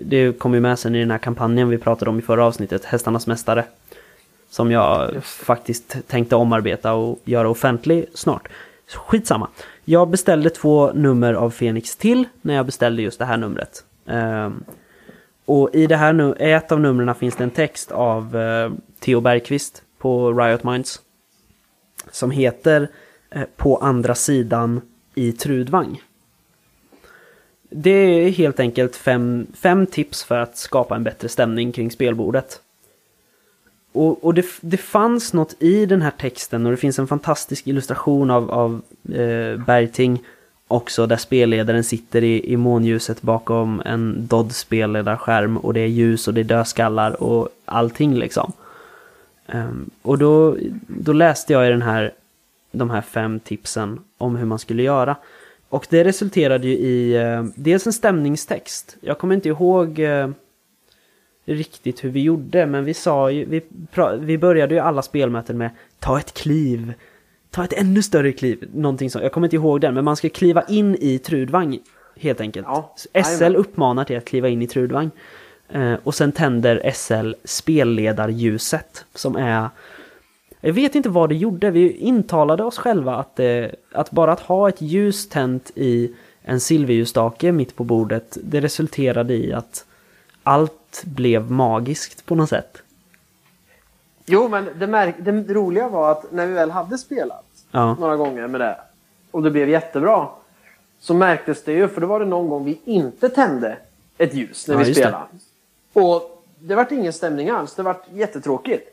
det 0.00 0.38
kom 0.38 0.54
ju 0.54 0.60
med 0.60 0.78
sen 0.78 0.94
i 0.94 1.00
den 1.00 1.10
här 1.10 1.18
kampanjen 1.18 1.68
vi 1.68 1.78
pratade 1.78 2.10
om 2.10 2.18
i 2.18 2.22
förra 2.22 2.44
avsnittet, 2.44 2.84
Hästarnas 2.84 3.26
Mästare. 3.26 3.64
Som 4.50 4.70
jag 4.70 5.24
faktiskt 5.24 5.96
tänkte 6.08 6.36
omarbeta 6.36 6.92
och 6.92 7.20
göra 7.24 7.48
offentlig 7.48 8.06
snart. 8.14 8.48
Skitsamma. 8.86 9.48
Jag 9.84 10.08
beställde 10.08 10.50
två 10.50 10.92
nummer 10.92 11.34
av 11.34 11.50
Fenix 11.50 11.96
till 11.96 12.24
när 12.42 12.54
jag 12.54 12.66
beställde 12.66 13.02
just 13.02 13.18
det 13.18 13.24
här 13.24 13.36
numret. 13.36 13.84
Ehm, 14.06 14.64
och 15.44 15.70
i 15.74 15.86
det 15.86 15.96
här 15.96 16.12
nu, 16.12 16.34
ett 16.38 16.72
av 16.72 16.80
numren 16.80 17.14
finns 17.14 17.36
det 17.36 17.44
en 17.44 17.50
text 17.50 17.92
av 17.92 18.36
eh, 18.36 18.72
Theo 19.00 19.20
Bergqvist 19.20 19.82
på 19.98 20.32
Riot 20.32 20.64
Minds. 20.64 21.00
Som 22.10 22.30
heter 22.30 22.88
Eh, 23.34 23.44
på 23.56 23.76
andra 23.76 24.14
sidan 24.14 24.80
i 25.14 25.32
Trudvang. 25.32 26.02
Det 27.70 27.90
är 27.90 28.30
helt 28.30 28.60
enkelt 28.60 28.96
fem, 28.96 29.46
fem 29.54 29.86
tips 29.86 30.24
för 30.24 30.38
att 30.38 30.56
skapa 30.56 30.96
en 30.96 31.04
bättre 31.04 31.28
stämning 31.28 31.72
kring 31.72 31.90
spelbordet. 31.90 32.60
Och, 33.92 34.24
och 34.24 34.34
det, 34.34 34.46
det 34.60 34.76
fanns 34.76 35.32
något 35.32 35.54
i 35.58 35.86
den 35.86 36.02
här 36.02 36.10
texten 36.10 36.66
och 36.66 36.72
det 36.72 36.76
finns 36.76 36.98
en 36.98 37.06
fantastisk 37.06 37.66
illustration 37.66 38.30
av, 38.30 38.50
av 38.50 38.82
eh, 39.14 39.64
Bergting 39.66 40.22
också 40.68 41.06
där 41.06 41.16
spelledaren 41.16 41.84
sitter 41.84 42.24
i, 42.24 42.52
i 42.52 42.56
månljuset 42.56 43.22
bakom 43.22 43.82
en 43.84 44.26
Dodd 44.26 44.52
spelledarskärm 44.52 45.56
och 45.56 45.74
det 45.74 45.80
är 45.80 45.86
ljus 45.86 46.28
och 46.28 46.34
det 46.34 46.40
är 46.40 46.44
dödskallar 46.44 47.22
och 47.22 47.48
allting 47.64 48.14
liksom. 48.14 48.52
Um, 49.46 49.90
och 50.02 50.18
då, 50.18 50.56
då 50.86 51.12
läste 51.12 51.52
jag 51.52 51.66
i 51.66 51.70
den 51.70 51.82
här, 51.82 52.12
de 52.72 52.90
här 52.90 53.00
fem 53.00 53.40
tipsen 53.40 54.00
om 54.18 54.36
hur 54.36 54.46
man 54.46 54.58
skulle 54.58 54.82
göra. 54.82 55.16
Och 55.68 55.86
det 55.90 56.04
resulterade 56.04 56.66
ju 56.68 56.74
i 56.74 57.16
eh, 57.16 57.44
dels 57.54 57.86
en 57.86 57.92
stämningstext. 57.92 58.96
Jag 59.00 59.18
kommer 59.18 59.34
inte 59.34 59.48
ihåg 59.48 59.98
eh, 59.98 60.28
riktigt 61.44 62.04
hur 62.04 62.10
vi 62.10 62.22
gjorde, 62.22 62.66
men 62.66 62.84
vi 62.84 62.94
sa 62.94 63.30
ju, 63.30 63.44
vi, 63.44 63.62
vi 64.18 64.38
började 64.38 64.74
ju 64.74 64.80
alla 64.80 65.02
spelmöten 65.02 65.58
med 65.58 65.70
ta 65.98 66.18
ett 66.18 66.34
kliv, 66.34 66.94
ta 67.50 67.64
ett 67.64 67.72
ännu 67.72 68.02
större 68.02 68.32
kliv, 68.32 68.70
någonting 68.74 69.10
sånt. 69.10 69.22
Jag 69.22 69.32
kommer 69.32 69.46
inte 69.46 69.56
ihåg 69.56 69.80
den, 69.80 69.94
men 69.94 70.04
man 70.04 70.16
ska 70.16 70.28
kliva 70.28 70.62
in 70.62 70.96
i 71.00 71.18
Trudvang 71.18 71.78
helt 72.16 72.40
enkelt. 72.40 72.66
Ja, 72.68 72.94
SL 73.24 73.56
uppmanar 73.56 74.04
till 74.04 74.16
att 74.16 74.24
kliva 74.24 74.48
in 74.48 74.62
i 74.62 74.66
Trudvang. 74.66 75.10
Eh, 75.68 75.94
och 76.02 76.14
sen 76.14 76.32
tänder 76.32 76.90
SL 76.94 77.32
spelledarljuset 77.44 79.04
som 79.14 79.36
är 79.36 79.68
jag 80.64 80.72
vet 80.72 80.94
inte 80.94 81.08
vad 81.08 81.28
det 81.28 81.34
gjorde, 81.34 81.70
vi 81.70 81.92
intalade 81.96 82.64
oss 82.64 82.78
själva 82.78 83.14
att, 83.16 83.40
eh, 83.40 83.64
att 83.92 84.10
bara 84.10 84.32
att 84.32 84.40
ha 84.40 84.68
ett 84.68 84.80
ljus 84.80 85.28
tänt 85.28 85.70
i 85.74 86.14
en 86.42 86.60
silverljusstake 86.60 87.52
mitt 87.52 87.76
på 87.76 87.84
bordet, 87.84 88.38
det 88.42 88.60
resulterade 88.60 89.34
i 89.34 89.52
att 89.52 89.84
allt 90.42 91.02
blev 91.04 91.50
magiskt 91.50 92.26
på 92.26 92.34
något 92.34 92.48
sätt. 92.48 92.82
Jo, 94.26 94.48
men 94.48 94.64
det, 94.78 94.86
märk- 94.86 95.14
det 95.18 95.54
roliga 95.54 95.88
var 95.88 96.12
att 96.12 96.32
när 96.32 96.46
vi 96.46 96.52
väl 96.52 96.70
hade 96.70 96.98
spelat 96.98 97.44
Ja, 97.70 97.94
några 98.00 98.16
gånger 98.16 98.46
med 98.46 98.60
det 98.60 98.76
och 99.30 99.42
det 99.42 99.50
blev 99.50 99.68
jättebra. 99.68 100.28
Så 101.00 101.14
märktes 101.14 101.64
det 101.64 101.72
ju, 101.72 101.88
för 101.88 102.00
då 102.00 102.06
var 102.06 102.20
det 102.20 102.26
någon 102.26 102.48
gång 102.48 102.64
vi 102.64 102.80
inte 102.84 103.28
tände 103.28 103.76
ett 104.18 104.34
ljus 104.34 104.68
när 104.68 104.74
Ja, 104.74 104.78
vi 104.78 104.84
just 104.86 104.96
det. 105.00 105.02
spelade. 105.02 105.24
Och 105.92 106.44
det 106.58 106.74
vart 106.74 106.92
ingen 106.92 107.12
stämning 107.12 107.50
alls, 107.50 107.74
det 107.74 107.82
vart 107.82 108.04
jättetråkigt. 108.12 108.88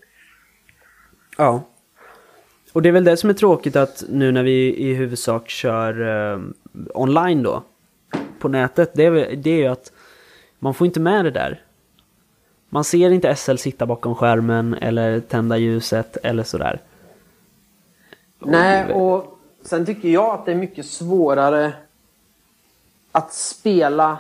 Ja. 1.39 1.61
Och 2.73 2.81
det 2.81 2.89
är 2.89 2.93
väl 2.93 3.03
det 3.03 3.17
som 3.17 3.29
är 3.29 3.33
tråkigt 3.33 3.75
att 3.75 4.03
nu 4.09 4.31
när 4.31 4.43
vi 4.43 4.75
i 4.77 4.93
huvudsak 4.93 5.49
kör 5.49 6.07
eh, 6.33 6.39
online 6.93 7.43
då, 7.43 7.63
på 8.39 8.47
nätet, 8.47 8.91
det 8.93 9.05
är, 9.05 9.35
det 9.35 9.49
är 9.49 9.57
ju 9.57 9.67
att 9.67 9.91
man 10.59 10.73
får 10.73 10.87
inte 10.87 10.99
med 10.99 11.25
det 11.25 11.31
där. 11.31 11.61
Man 12.69 12.83
ser 12.83 13.11
inte 13.11 13.35
SL 13.35 13.55
sitta 13.55 13.85
bakom 13.85 14.15
skärmen 14.15 14.73
eller 14.73 15.19
tända 15.19 15.57
ljuset 15.57 16.17
eller 16.23 16.43
sådär. 16.43 16.79
Nej, 18.39 18.93
och 18.93 19.39
sen 19.63 19.85
tycker 19.85 20.09
jag 20.09 20.33
att 20.33 20.45
det 20.45 20.51
är 20.51 20.55
mycket 20.55 20.85
svårare 20.85 21.73
att 23.11 23.33
spela 23.33 24.17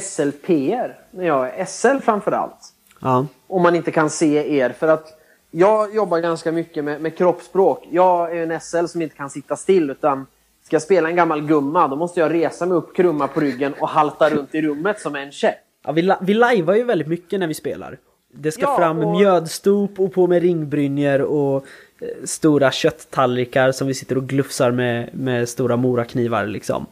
SLPR 0.00 0.98
när 1.10 1.26
jag 1.26 1.58
är 1.58 1.64
SL 1.64 1.98
framförallt. 2.04 2.72
Ja, 3.00 3.26
Om 3.46 3.62
man 3.62 3.74
inte 3.74 3.90
kan 3.90 4.10
se 4.10 4.58
er. 4.58 4.70
För 4.70 4.88
att 4.88 5.17
jag 5.50 5.94
jobbar 5.94 6.18
ganska 6.18 6.52
mycket 6.52 6.84
med, 6.84 7.00
med 7.00 7.16
kroppsspråk. 7.18 7.88
Jag 7.90 8.36
är 8.36 8.42
en 8.52 8.60
SL 8.60 8.86
som 8.86 9.02
inte 9.02 9.16
kan 9.16 9.30
sitta 9.30 9.56
still 9.56 9.90
utan 9.90 10.26
ska 10.64 10.74
jag 10.74 10.82
spela 10.82 11.08
en 11.08 11.16
gammal 11.16 11.46
gumma 11.46 11.88
då 11.88 11.96
måste 11.96 12.20
jag 12.20 12.34
resa 12.34 12.66
mig 12.66 12.76
upp, 12.76 12.96
krumma 12.96 13.28
på 13.28 13.40
ryggen 13.40 13.74
och 13.80 13.88
halta 13.88 14.30
runt 14.30 14.54
i 14.54 14.62
rummet 14.62 15.00
som 15.00 15.14
en 15.16 15.32
käpp. 15.32 15.54
Ja, 15.84 15.92
vi, 15.92 16.12
vi 16.20 16.34
lajvar 16.34 16.74
ju 16.74 16.84
väldigt 16.84 17.08
mycket 17.08 17.40
när 17.40 17.46
vi 17.46 17.54
spelar. 17.54 17.98
Det 18.32 18.52
ska 18.52 18.62
Ja, 18.62 18.76
fram 18.76 18.98
och- 18.98 19.16
mjödstop 19.16 20.00
och 20.00 20.12
på 20.14 20.26
med 20.26 20.42
ringbrynjor 20.42 21.20
och 21.20 21.56
eh, 22.00 22.08
stora 22.24 22.70
kötttallrikar 22.70 23.72
som 23.72 23.86
vi 23.86 23.94
sitter 23.94 24.16
och 24.16 24.24
glufsar 24.28 24.70
med, 24.70 25.08
med 25.14 25.48
stora 25.48 25.76
moraknivar 25.76 26.46
liksom. 26.46 26.86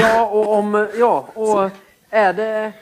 Ja, 0.00 0.26
och 0.30 0.52
om... 0.52 0.86
Ja, 0.98 1.28
och 1.34 1.70
är 2.10 2.32
det... 2.32 2.72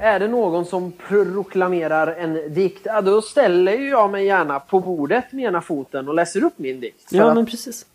Är 0.00 0.18
det 0.20 0.28
någon 0.28 0.64
som 0.64 0.92
proklamerar 0.92 2.06
en 2.06 2.54
dikt, 2.54 2.80
ja, 2.84 3.00
då 3.00 3.22
ställer 3.22 3.72
ju 3.72 3.88
jag 3.88 4.10
mig 4.10 4.24
gärna 4.26 4.60
på 4.60 4.80
bordet 4.80 5.32
med 5.32 5.44
ena 5.44 5.60
foten 5.60 6.08
och 6.08 6.14
läser 6.14 6.44
upp 6.44 6.52
min 6.58 6.80
dikt. 6.80 7.06
Ja, 7.12 7.24
att- 7.24 7.34
men 7.34 7.46
precis. 7.46 7.86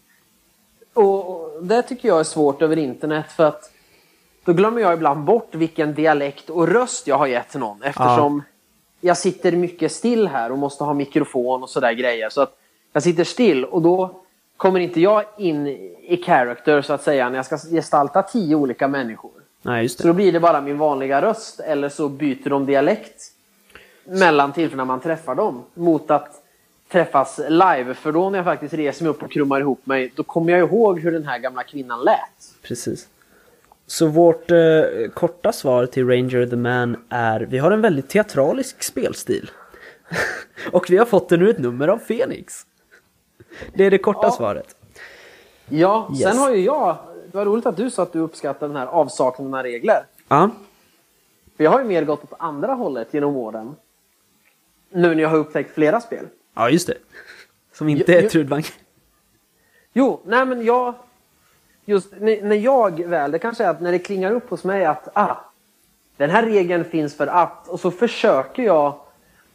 Och, 0.94 1.30
och 1.56 1.64
det 1.64 1.82
tycker 1.82 2.08
jag 2.08 2.20
är 2.20 2.24
svårt 2.24 2.62
över 2.62 2.78
internet 2.78 3.32
för 3.32 3.46
att 3.46 3.72
då 4.46 4.54
glömmer 4.54 4.82
jag 4.82 4.94
ibland 4.94 5.24
bort 5.24 5.56
vilken 5.56 5.94
dialekt 5.94 6.50
och 6.50 6.68
röst 6.68 7.08
jag 7.08 7.18
har 7.18 7.28
gett 7.28 7.50
till 7.50 7.60
någon 7.60 7.84
eftersom 7.84 8.44
jag 9.02 9.18
sitter 9.18 9.52
mycket 9.52 9.92
still 9.92 10.28
här 10.28 10.52
och 10.52 10.58
måste 10.58 10.84
ha 10.84 10.94
mikrofon 10.94 11.64
och 11.64 11.70
sådär 11.70 11.94
grejer. 11.94 12.30
Så 12.30 12.42
att 12.42 12.58
jag 12.94 13.04
sitter 13.04 13.24
still 13.24 13.66
och 13.66 13.82
då 13.82 14.22
kommer 14.58 14.80
inte 14.80 15.02
jag 15.02 15.24
in 15.38 15.68
i 15.68 16.24
character 16.26 16.82
så 16.82 16.94
att 16.94 17.04
säga 17.04 17.30
när 17.30 17.36
jag 17.36 17.46
ska 17.46 17.58
gestalta 17.58 18.22
tio 18.24 18.56
olika 18.56 18.88
människor. 18.88 19.32
Nej, 19.68 19.90
Så 19.90 20.08
då 20.08 20.14
blir 20.14 20.32
det 20.32 20.40
bara 20.40 20.62
min 20.62 20.78
vanliga 20.78 21.22
röst 21.22 21.60
eller 21.60 21.90
så 21.90 22.10
byter 22.10 22.50
de 22.50 22.66
dialekt 22.66 23.24
mellan 24.06 24.54
tillfällen 24.54 24.78
när 24.78 24.86
man 24.86 25.00
träffar 25.00 25.36
dem 25.36 25.64
mot 25.74 26.12
att 26.12 26.44
träffas 26.92 27.40
live. 27.50 27.94
För 27.94 28.12
då 28.12 28.30
när 28.30 28.38
jag 28.40 28.46
faktiskt 28.46 28.74
reser 28.74 29.04
mig 29.04 29.10
upp 29.10 29.24
och 29.24 29.32
krummar 29.32 29.60
ihop 29.60 29.86
mig 29.86 30.14
då 30.16 30.24
kommer 30.24 30.52
jag 30.54 30.60
ihåg 30.60 31.00
hur 31.00 31.12
den 31.12 31.26
här 31.26 31.40
gamla 31.40 31.64
kvinnan 31.64 32.02
lät. 32.04 32.54
Precis. 32.64 33.08
Så 33.88 34.08
vårt 34.08 34.52
eh, 34.52 34.58
korta 35.14 35.52
svar 35.52 35.86
till 35.86 36.08
Ranger 36.08 36.48
the 36.48 36.56
Man 36.56 36.98
är 37.10 37.40
vi 37.40 37.58
har 37.58 37.72
en 37.72 37.82
väldigt 37.82 38.10
teatralisk 38.10 38.84
spelstil. 38.84 39.52
och 40.72 40.86
vi 40.90 40.98
har 40.98 41.06
fått 41.06 41.30
den 41.30 41.42
ur 41.42 41.50
ett 41.50 41.60
nummer 41.60 41.88
av 41.88 41.98
Phoenix. 41.98 42.66
Det 43.74 43.86
är 43.86 43.92
det 43.92 43.98
korta 43.98 44.20
Ja. 44.28 44.32
svaret. 44.32 44.76
Ja, 45.70 46.10
Yes. 46.14 46.22
sen 46.22 46.38
har 46.38 46.52
ju 46.52 46.64
jag... 46.66 46.98
Det 47.32 47.38
var 47.38 47.46
roligt 47.46 47.66
att 47.66 47.78
du 47.78 47.90
sa 47.92 48.04
att 48.04 48.14
du 48.14 48.20
uppskattar 48.20 48.68
den 48.68 48.78
här 48.78 48.86
avsaknaden 48.88 49.54
av 49.54 49.64
regler. 49.64 50.06
Ja, 50.28 50.50
För 51.58 51.64
jag 51.64 51.72
har 51.72 51.80
ju 51.80 51.86
mer 51.86 52.04
gått 52.06 52.24
åt 52.24 52.34
andra 52.40 52.74
hållet 52.74 53.14
genom 53.14 53.36
åren. 53.36 53.76
Nu 54.90 55.16
när 55.16 55.22
jag 55.24 55.30
har 55.30 55.38
upptäckt 55.38 55.72
flera 55.74 56.02
spel. 56.02 56.26
ja 56.56 56.70
just 56.70 56.88
det. 56.88 56.98
Som 57.74 57.90
inte 57.90 58.12
Jo- 58.12 58.18
är 58.18 58.30
Trudvang. 58.30 58.64
Jo, 59.94 60.22
nej 60.26 60.46
men 60.46 60.66
jag... 60.66 60.94
Just 61.86 62.14
när, 62.20 62.56
jag 62.56 63.04
väl, 63.08 63.32
det 63.32 63.40
kanske 63.40 63.64
är 63.64 63.70
att 63.70 63.82
när 63.82 63.92
det 63.92 64.00
klingar 64.00 64.32
upp 64.32 64.50
hos 64.50 64.64
mig 64.64 64.86
att 64.86 65.08
ah, 65.14 65.36
den 66.18 66.30
här 66.30 66.44
regeln 66.44 66.86
finns 66.86 67.18
för 67.18 67.28
att 67.28 67.68
och 67.68 67.80
så 67.80 67.92
försöker 67.92 68.64
jag 68.64 69.00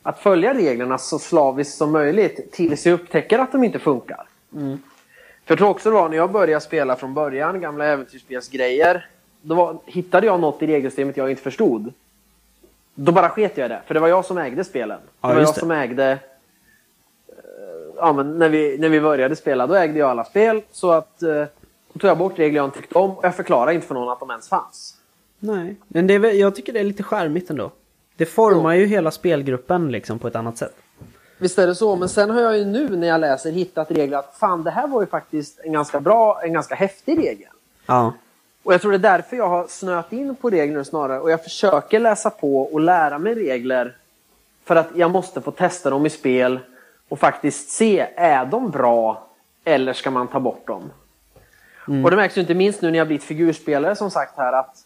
att 0.02 0.18
följa 0.18 0.54
reglerna 0.54 0.98
så 0.98 1.18
slaviskt 1.18 1.76
som 1.76 1.92
möjligt 1.92 2.52
tills 2.52 2.86
jag 2.86 2.92
upptäcker 3.00 3.38
att 3.38 3.52
de 3.52 3.64
inte 3.64 3.78
funkar. 3.78 4.26
För 5.44 5.52
jag 5.52 5.58
tror 5.58 5.68
också 5.68 5.90
det 5.90 5.94
var 5.94 6.08
när 6.08 6.16
jag 6.16 6.32
började 6.32 6.60
spela 6.60 6.96
från 6.96 7.14
början, 7.14 7.60
gamla 7.60 7.84
äventyrsspelsgrejer. 7.84 9.08
Då 9.42 9.54
var, 9.54 9.78
hittade 9.86 10.26
jag 10.26 10.40
något 10.40 10.62
i 10.62 10.66
regelsystemet 10.66 11.16
jag 11.16 11.30
inte 11.30 11.42
förstod. 11.42 11.92
Då 12.94 13.12
bara 13.12 13.28
sket 13.28 13.56
jag 13.56 13.66
i 13.66 13.68
det, 13.68 13.80
för 13.86 13.94
det 13.94 14.00
var 14.00 14.08
jag 14.08 14.24
som 14.24 14.38
ägde 14.38 14.64
spelen. 14.64 14.98
Ja, 15.20 15.28
det 15.28 15.34
var 15.34 15.40
jag 15.40 15.54
det. 15.54 15.60
som 15.60 15.70
ägde 15.70 16.10
eh, 16.10 16.18
ja, 17.96 18.12
men 18.12 18.38
när, 18.38 18.48
vi, 18.48 18.78
när 18.78 18.88
vi 18.88 19.00
började 19.00 19.36
spela, 19.36 19.66
då 19.66 19.74
ägde 19.74 19.98
jag 19.98 20.10
alla 20.10 20.24
spel. 20.24 20.62
Så 20.72 20.90
att 20.90 21.22
eh, 21.22 21.44
då 21.92 21.98
tog 21.98 22.10
jag 22.10 22.18
bort 22.18 22.38
regler 22.38 22.56
jag 22.56 22.64
inte 22.64 22.78
tyckte 22.78 22.98
om 22.98 23.10
och 23.10 23.24
jag 23.24 23.34
förklarade 23.36 23.74
inte 23.74 23.86
för 23.86 23.94
någon 23.94 24.08
att 24.08 24.20
de 24.20 24.30
ens 24.30 24.48
fanns. 24.48 24.96
Nej, 25.38 25.76
men 25.88 26.06
det 26.06 26.14
är, 26.14 26.24
jag 26.24 26.54
tycker 26.54 26.72
det 26.72 26.80
är 26.80 26.84
lite 26.84 27.02
charmigt 27.02 27.50
ändå. 27.50 27.70
Det 28.16 28.26
formar 28.26 28.74
ju 28.74 28.86
hela 28.86 29.10
spelgruppen 29.10 29.92
liksom 29.92 30.18
på 30.18 30.28
ett 30.28 30.36
annat 30.36 30.58
sätt. 30.58 30.76
Visst 31.42 31.58
är 31.58 31.66
det 31.66 31.74
så, 31.74 31.96
men 31.96 32.08
sen 32.08 32.30
har 32.30 32.40
jag 32.40 32.58
ju 32.58 32.64
nu 32.64 32.96
när 32.96 33.08
jag 33.08 33.20
läser 33.20 33.50
hittat 33.50 33.90
regler 33.90 34.18
att 34.18 34.34
fan 34.36 34.62
det 34.62 34.70
här 34.70 34.86
var 34.86 35.00
ju 35.00 35.06
faktiskt 35.06 35.60
en 35.64 35.72
ganska 35.72 36.00
bra, 36.00 36.40
en 36.42 36.52
ganska 36.52 36.74
häftig 36.74 37.18
regel. 37.18 37.48
Ja, 37.86 38.12
Och 38.62 38.74
jag 38.74 38.80
tror 38.80 38.90
det 38.90 38.96
är 38.96 39.12
därför 39.16 39.36
jag 39.36 39.48
har 39.48 39.66
snöat 39.66 40.12
in 40.12 40.36
på 40.36 40.50
regler 40.50 40.82
snarare 40.82 41.20
och 41.20 41.30
jag 41.30 41.44
försöker 41.44 42.00
läsa 42.00 42.30
på 42.30 42.62
och 42.62 42.80
lära 42.80 43.18
mig 43.18 43.34
regler 43.34 43.96
för 44.64 44.76
att 44.76 44.88
jag 44.94 45.10
måste 45.10 45.40
få 45.40 45.50
testa 45.50 45.90
dem 45.90 46.06
i 46.06 46.10
spel 46.10 46.60
och 47.08 47.18
faktiskt 47.18 47.70
se, 47.70 48.06
är 48.16 48.44
de 48.44 48.70
bra 48.70 49.26
eller 49.64 49.92
ska 49.92 50.10
man 50.10 50.28
ta 50.28 50.40
bort 50.40 50.66
dem? 50.66 50.90
Och 52.04 52.10
det 52.10 52.16
märks 52.16 52.36
ju 52.36 52.40
inte 52.40 52.54
minst 52.54 52.82
nu 52.82 52.90
när 52.90 52.98
jag 52.98 53.06
blivit 53.06 53.24
figurspelare 53.24 53.96
som 53.96 54.10
sagt 54.10 54.36
här 54.36 54.52
att 54.52 54.76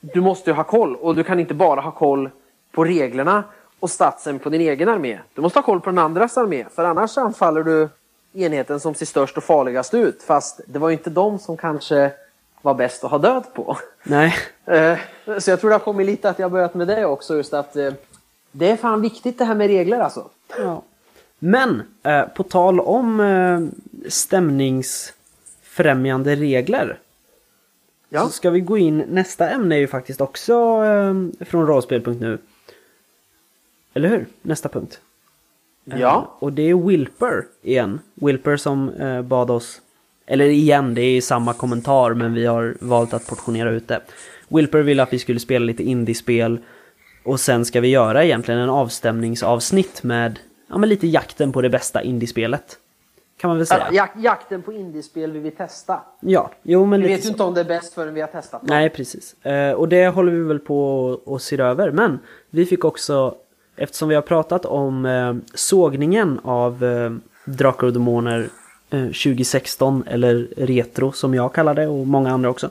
du 0.00 0.20
måste 0.20 0.50
ju 0.50 0.54
ha 0.54 0.64
koll 0.64 0.96
och 0.96 1.14
du 1.14 1.24
kan 1.24 1.40
inte 1.40 1.54
bara 1.54 1.80
ha 1.80 1.90
koll 1.90 2.30
på 2.72 2.84
reglerna 2.84 3.44
och 3.80 3.90
statsen 3.90 4.38
på 4.38 4.48
din 4.50 4.60
egen 4.60 4.88
armé. 4.88 5.18
Du 5.34 5.42
måste 5.42 5.58
ha 5.58 5.64
koll 5.64 5.80
på 5.80 5.90
den 5.90 5.98
andras 5.98 6.38
armé 6.38 6.64
för 6.74 6.84
annars 6.84 7.18
anfaller 7.18 7.62
du 7.62 7.88
enheten 8.32 8.80
som 8.80 8.94
ser 8.94 9.06
störst 9.06 9.36
och 9.36 9.44
farligast 9.44 9.94
ut 9.94 10.22
fast 10.22 10.60
det 10.66 10.78
var 10.78 10.88
ju 10.88 10.92
inte 10.92 11.10
de 11.10 11.38
som 11.38 11.56
kanske 11.56 12.12
var 12.62 12.74
bäst 12.74 13.04
att 13.04 13.10
ha 13.10 13.18
död 13.18 13.44
på. 13.54 13.76
nej. 14.02 14.34
Eh, 14.66 14.98
Så 15.38 15.50
jag 15.50 15.60
tror 15.60 15.70
det 15.70 15.74
har 15.74 15.80
kommit 15.80 16.06
lite 16.06 16.30
att 16.30 16.38
jag 16.38 16.44
har 16.44 16.50
börjat 16.50 16.74
med 16.74 16.88
det 16.88 17.04
också 17.04 17.36
just 17.36 17.54
att 17.54 17.76
eh, 17.76 17.92
det 18.52 18.70
är 18.70 18.76
fan 18.76 19.00
viktigt 19.00 19.38
det 19.38 19.44
här 19.44 19.54
med 19.54 19.66
regler 19.66 20.00
alltså. 20.00 20.28
Ja. 20.58 20.82
Men, 21.38 21.82
eh, 22.02 22.22
på 22.22 22.42
tal 22.42 22.80
om 22.80 23.70
stämningsfrämjande 24.08 26.36
regler. 26.36 26.98
Ja. 28.08 28.20
Så 28.20 28.28
ska 28.28 28.50
vi 28.50 28.60
gå 28.60 28.78
in, 28.78 29.04
nästa 29.08 29.50
ämne 29.50 29.74
är 29.74 29.78
ju 29.78 29.86
faktiskt 29.86 30.20
också 30.20 30.54
från 31.40 31.66
rollspel.nu. 31.66 32.38
Eller 33.94 34.08
hur? 34.08 34.26
Nästa 34.42 34.68
punkt. 34.68 35.00
Ja. 35.84 36.36
Och 36.38 36.52
det 36.52 36.62
är 36.62 36.74
Wilper 36.74 37.44
igen. 37.62 38.00
Wilper 38.14 38.56
som 38.56 38.88
eh, 38.88 39.22
bad 39.22 39.50
oss, 39.50 39.80
eller 40.26 40.44
igen, 40.44 40.94
det 40.94 41.02
är 41.02 41.20
samma 41.20 41.52
kommentar 41.52 42.14
men 42.14 42.34
vi 42.34 42.46
har 42.46 42.76
valt 42.80 43.14
att 43.14 43.26
portionera 43.26 43.70
ut 43.70 43.88
det. 43.88 44.00
Wilper 44.48 44.82
ville 44.82 45.02
att 45.02 45.12
vi 45.12 45.18
skulle 45.18 45.40
spela 45.40 45.64
lite 45.64 45.82
indiespel 45.82 46.58
och 47.24 47.40
sen 47.40 47.64
ska 47.64 47.80
vi 47.80 47.88
göra 47.88 48.24
egentligen 48.24 48.60
en 48.60 48.70
avstämningsavsnitt 48.70 50.02
med, 50.02 50.38
ja 50.68 50.78
men 50.78 50.88
lite 50.88 51.06
jakten 51.06 51.52
på 51.52 51.62
det 51.62 51.70
bästa 51.70 52.02
indiespelet. 52.02 52.78
Kan 53.36 53.48
man 53.48 53.56
väl 53.56 53.66
säga. 53.66 53.88
Jak 53.92 54.10
jakten 54.16 54.62
på 54.62 54.72
indiespel 54.72 55.32
vi 55.32 55.38
vill 55.38 55.56
testa. 55.56 56.00
Ja, 56.20 56.50
jo 56.62 56.86
men 56.86 57.02
Vi 57.02 57.08
vet 57.08 57.24
ju 57.24 57.28
inte 57.28 57.42
om 57.42 57.54
det 57.54 57.60
är 57.60 57.64
bäst 57.64 57.94
förrän 57.94 58.14
vi 58.14 58.20
har 58.20 58.28
testat. 58.28 58.62
Nej, 58.64 58.90
precis. 58.90 59.44
Eh, 59.44 59.72
och 59.72 59.88
det 59.88 60.08
håller 60.08 60.32
vi 60.32 60.40
väl 60.40 60.58
på 60.58 61.08
och 61.24 61.42
ser 61.42 61.60
över. 61.60 61.90
Men 61.90 62.18
vi 62.50 62.66
fick 62.66 62.84
också, 62.84 63.34
eftersom 63.80 64.08
vi 64.08 64.14
har 64.14 64.22
pratat 64.22 64.64
om 64.64 65.06
eh, 65.06 65.34
sågningen 65.54 66.40
av 66.42 66.84
eh, 66.84 67.12
Drakar 67.44 67.86
och 67.86 67.92
Demoner 67.92 68.48
eh, 68.90 69.04
2016, 69.04 70.04
eller 70.06 70.48
Retro 70.56 71.12
som 71.12 71.34
jag 71.34 71.52
kallar 71.54 71.74
det 71.74 71.86
och 71.86 72.06
många 72.06 72.30
andra 72.30 72.50
också. 72.50 72.70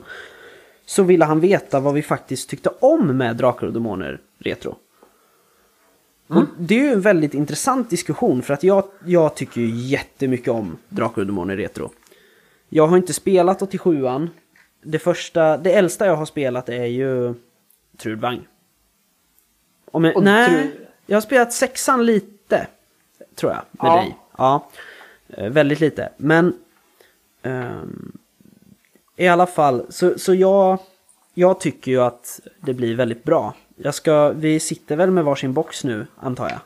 Så 0.86 1.02
ville 1.02 1.24
han 1.24 1.40
veta 1.40 1.80
vad 1.80 1.94
vi 1.94 2.02
faktiskt 2.02 2.50
tyckte 2.50 2.70
om 2.80 3.16
med 3.16 3.36
Drakar 3.36 3.66
och 3.66 3.72
Demoner 3.72 4.20
Retro. 4.38 4.76
Och 6.28 6.44
det 6.58 6.74
är 6.74 6.82
ju 6.82 6.92
en 6.92 7.00
väldigt 7.00 7.34
intressant 7.34 7.90
diskussion 7.90 8.42
för 8.42 8.54
att 8.54 8.62
jag, 8.62 8.84
jag 9.04 9.34
tycker 9.34 9.60
ju 9.60 9.70
jättemycket 9.70 10.48
om 10.48 10.76
Drakar 10.88 11.22
och 11.22 11.26
Demoner 11.26 11.56
Retro. 11.56 11.90
Jag 12.68 12.86
har 12.86 12.96
inte 12.96 13.12
spelat 13.12 13.60
87an. 13.60 14.28
Det 14.82 14.98
första, 14.98 15.56
det 15.56 15.72
äldsta 15.72 16.06
jag 16.06 16.16
har 16.16 16.26
spelat 16.26 16.68
är 16.68 16.84
ju 16.84 17.34
Trudvang. 17.98 18.40
Om 19.90 20.04
jag, 20.04 20.22
nej, 20.22 20.48
Trud- 20.48 20.86
jag 21.10 21.16
har 21.16 21.20
spelat 21.20 21.52
sexan 21.52 22.06
lite. 22.06 22.66
Tror 23.34 23.52
jag, 23.52 23.62
med 23.70 23.90
Ja. 23.90 23.96
dig. 23.96 24.16
Ja, 24.38 24.68
eh, 25.28 25.50
väldigt 25.50 25.80
lite. 25.80 26.08
Men 26.16 26.58
ehm, 27.42 28.12
i 29.16 29.28
alla 29.28 29.46
fall, 29.46 29.86
så, 29.88 30.18
så 30.18 30.34
jag, 30.34 30.78
jag 31.34 31.60
tycker 31.60 31.90
ju 31.90 32.00
att 32.00 32.40
det 32.60 32.74
blir 32.74 32.96
väldigt 32.96 33.24
bra. 33.24 33.54
Jag 33.76 33.94
ska, 33.94 34.28
vi 34.28 34.60
sitter 34.60 34.96
väl 34.96 35.10
med 35.10 35.24
varsin 35.24 35.52
box 35.52 35.84
nu, 35.84 36.06
antar 36.20 36.48
jag. 36.48 36.58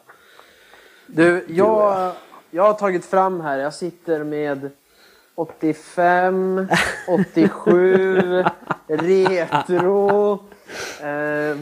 Du, 1.06 1.44
jag, 1.48 2.12
jag 2.50 2.62
har 2.62 2.74
tagit 2.74 3.04
fram 3.04 3.40
här, 3.40 3.58
jag 3.58 3.74
sitter 3.74 4.24
med 4.24 4.70
85, 5.34 6.66
87, 7.08 8.44
Retro 8.88 10.32
eh, 11.00 11.58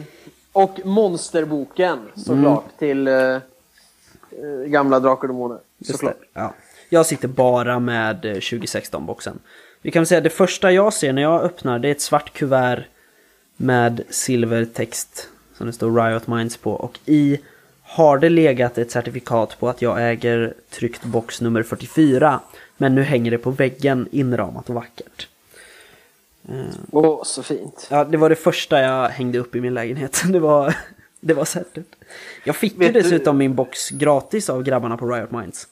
och 0.53 0.85
Monsterboken 0.85 1.99
såklart 2.15 2.77
till 2.79 3.07
eh, 3.07 3.15
eh, 3.15 3.39
gamla 4.65 4.99
Drakar 4.99 5.21
och 5.21 5.27
Demoner. 5.27 5.57
Såklart. 5.85 6.17
Ja. 6.33 6.53
Jag 6.89 7.05
sitter 7.05 7.27
bara 7.27 7.79
med 7.79 8.25
eh, 8.25 8.33
2016-boxen. 8.33 9.39
Vi 9.81 9.91
kan 9.91 9.99
väl 9.99 10.07
säga 10.07 10.17
att 10.17 10.23
det 10.23 10.29
första 10.29 10.71
jag 10.71 10.93
ser 10.93 11.13
när 11.13 11.21
jag 11.21 11.41
öppnar 11.41 11.79
det 11.79 11.87
är 11.87 11.91
ett 11.91 12.01
svart 12.01 12.33
kuvert 12.33 12.83
med 13.57 14.01
silvertext 14.09 15.29
som 15.57 15.67
det 15.67 15.73
står 15.73 16.03
Riot 16.03 16.27
Minds 16.27 16.57
på 16.57 16.71
och 16.71 16.99
i 17.05 17.39
har 17.81 18.17
det 18.17 18.29
legat 18.29 18.77
ett 18.77 18.91
certifikat 18.91 19.59
på 19.59 19.69
att 19.69 19.81
jag 19.81 20.09
äger 20.11 20.53
tryckt 20.69 21.03
box 21.03 21.41
nummer 21.41 21.63
44 21.63 22.39
men 22.77 22.95
nu 22.95 23.03
hänger 23.03 23.31
det 23.31 23.37
på 23.37 23.51
väggen 23.51 24.07
inramat 24.11 24.69
och 24.69 24.75
vackert. 24.75 25.27
Åh, 26.91 27.23
så 27.23 27.43
fint. 27.43 27.87
Ja, 27.91 28.03
det 28.03 28.17
var 28.17 28.29
det 28.29 28.35
första 28.35 28.81
jag 28.81 29.09
hängde 29.09 29.39
upp 29.39 29.55
i 29.55 29.61
min 29.61 29.73
lägenhet. 29.73 30.23
Det 30.27 30.39
var, 30.39 30.75
det 31.19 31.33
var 31.33 31.45
sättet. 31.45 31.85
Jag 32.43 32.55
fick 32.55 32.73
ju 32.73 32.79
Vet 32.79 32.93
du- 32.93 33.01
dessutom 33.01 33.37
min 33.37 33.55
box 33.55 33.89
gratis 33.89 34.49
av 34.49 34.63
grabbarna 34.63 34.97
på 34.97 35.05
Riot 35.07 35.31
Minds. 35.31 35.67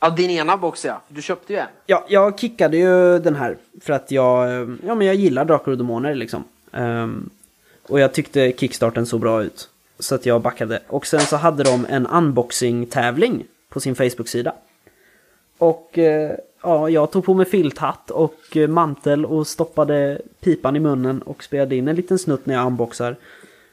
Ja, 0.00 0.10
din 0.10 0.30
ena 0.30 0.56
box 0.56 0.84
ja. 0.84 1.02
Du 1.08 1.22
köpte 1.22 1.52
ju 1.52 1.58
en. 1.58 1.66
Ja, 1.86 2.04
jag 2.08 2.38
kickade 2.38 2.76
ju 2.76 3.18
den 3.18 3.34
här 3.36 3.56
för 3.80 3.92
att 3.92 4.10
jag, 4.10 4.44
eh, 4.62 4.68
ja 4.86 4.94
men 4.94 5.06
jag 5.06 5.16
gillar 5.16 5.44
Drakar 5.44 5.72
och 5.72 5.78
Demoner 5.78 6.14
liksom. 6.14 6.44
Ehm, 6.72 7.30
och 7.88 8.00
jag 8.00 8.14
tyckte 8.14 8.52
kickstarten 8.52 9.06
såg 9.06 9.20
bra 9.20 9.42
ut. 9.42 9.68
Så 9.98 10.14
att 10.14 10.26
jag 10.26 10.40
backade. 10.42 10.82
Och 10.88 11.06
sen 11.06 11.20
så 11.20 11.36
hade 11.36 11.62
de 11.64 11.86
en 11.88 12.06
unboxing-tävling 12.06 13.44
på 13.68 13.80
sin 13.80 13.94
Facebook-sida. 13.94 14.54
Och 15.58 15.98
eh, 15.98 16.36
ja, 16.62 16.90
jag 16.90 17.10
tog 17.10 17.24
på 17.24 17.34
mig 17.34 17.46
filthatt 17.46 18.10
och 18.10 18.56
eh, 18.56 18.68
mantel 18.68 19.26
och 19.26 19.46
stoppade 19.46 20.20
pipan 20.40 20.76
i 20.76 20.80
munnen 20.80 21.22
och 21.22 21.44
spelade 21.44 21.76
in 21.76 21.88
en 21.88 21.96
liten 21.96 22.18
snutt 22.18 22.46
när 22.46 22.54
jag 22.54 22.66
unboxar. 22.66 23.16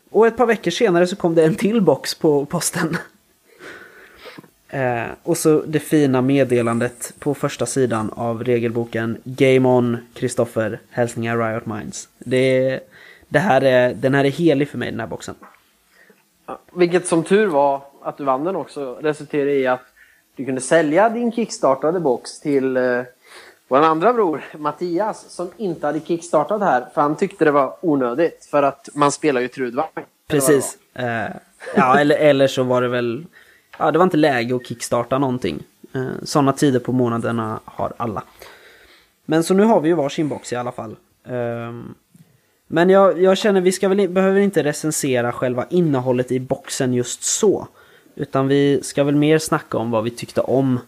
Och 0.09 0.27
ett 0.27 0.37
par 0.37 0.45
veckor 0.45 0.71
senare 0.71 1.07
så 1.07 1.15
kom 1.15 1.35
det 1.35 1.45
en 1.45 1.55
till 1.55 1.81
box 1.81 2.15
på 2.15 2.45
posten. 2.45 2.97
Eh, 4.69 5.07
och 5.23 5.37
så 5.37 5.61
det 5.61 5.79
fina 5.79 6.21
meddelandet 6.21 7.13
på 7.19 7.33
första 7.33 7.65
sidan 7.65 8.11
av 8.15 8.43
regelboken 8.43 9.17
Game 9.23 9.69
On, 9.69 9.97
Kristoffer, 10.13 10.79
hälsningar 10.89 11.37
Riot 11.37 11.65
Minds. 11.65 12.09
Det, 12.19 12.79
det 13.27 13.39
här 13.39 13.61
är, 13.61 13.93
den 13.93 14.13
här 14.13 14.25
är 14.25 14.29
helig 14.29 14.69
för 14.69 14.77
mig 14.77 14.91
den 14.91 14.99
här 14.99 15.07
boxen. 15.07 15.35
Vilket 16.73 17.07
som 17.07 17.23
tur 17.23 17.47
var 17.47 17.81
att 18.01 18.17
du 18.17 18.23
vann 18.23 18.43
den 18.43 18.55
också 18.55 18.93
resulterade 19.01 19.53
i 19.53 19.67
att 19.67 19.85
du 20.35 20.45
kunde 20.45 20.61
sälja 20.61 21.09
din 21.09 21.31
kickstartade 21.31 21.99
box 21.99 22.39
till 22.39 22.77
eh, 22.77 23.01
vår 23.67 23.77
andra 23.77 24.13
bror 24.13 24.43
Mattias 24.57 25.25
som 25.29 25.49
inte 25.57 25.87
hade 25.87 25.99
kickstartat 25.99 26.61
här 26.61 26.85
för 26.93 27.01
han 27.01 27.15
tyckte 27.15 27.45
det 27.45 27.51
var 27.51 27.75
onödigt 27.81 28.47
för 28.51 28.63
att 28.63 28.89
man 28.93 29.11
spelar 29.11 29.41
ju 29.41 29.47
trudvagn. 29.47 29.89
Precis. 30.27 30.77
Eh, 30.93 31.27
ja, 31.75 31.99
eller, 31.99 32.15
eller 32.17 32.47
så 32.47 32.63
var 32.63 32.81
det 32.81 32.87
väl... 32.87 33.25
Ja, 33.79 33.91
det 33.91 33.97
var 33.97 34.03
inte 34.03 34.17
läge 34.17 34.55
att 34.55 34.67
kickstarta 34.67 35.17
någonting. 35.17 35.63
Eh, 35.93 36.07
Sådana 36.23 36.53
tider 36.53 36.79
på 36.79 36.91
månaderna 36.91 37.59
har 37.65 37.93
alla. 37.97 38.23
Men 39.25 39.43
så 39.43 39.53
nu 39.53 39.63
har 39.63 39.81
vi 39.81 39.89
ju 39.89 39.95
varsin 39.95 40.29
box 40.29 40.53
i 40.53 40.55
alla 40.55 40.71
fall. 40.71 40.95
Eh, 41.25 41.73
men 42.67 42.89
jag, 42.89 43.21
jag 43.21 43.37
känner 43.37 43.61
vi 43.61 43.71
ska 43.71 43.87
väl, 43.87 44.09
behöver 44.09 44.39
inte 44.39 44.63
recensera 44.63 45.31
själva 45.31 45.65
innehållet 45.69 46.31
i 46.31 46.39
boxen 46.39 46.93
just 46.93 47.23
så. 47.23 47.67
Utan 48.15 48.47
vi 48.47 48.83
ska 48.83 49.03
väl 49.03 49.15
mer 49.15 49.39
snacka 49.39 49.77
om 49.77 49.91
vad 49.91 50.03
vi 50.03 50.11
tyckte 50.11 50.41
om 50.41 50.79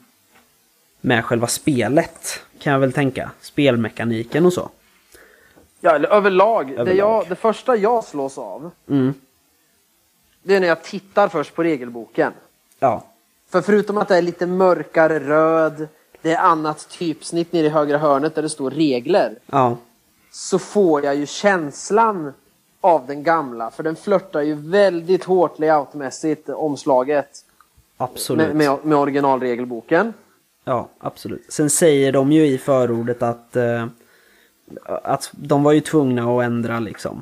med 1.02 1.26
själva 1.26 1.48
spelet. 1.48 2.40
Kan 2.60 2.74
jag 2.74 2.80
väl 2.80 2.94
tänka. 2.94 3.32
Spelmekaniken 3.42 4.46
och 4.46 4.54
så. 4.54 4.70
Ja, 5.82 5.96
eller 5.96 6.10
överlag. 6.10 6.68
Det, 6.68 6.74
Överlag. 6.74 6.98
jag, 6.98 7.30
det 7.30 7.36
första 7.36 7.76
jag 7.76 8.04
slås 8.04 8.38
av 8.38 8.72
Mm. 8.90 9.14
det 10.44 10.56
är 10.56 10.60
när 10.60 10.68
jag 10.68 10.84
tittar 10.84 11.28
först 11.28 11.56
på 11.56 11.64
regelboken. 11.64 12.34
Ja. 12.80 13.04
För 13.50 13.62
förutom 13.62 13.98
att 13.98 14.08
det 14.08 14.18
är 14.18 14.22
lite 14.22 14.46
mörkare 14.48 15.20
röd, 15.20 15.88
det 16.22 16.32
är 16.32 16.38
annat 16.40 16.90
typsnitt 16.90 17.52
nere 17.54 17.66
i 17.66 17.70
högra 17.70 17.98
hörnet 17.98 18.36
där 18.36 18.42
det 18.42 18.50
står 18.50 18.72
regler. 18.72 19.36
Ja. 19.46 19.78
Så 20.32 20.60
får 20.60 21.04
jag 21.06 21.16
ju 21.16 21.26
känslan 21.26 22.34
av 22.88 23.08
den 23.08 23.24
gamla. 23.24 23.72
För 23.72 23.84
den 23.84 23.96
flörtar 23.96 24.42
ju 24.42 24.54
väldigt 24.54 25.24
hårt 25.24 25.60
layoutmässigt, 25.60 26.50
omslaget, 26.50 27.30
Absolut. 27.98 28.48
med, 28.48 28.56
med, 28.56 28.86
med 28.86 28.98
originalregelboken. 28.98 30.14
Ja, 30.64 30.90
absolut. 31.00 31.46
Sen 31.50 31.70
säger 31.70 32.12
de 32.12 32.32
ju 32.32 32.46
i 32.48 32.58
förordet 32.58 33.24
att, 33.24 33.56
eh, 33.56 33.88
att 34.86 35.30
de 35.32 35.64
var 35.64 35.72
ju 35.72 35.82
tvungna 35.82 36.38
att 36.38 36.44
ändra 36.44 36.80
liksom. 36.80 37.22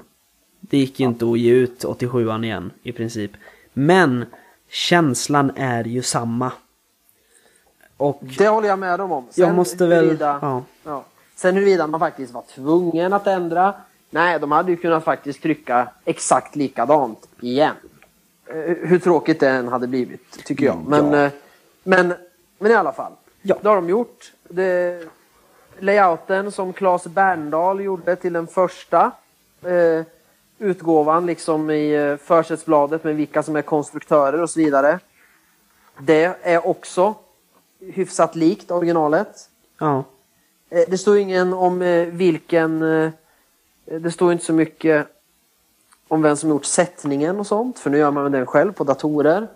Det 0.59 0.77
gick 0.77 0.99
ju 0.99 1.05
inte 1.05 1.25
att 1.25 1.39
ge 1.39 1.51
ut 1.51 1.83
87an 1.85 2.43
igen 2.45 2.71
i 2.83 2.91
princip. 2.91 3.31
Men 3.73 4.25
känslan 4.69 5.51
är 5.55 5.83
ju 5.83 6.01
samma. 6.01 6.51
Och 7.97 8.19
Det 8.37 8.47
håller 8.47 8.67
jag 8.67 8.79
med 8.79 8.99
dem 8.99 9.11
om. 9.11 9.27
jag 9.35 9.55
måste 9.55 9.85
väl... 9.85 10.05
huruvida- 10.05 10.39
Ja, 10.41 10.63
Ja. 10.83 11.03
Sen 11.35 11.55
huruvida 11.55 11.87
man 11.87 11.99
faktiskt 11.99 12.33
var 12.33 12.43
tvungen 12.55 13.13
att 13.13 13.27
ändra. 13.27 13.73
Nej, 14.09 14.39
de 14.39 14.51
hade 14.51 14.71
ju 14.71 14.77
kunnat 14.77 15.03
faktiskt 15.03 15.41
trycka 15.41 15.87
exakt 16.05 16.55
likadant 16.55 17.27
igen. 17.39 17.75
Eh, 18.47 18.55
Hur 18.81 18.99
tråkigt 18.99 19.39
det 19.39 19.49
än 19.49 19.67
hade 19.67 19.87
blivit, 19.87 20.45
tycker 20.45 20.65
jag. 20.65 20.83
Men, 20.87 21.11
Ja. 21.13 21.25
eh, 21.25 21.31
men, 21.83 22.13
men 22.59 22.71
i 22.71 22.75
alla 22.75 22.93
fall. 22.93 23.11
Ja. 23.41 23.55
Det 23.61 23.67
har 23.69 23.75
de 23.75 23.89
gjort. 23.89 24.31
Det, 24.49 24.99
layouten 25.79 26.51
som 26.51 26.73
Claes 26.73 27.03
Berndahl 27.07 27.81
gjorde 27.81 28.15
till 28.15 28.33
den 28.33 28.47
första 28.47 29.11
eh, 29.63 30.03
utgåvan, 30.59 31.25
liksom 31.25 31.69
i 31.69 31.93
eh, 31.95 32.17
försättsbladet 32.17 33.03
med 33.03 33.15
vilka 33.15 33.43
som 33.43 33.55
är 33.55 33.61
konstruktörer 33.61 34.41
och 34.41 34.49
så 34.49 34.59
vidare. 34.59 34.99
Det 35.99 36.35
är 36.41 36.67
också 36.67 37.15
hyfsat 37.79 38.35
likt 38.35 38.71
originalet. 38.71 39.49
ja, 39.79 40.03
Det 40.69 40.97
står 40.97 41.17
ingen 41.17 41.53
om 41.53 41.79
vilken... 42.11 42.83
eh, 43.85 43.99
Det 44.01 44.11
står 44.11 44.31
inte 44.31 44.45
så 44.45 44.53
mycket 44.53 45.07
om 46.07 46.21
vem 46.21 46.35
som 46.35 46.49
gjort 46.49 46.65
sättningen 46.65 47.39
och 47.39 47.47
sånt. 47.47 47.79
För 47.79 47.89
nu 47.89 47.97
gör 47.97 48.11
man 48.11 48.31
den 48.31 48.45
själv 48.45 48.71
på 48.73 48.83
datorer. 48.83 49.47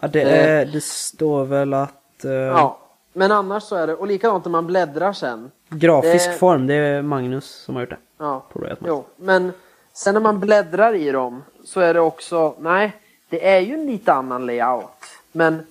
ja 0.00 0.08
det, 0.08 0.22
är, 0.22 0.64
det 0.66 0.84
står 0.84 1.44
väl 1.44 1.74
att... 1.74 2.24
eh, 2.24 2.30
Ja. 2.32 2.78
Men 3.12 3.32
annars 3.32 3.62
så 3.62 3.76
är 3.76 3.86
det... 3.86 3.94
Och 3.94 4.06
likadant 4.06 4.44
när 4.44 4.50
man 4.52 4.66
bläddrar 4.66 5.12
sen. 5.12 5.50
Grafisk 5.68 6.26
det- 6.30 6.36
form, 6.36 6.66
det 6.66 6.74
är 6.74 7.02
Magnus 7.02 7.44
som 7.50 7.74
har 7.74 7.82
gjort 7.82 7.90
det. 7.90 7.96
Ja. 8.18 8.42
Jo, 8.86 9.04
men 9.16 9.52
sen 9.92 10.14
när 10.14 10.20
man 10.20 10.40
bläddrar 10.40 10.94
i 10.94 11.10
dem 11.12 11.42
så 11.64 11.80
är 11.80 11.94
det 11.94 12.00
också... 12.00 12.54
Nej, 12.58 12.92
det 13.28 13.48
är 13.48 13.60
ju 13.60 13.74
en 13.74 13.86
lite 13.86 14.12
annan 14.12 14.46
layout. 14.46 14.88
Men 15.32 15.66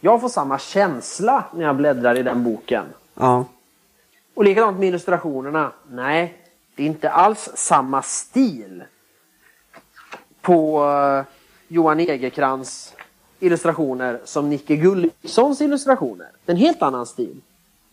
jag 0.00 0.20
får 0.20 0.28
samma 0.28 0.58
känsla 0.58 1.44
när 1.54 1.64
jag 1.64 1.76
bläddrar 1.76 2.18
i 2.18 2.22
den 2.22 2.44
boken. 2.44 2.84
Ja, 3.14 3.44
Och 4.34 4.44
likadant 4.44 4.78
med 4.78 4.88
illustrationerna. 4.88 5.72
Nej, 5.90 6.38
det 6.76 6.82
är 6.82 6.86
inte 6.86 7.10
alls 7.10 7.50
samma 7.54 8.02
stil 8.02 8.84
på 10.40 10.84
eh, 10.84 11.24
Johan 11.68 12.00
Egerkrans 12.00 12.94
illustrationer 13.40 14.20
som 14.24 14.50
Nicke 14.50 14.76
Gullingssons 14.76 15.60
illustrationer. 15.60 16.26
Det 16.44 16.52
är 16.52 16.56
en 16.56 16.60
helt 16.60 16.82
annan 16.82 17.06
stil. 17.06 17.40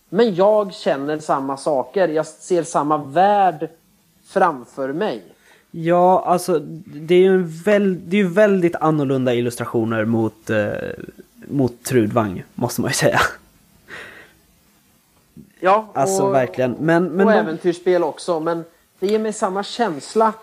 Men 0.09 0.35
jag 0.35 0.73
känner 0.73 1.19
samma 1.19 1.57
saker. 1.57 2.07
Jag 2.07 2.25
ser 2.25 2.63
samma 2.63 2.97
värld 2.97 3.69
framför 4.25 4.93
mig. 4.93 5.23
Ja, 5.71 6.23
alltså 6.25 6.59
det 6.85 7.15
är 7.15 7.19
ju 7.19 7.35
en 7.35 7.47
väl, 7.47 8.09
det 8.09 8.19
är 8.19 8.23
väldigt 8.23 8.75
annorlunda 8.75 9.33
illustrationer 9.33 10.05
mot, 10.05 10.49
eh, 10.49 10.71
mot 11.49 11.83
Trudvang, 11.83 12.43
måste 12.55 12.81
man 12.81 12.89
ju 12.89 12.93
säga. 12.93 13.19
Ja, 15.63 15.91
Alltså 15.93 16.23
och, 16.23 16.33
verkligen. 16.33 16.71
Men, 16.79 17.03
men 17.09 17.27
och 17.27 17.33
de- 17.33 17.39
äventyrsspel 17.39 18.03
också. 18.03 18.39
Men 18.39 18.63
det 18.99 19.07
ger 19.07 19.19
mig 19.19 19.33
samma 19.33 19.63
känsla 19.63 20.33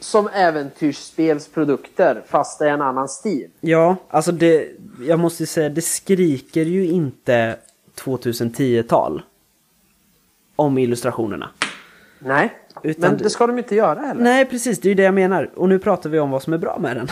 som 0.00 0.28
äventyrsspelsprodukter 0.28 2.22
fast 2.26 2.58
det 2.58 2.68
är 2.68 2.72
en 2.72 2.82
annan 2.82 3.08
stil. 3.08 3.50
Ja, 3.60 3.96
alltså 4.08 4.32
det, 4.32 4.68
jag 5.06 5.18
måste 5.18 5.46
säga, 5.46 5.68
det 5.68 5.82
skriker 5.82 6.64
ju 6.64 6.86
inte 6.86 7.56
2010-tal. 7.94 9.22
Om 10.56 10.78
illustrationerna. 10.78 11.50
Nej, 12.18 12.52
Utan 12.82 13.00
men 13.00 13.16
det- 13.18 13.24
det 13.24 13.30
ska 13.30 13.46
de 13.46 13.58
inte 13.58 13.74
göra 13.74 14.00
heller. 14.00 14.22
Nej, 14.22 14.44
precis, 14.44 14.80
det 14.80 14.86
är 14.88 14.90
ju 14.90 14.94
det 14.94 15.02
jag 15.02 15.14
menar. 15.14 15.50
Och 15.56 15.68
nu 15.68 15.78
pratar 15.78 16.10
vi 16.10 16.18
om 16.18 16.30
vad 16.30 16.42
som 16.42 16.52
är 16.52 16.58
bra 16.58 16.78
med 16.78 16.96
den. 16.96 17.08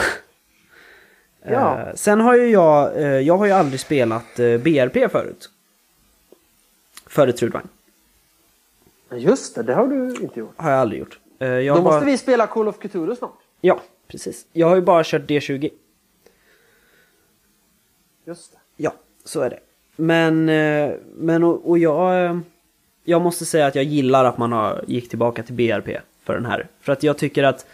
Ja. 1.48 1.80
Eh, 1.80 1.94
sen 1.94 2.20
har 2.20 2.36
ju 2.36 2.48
jag, 2.50 2.96
eh, 2.96 3.02
jag 3.08 3.36
har 3.38 3.46
ju 3.46 3.52
aldrig 3.52 3.80
spelat 3.80 4.38
eh, 4.38 4.56
BRP 4.58 5.08
förut. 5.12 5.50
Före 7.10 7.32
Trudvang. 7.32 7.68
Just 9.12 9.54
det, 9.54 9.62
det 9.62 9.74
har 9.74 9.86
du 9.86 10.14
inte 10.20 10.40
gjort. 10.40 10.54
Har 10.56 10.70
jag 10.70 10.80
aldrig 10.80 11.00
gjort. 11.00 11.18
Eh, 11.38 11.48
jag 11.48 11.76
Då 11.76 11.82
bara... 11.82 11.94
måste 11.94 12.06
vi 12.06 12.18
spela 12.18 12.46
Call 12.46 12.68
of 12.68 12.78
Cthulhu 12.78 13.16
snart. 13.16 13.38
Ja, 13.60 13.80
precis. 14.06 14.46
Jag 14.52 14.68
har 14.68 14.76
ju 14.76 14.82
bara 14.82 15.04
kört 15.04 15.22
D20. 15.22 15.70
Just 18.24 18.52
det. 18.52 18.58
Ja, 18.76 18.92
så 19.24 19.40
är 19.40 19.50
det. 19.50 19.58
Men, 19.96 20.48
eh, 20.48 20.92
men 21.14 21.44
och, 21.44 21.70
och 21.70 21.78
jag, 21.78 22.24
eh, 22.24 22.38
jag 23.04 23.22
måste 23.22 23.44
säga 23.44 23.66
att 23.66 23.74
jag 23.74 23.84
gillar 23.84 24.24
att 24.24 24.38
man 24.38 24.52
har 24.52 24.84
gick 24.86 25.08
tillbaka 25.08 25.42
till 25.42 25.54
BRP 25.54 26.00
för 26.22 26.34
den 26.34 26.46
här. 26.46 26.68
För 26.80 26.92
att 26.92 27.02
jag 27.02 27.18
tycker 27.18 27.42
att 27.42 27.66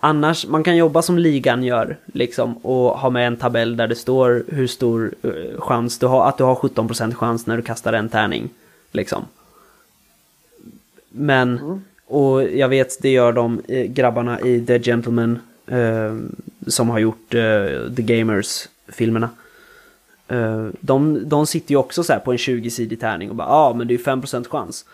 annars, 0.00 0.46
man 0.46 0.64
kan 0.64 0.76
jobba 0.76 1.02
som 1.02 1.18
ligan 1.18 1.64
gör 1.64 1.96
liksom 2.06 2.56
och 2.56 2.98
ha 2.98 3.10
med 3.10 3.26
en 3.26 3.36
tabell 3.36 3.76
där 3.76 3.88
det 3.88 3.94
står 3.94 4.44
hur 4.48 4.66
stor 4.66 5.14
eh, 5.22 5.60
chans 5.60 5.98
du 5.98 6.06
har, 6.06 6.28
att 6.28 6.38
du 6.38 6.44
har 6.44 6.54
17% 6.54 7.14
chans 7.14 7.46
när 7.46 7.56
du 7.56 7.62
kastar 7.62 7.92
en 7.92 8.08
tärning. 8.08 8.48
Liksom. 8.92 9.24
Men, 11.08 11.82
och 12.06 12.44
jag 12.44 12.68
vet 12.68 13.02
det 13.02 13.10
gör 13.10 13.32
de 13.32 13.62
eh, 13.68 13.84
grabbarna 13.84 14.40
i 14.40 14.66
The 14.66 14.78
Gentleman 14.78 15.38
eh, 15.66 16.16
som 16.66 16.90
har 16.90 16.98
gjort 16.98 17.34
eh, 17.34 17.94
The 17.96 18.02
Gamers-filmerna. 18.02 19.30
Eh, 20.28 20.66
de, 20.80 21.28
de 21.28 21.46
sitter 21.46 21.70
ju 21.70 21.76
också 21.76 22.04
så 22.04 22.12
här 22.12 22.20
på 22.20 22.32
en 22.32 22.38
20-sidig 22.38 23.00
tärning 23.00 23.30
och 23.30 23.36
bara 23.36 23.48
ja 23.48 23.54
ah, 23.54 23.74
men 23.74 23.86
det 23.88 23.94
är 23.94 23.98
ju 23.98 24.04
5% 24.04 24.48
chans. 24.48 24.84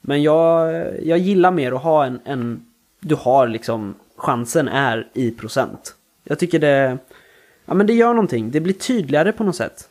Men 0.00 0.22
jag, 0.22 0.72
jag 1.02 1.18
gillar 1.18 1.50
mer 1.50 1.72
att 1.72 1.82
ha 1.82 2.04
en, 2.04 2.20
en, 2.24 2.66
du 3.00 3.14
har 3.14 3.48
liksom, 3.48 3.94
chansen 4.18 4.68
är 4.68 5.08
i 5.12 5.30
procent. 5.30 5.94
Jag 6.24 6.38
tycker 6.38 6.58
det, 6.58 6.98
ja 7.64 7.74
men 7.74 7.86
det 7.86 7.92
gör 7.92 8.14
någonting, 8.14 8.50
det 8.50 8.60
blir 8.60 8.74
tydligare 8.74 9.32
på 9.32 9.44
något 9.44 9.56
sätt. 9.56 9.88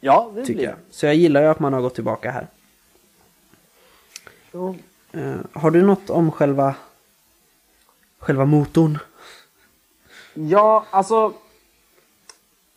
Ja, 0.00 0.30
det 0.34 0.44
Tycker 0.44 0.54
blir 0.54 0.64
jag. 0.64 0.76
Så 0.90 1.06
jag 1.06 1.14
gillar 1.14 1.42
ju 1.42 1.48
att 1.48 1.60
man 1.60 1.72
har 1.72 1.80
gått 1.80 1.94
tillbaka 1.94 2.30
här. 2.30 2.46
Ja. 4.52 4.74
Eh, 5.12 5.36
har 5.52 5.70
du 5.70 5.82
något 5.82 6.10
om 6.10 6.32
själva, 6.32 6.74
själva 8.18 8.44
motorn? 8.44 8.98
Ja, 10.34 10.86
alltså. 10.90 11.32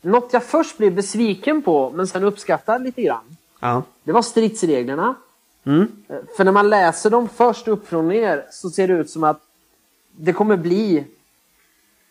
något 0.01 0.33
jag 0.33 0.43
först 0.43 0.77
blev 0.77 0.95
besviken 0.95 1.61
på, 1.61 1.89
men 1.89 2.07
sen 2.07 2.23
uppskattar 2.23 2.79
lite 2.79 3.01
grann. 3.01 3.37
Ja. 3.59 3.83
Det 4.03 4.11
var 4.11 4.21
stridsreglerna. 4.21 5.15
Mm. 5.65 5.87
För 6.37 6.43
när 6.43 6.51
man 6.51 6.69
läser 6.69 7.09
dem 7.09 7.29
först 7.29 7.67
upp 7.67 7.87
från 7.87 8.07
ner 8.07 8.45
så 8.51 8.69
ser 8.69 8.87
det 8.87 8.93
ut 8.93 9.09
som 9.09 9.23
att 9.23 9.41
det 10.11 10.33
kommer 10.33 10.57
bli 10.57 11.05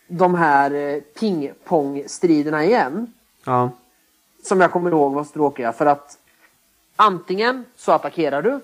de 0.06 0.34
här 0.34 0.70
eh, 0.70 1.00
pingpong-striderna 1.00 2.64
igen. 2.64 3.12
Ja. 3.44 3.70
Som 4.42 4.60
jag 4.60 4.72
kommer 4.72 4.90
ihåg 4.90 5.12
var 5.12 5.24
tråkiga. 5.24 5.72
För 5.72 5.86
att 5.86 6.18
antingen 6.96 7.64
så 7.76 7.92
attackerar 7.92 8.42
du 8.42 8.60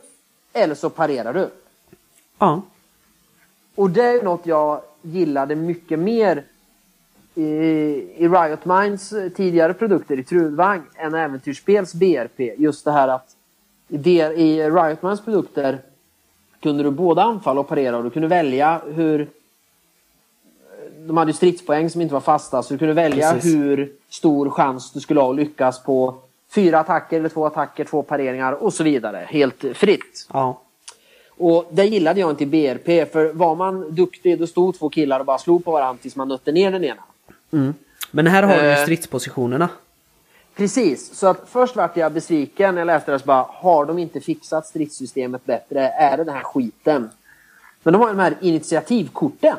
eller 0.53 0.74
så 0.74 0.91
parerar 0.91 1.32
du. 1.34 1.51
Ja. 2.39 2.62
Och 3.74 3.91
det 3.91 4.05
är 4.05 4.22
något 4.22 4.47
jag 4.47 4.82
gillade 5.03 5.55
mycket 5.55 5.99
mer 5.99 6.45
i, 7.34 7.45
i 8.16 8.28
Riot 8.28 8.64
Minds 8.64 9.12
eh, 9.12 9.28
tidigare 9.28 9.74
produkter 9.74 10.18
i 10.18 10.24
Trudvang 10.24 10.82
än 10.95 11.14
äventyrsspels 11.14 11.95
BRP. 11.95 12.41
Just 12.59 12.84
det 12.84 12.93
här 12.93 13.09
att 13.09 13.36
i, 13.89 13.97
D- 13.97 14.32
i 14.36 14.70
Riot 14.70 15.03
Minds 15.03 15.24
produkter 15.24 15.78
kunde 16.62 16.82
du 16.82 16.91
både 16.91 17.22
anfalla 17.22 17.61
och 17.61 17.68
parera 17.68 17.97
och 17.97 18.05
du 18.05 18.11
kunde 18.11 18.28
välja 18.28 18.80
hur 18.95 19.28
de 21.07 21.16
hade 21.16 21.30
ju 21.30 21.36
stridspoäng 21.36 21.91
som 21.91 22.01
inte 22.01 22.14
var 22.14 22.20
fasta 22.20 22.62
så 22.62 22.74
du 22.74 22.78
kunde 22.78 22.95
välja 22.95 23.32
Precis. 23.32 23.55
hur 23.55 23.93
stor 24.11 24.51
chans 24.51 24.93
du 24.93 25.01
skulle 25.01 25.20
ha 25.20 25.30
att 25.30 25.36
lyckas 25.36 25.82
på 25.82 26.14
fyra 26.55 26.78
attacker 26.80 27.18
eller 27.18 27.28
två 27.28 27.47
attacker, 27.47 27.84
två 27.84 28.03
pareringar 28.03 28.53
och 28.53 28.72
så 28.74 28.84
vidare. 28.84 29.26
Helt 29.30 29.64
fritt. 29.74 30.26
Ja. 30.32 30.61
Och 31.41 31.68
det 31.70 31.84
gillade 31.84 32.20
jag 32.20 32.30
inte 32.30 32.45
i 32.45 32.47
BRP, 32.47 33.12
för 33.12 33.32
var 33.32 33.55
man 33.55 33.95
duktig 33.95 34.39
då 34.39 34.47
stod 34.47 34.78
två 34.78 34.89
killar 34.89 35.20
och 35.20 35.26
bara 35.26 35.39
slog 35.39 35.64
på 35.64 35.70
varandra 35.72 35.99
tills 36.03 36.16
man 36.16 36.28
nötte 36.28 36.53
ner 36.53 36.70
den 36.70 36.84
ena. 36.84 37.03
Mm. 37.53 37.74
Men 38.11 38.26
här 38.26 38.43
har 38.43 38.57
du 38.57 38.62
ju 38.62 38.68
Eh. 38.70 38.82
stridspositionerna. 38.82 39.68
Precis, 40.59 41.15
så 41.15 41.27
att 41.27 41.49
först 41.49 41.77
vart 41.77 41.97
jag 41.97 42.13
besviken 42.13 42.75
när 42.75 42.81
jag 42.81 42.87
läste 42.87 43.13
det 43.13 43.19
så 43.19 43.25
bara, 43.25 43.47
har 43.49 43.87
de 43.87 43.99
inte 43.99 44.21
fixat 44.21 44.67
stridssystemet 44.67 45.47
bättre? 45.47 45.89
Är 45.89 46.17
det 46.17 46.25
den 46.25 46.35
här 46.35 46.43
skiten? 46.43 47.11
Men 47.83 47.93
de 47.93 48.01
har 48.03 48.09
ju 48.09 48.15
de 48.15 48.23
här 48.23 48.37
initiativkorten. 48.41 49.57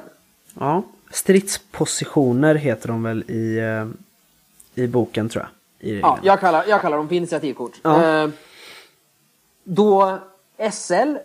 Ja. 0.59 0.83
Stridspositioner 1.11 2.55
heter 2.55 2.87
de 2.87 3.03
väl 3.03 3.31
i, 3.31 3.57
eh, 3.57 4.83
i 4.83 4.87
boken 4.87 5.29
tror 5.29 5.45
jag. 5.79 5.89
I 5.89 5.99
Ja, 5.99 6.19
jag 6.23 6.39
kallar, 6.39 6.65
jag 6.67 6.81
kallar 6.81 6.97
dem 6.97 7.07
för 7.07 7.15
initiativkort. 7.15 7.79
Ja. 7.81 8.23
Eh, 8.23 8.29
då 9.63 10.17
SL 10.71 11.15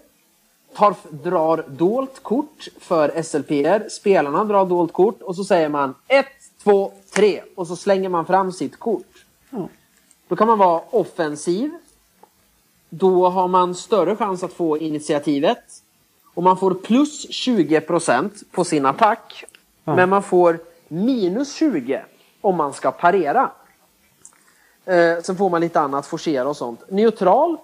tar, 0.76 0.94
drar 1.10 1.64
dolt 1.68 2.22
kort 2.22 2.68
för 2.80 3.22
SLPR, 3.22 3.88
spelarna 3.88 4.44
drar 4.44 4.66
dolt 4.66 4.92
kort 4.92 5.22
och 5.22 5.36
så 5.36 5.44
säger 5.44 5.68
man 5.68 5.94
1, 6.08 6.26
2, 6.62 6.92
3 7.14 7.42
och 7.54 7.66
så 7.66 7.76
slänger 7.76 8.08
man 8.08 8.26
fram 8.26 8.52
sitt 8.52 8.78
kort. 8.78 9.13
Ja. 9.54 9.68
Då 10.28 10.36
kan 10.36 10.46
man 10.48 10.58
vara 10.58 10.82
offensiv. 10.90 11.70
Då 12.90 13.28
har 13.28 13.48
man 13.48 13.74
större 13.74 14.16
chans 14.16 14.42
att 14.42 14.52
få 14.52 14.78
initiativet. 14.78 15.82
Och 16.34 16.42
man 16.42 16.56
får 16.56 16.74
plus 16.74 17.26
20% 17.28 18.30
på 18.50 18.64
sin 18.64 18.86
attack. 18.86 19.44
Ja. 19.84 19.96
Men 19.96 20.08
man 20.08 20.22
får 20.22 20.58
minus 20.88 21.54
20 21.54 22.02
om 22.40 22.56
man 22.56 22.72
ska 22.72 22.90
parera. 22.90 23.50
Eh, 24.84 25.22
sen 25.22 25.36
får 25.36 25.50
man 25.50 25.60
lite 25.60 25.80
annat, 25.80 26.06
forcera 26.06 26.48
och 26.48 26.56
sånt. 26.56 26.90
Neutral, 26.90 27.56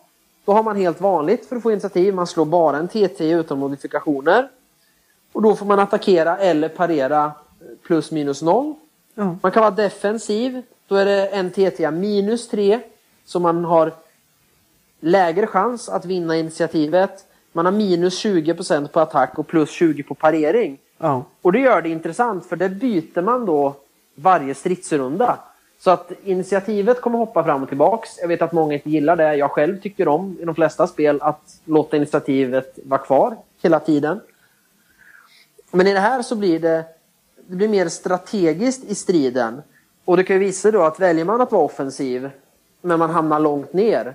då 0.44 0.52
har 0.52 0.62
man 0.62 0.76
helt 0.76 1.00
vanligt 1.00 1.46
för 1.46 1.56
att 1.56 1.62
få 1.62 1.72
initiativ. 1.72 2.14
Man 2.14 2.26
slår 2.26 2.44
bara 2.44 2.78
en 2.78 2.88
TT 2.88 3.30
utan 3.30 3.58
modifikationer. 3.58 4.48
Och 5.32 5.42
då 5.42 5.56
får 5.56 5.66
man 5.66 5.78
attackera 5.78 6.38
eller 6.38 6.68
parera 6.68 7.32
plus 7.82 8.10
minus 8.10 8.42
noll. 8.42 8.74
Ja. 9.14 9.36
Man 9.42 9.52
kan 9.52 9.60
vara 9.60 9.70
defensiv. 9.70 10.62
Då 10.90 10.96
är 10.96 11.04
det 11.04 11.26
en 11.26 11.50
TT 11.50 11.90
minus 11.90 12.48
3. 12.48 12.80
Så 13.24 13.40
man 13.40 13.64
har 13.64 13.92
lägre 15.00 15.46
chans 15.46 15.88
att 15.88 16.04
vinna 16.04 16.36
initiativet. 16.36 17.24
Man 17.52 17.64
har 17.64 17.72
minus 17.72 18.24
20% 18.24 18.88
på 18.88 19.00
attack 19.00 19.38
och 19.38 19.46
plus 19.46 19.70
20 19.70 20.02
på 20.02 20.14
parering. 20.14 20.78
Ja. 20.98 21.24
Och 21.42 21.52
det 21.52 21.58
gör 21.58 21.82
det 21.82 21.88
intressant 21.88 22.46
för 22.46 22.56
det 22.56 22.68
byter 22.68 23.22
man 23.22 23.46
då 23.46 23.74
varje 24.14 24.54
stridsrunda. 24.54 25.38
Så 25.78 25.90
att 25.90 26.12
initiativet 26.24 27.00
kommer 27.00 27.18
hoppa 27.18 27.44
fram 27.44 27.62
och 27.62 27.68
tillbaks. 27.68 28.18
Jag 28.18 28.28
vet 28.28 28.42
att 28.42 28.52
många 28.52 28.74
inte 28.74 28.90
gillar 28.90 29.16
det. 29.16 29.34
Jag 29.34 29.50
själv 29.50 29.80
tycker 29.80 30.08
om 30.08 30.36
i 30.40 30.44
de 30.44 30.54
flesta 30.54 30.86
spel 30.86 31.18
att 31.22 31.60
låta 31.64 31.96
initiativet 31.96 32.78
vara 32.84 33.00
kvar 33.00 33.36
hela 33.62 33.80
tiden. 33.80 34.20
Men 35.70 35.86
i 35.86 35.92
det 35.92 36.00
här 36.00 36.22
så 36.22 36.36
blir 36.36 36.58
det, 36.58 36.84
det 37.46 37.56
blir 37.56 37.68
mer 37.68 37.88
strategiskt 37.88 38.84
i 38.84 38.94
striden. 38.94 39.62
Och 40.04 40.16
det 40.16 40.24
kan 40.24 40.36
ju 40.36 40.40
visa 40.40 40.70
då 40.70 40.82
att 40.82 41.00
väljer 41.00 41.24
man 41.24 41.40
att 41.40 41.52
vara 41.52 41.62
offensiv 41.62 42.30
men 42.82 42.98
man 42.98 43.10
hamnar 43.10 43.40
långt 43.40 43.72
ner 43.72 44.14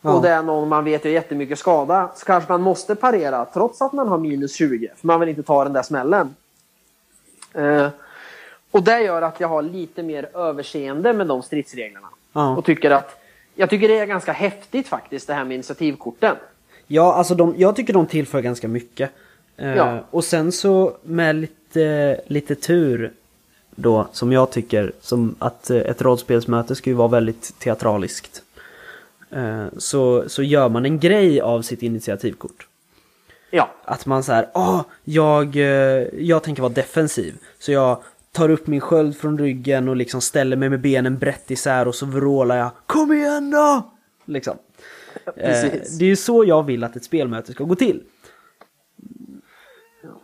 Ja. 0.00 0.12
och 0.14 0.22
det 0.22 0.28
är 0.30 0.42
någon 0.42 0.68
man 0.68 0.84
vet 0.84 1.04
gör 1.04 1.10
jättemycket 1.10 1.58
skada 1.58 2.10
så 2.16 2.26
kanske 2.26 2.52
man 2.52 2.62
måste 2.62 2.94
parera 2.94 3.44
trots 3.44 3.82
att 3.82 3.92
man 3.92 4.08
har 4.08 4.18
minus 4.18 4.54
20 4.54 4.88
för 4.96 5.06
man 5.06 5.20
vill 5.20 5.28
inte 5.28 5.42
ta 5.42 5.64
den 5.64 5.72
där 5.72 5.82
smällen. 5.82 6.34
Eh, 7.54 7.88
och 8.70 8.82
det 8.82 9.00
gör 9.00 9.22
att 9.22 9.40
jag 9.40 9.48
har 9.48 9.62
lite 9.62 10.02
mer 10.02 10.36
överseende 10.36 11.12
med 11.12 11.26
de 11.26 11.42
stridsreglerna. 11.42 12.08
Ja. 12.32 12.56
Och 12.56 12.64
tycker 12.64 12.90
att 12.90 13.20
jag 13.54 13.70
tycker 13.70 13.88
det 13.88 13.98
är 13.98 14.06
ganska 14.06 14.32
häftigt 14.32 14.88
faktiskt 14.88 15.26
det 15.26 15.34
här 15.34 15.44
med 15.44 15.54
initiativkorten. 15.54 16.36
Ja, 16.86 17.14
alltså 17.14 17.34
de, 17.34 17.54
jag 17.56 17.76
tycker 17.76 17.92
de 17.92 18.06
tillför 18.06 18.40
ganska 18.40 18.68
mycket. 18.68 19.10
Eh, 19.56 19.74
Ja. 19.76 19.98
Och 20.10 20.24
sen 20.24 20.52
så 20.52 20.96
med 21.02 21.36
lite, 21.36 22.20
lite 22.26 22.54
tur 22.54 23.12
då, 23.80 24.08
som 24.12 24.32
jag 24.32 24.50
tycker, 24.50 24.92
som 25.00 25.34
att 25.38 25.70
eh, 25.70 25.76
ett 25.76 26.02
rollspelsmöte 26.02 26.74
ska 26.74 26.90
ju 26.90 26.96
vara 26.96 27.08
väldigt 27.08 27.58
teatraliskt. 27.58 28.42
Eh, 29.30 29.66
så, 29.78 30.28
så 30.28 30.42
gör 30.42 30.68
man 30.68 30.84
en 30.84 30.98
grej 30.98 31.40
av 31.40 31.62
sitt 31.62 31.82
initiativkort. 31.82 32.66
Ja, 33.50 33.70
Att 33.84 34.06
man 34.06 34.22
så 34.22 34.32
här, 34.32 34.50
åh, 34.54 34.80
jag, 35.04 35.56
eh, 35.56 35.62
jag 36.18 36.42
tänker 36.42 36.62
vara 36.62 36.72
defensiv. 36.72 37.34
Så 37.58 37.72
jag 37.72 38.02
tar 38.32 38.48
upp 38.48 38.66
min 38.66 38.80
sköld 38.80 39.16
från 39.16 39.38
ryggen 39.38 39.88
och 39.88 39.96
liksom 39.96 40.20
ställer 40.20 40.56
mig 40.56 40.68
med 40.68 40.80
benen 40.80 41.18
brett 41.18 41.50
isär 41.50 41.88
och 41.88 41.94
så 41.94 42.06
vrålar 42.06 42.56
jag 42.56 42.70
Kom 42.86 43.12
igen 43.12 43.50
då! 43.50 43.90
Liksom. 44.24 44.56
Precis. 45.34 45.98
det 45.98 46.04
är 46.04 46.08
ju 46.08 46.16
så 46.16 46.44
jag 46.44 46.62
vill 46.62 46.84
att 46.84 46.96
ett 46.96 47.04
spelmöte 47.04 47.52
ska 47.52 47.64
gå 47.64 47.74
till. 47.74 48.02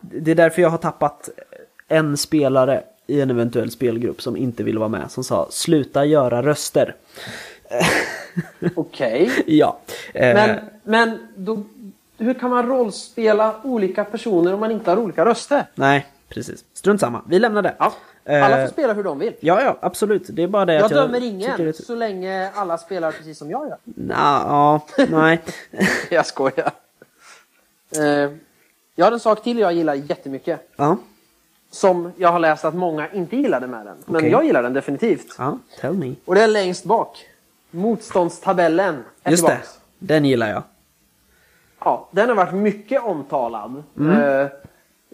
Det 0.01 0.31
är 0.31 0.35
därför 0.35 0.63
jag 0.63 0.71
har 0.71 0.79
tappat 0.79 1.31
en 1.89 2.17
spelare 2.17 2.85
i 3.07 3.21
en 3.21 3.31
eventuell 3.31 3.71
spelgrupp 3.71 4.23
som 4.23 4.37
inte 4.37 4.63
ville 4.63 4.79
vara 4.79 4.89
med. 4.89 5.11
Som 5.11 5.25
sa 5.25 5.49
sluta 5.51 6.05
göra 6.05 6.43
röster. 6.43 6.95
okej. 8.75 9.31
Ja. 9.47 9.79
Eh, 10.15 10.35
Men, 10.35 10.61
men 10.83 11.19
då, 11.37 11.63
hur 12.19 12.35
kan 12.35 12.51
man 12.51 12.67
rollspela 12.67 13.55
olika 13.65 14.05
personer 14.05 14.55
om 14.55 14.61
man 14.61 14.71
inte 14.71 14.91
har 14.91 14.97
olika 14.99 15.25
röster? 15.25 15.67
Nej, 15.75 16.07
precis. 16.29 16.65
Strunt 16.75 17.01
samma. 17.01 17.23
Vi 17.29 17.39
lämnar 17.39 17.63
det. 17.63 17.75
Ja, 17.79 17.93
alla 18.27 18.59
Eh, 18.61 18.67
får 18.67 18.73
spela 18.73 18.93
hur 18.93 19.03
de 19.05 19.19
vill. 19.19 19.35
Ja, 19.41 19.63
ja, 19.63 19.79
absolut. 19.81 20.23
Det 20.29 20.43
är 20.43 20.49
bara 20.49 20.65
det 20.65 20.75
Jag 20.75 20.85
att 20.85 20.91
dömer 20.91 21.21
tycker 21.21 21.27
ingen 21.27 21.57
det- 21.67 21.73
så 21.85 21.95
länge 21.95 22.51
alla 22.55 22.79
spelar 22.79 23.13
precis 23.13 23.39
som 23.39 23.51
jag 23.51 23.69
gör. 23.69 23.79
Nja, 23.85 24.15
ja, 24.47 24.87
nej. 25.09 25.41
Jag 26.11 26.27
skojar. 26.27 26.71
Eh, 27.97 28.31
jag 28.97 29.07
har 29.07 29.13
en 29.13 29.21
sak 29.21 29.43
till 29.43 29.59
jag 29.59 29.73
gillar 29.73 29.95
jättemycket. 29.95 30.69
ja, 30.77 30.97
Som 31.75 32.13
jag 32.17 32.33
har 32.33 32.39
läst 32.39 32.65
att 32.65 32.75
många 32.75 33.09
inte 33.13 33.37
gillade 33.37 33.67
med 33.67 33.87
den. 33.87 33.97
Men 34.07 34.17
Okej. 34.17 34.31
jag 34.31 34.45
gillar 34.45 34.63
den 34.63 34.73
definitivt. 34.73 35.35
ja, 35.39 35.59
tell 35.81 35.93
me. 35.95 36.15
Och 36.25 36.35
det 36.35 36.43
är 36.43 36.47
längst 36.49 36.85
bak. 36.85 37.27
Motståndstabellen 37.71 39.05
är 39.23 39.31
Just 39.31 39.43
det, 39.47 39.51
tillbaks. 39.51 39.79
den 39.99 40.25
gillar 40.25 40.49
jag. 40.51 40.63
Ja, 41.79 42.09
den 42.11 42.29
har 42.29 42.37
varit 42.37 42.55
mycket 42.55 43.03
omtalad 43.03 43.83
Mm. 43.99 44.11
eh, 44.23 44.49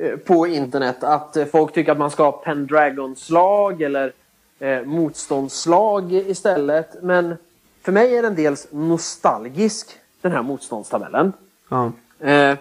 eh, 0.06 0.16
på 0.16 0.46
internet. 0.46 1.04
Att 1.04 1.36
eh, 1.36 1.44
folk 1.44 1.72
tycker 1.72 1.92
att 1.92 1.98
man 1.98 2.10
ska 2.10 2.22
ha 2.24 2.32
Pendragon-slag 2.32 3.82
eller 3.82 4.12
eh, 4.58 4.82
motståndsslag 4.82 6.12
istället. 6.12 7.02
Men 7.02 7.36
för 7.82 7.92
mig 7.92 8.16
är 8.16 8.22
den 8.22 8.34
dels 8.34 8.66
nostalgisk, 8.70 9.96
den 10.20 10.32
här 10.32 10.42
motståndstabellen. 10.42 11.32
Ja, 11.68 11.92
Eh, 12.22 12.56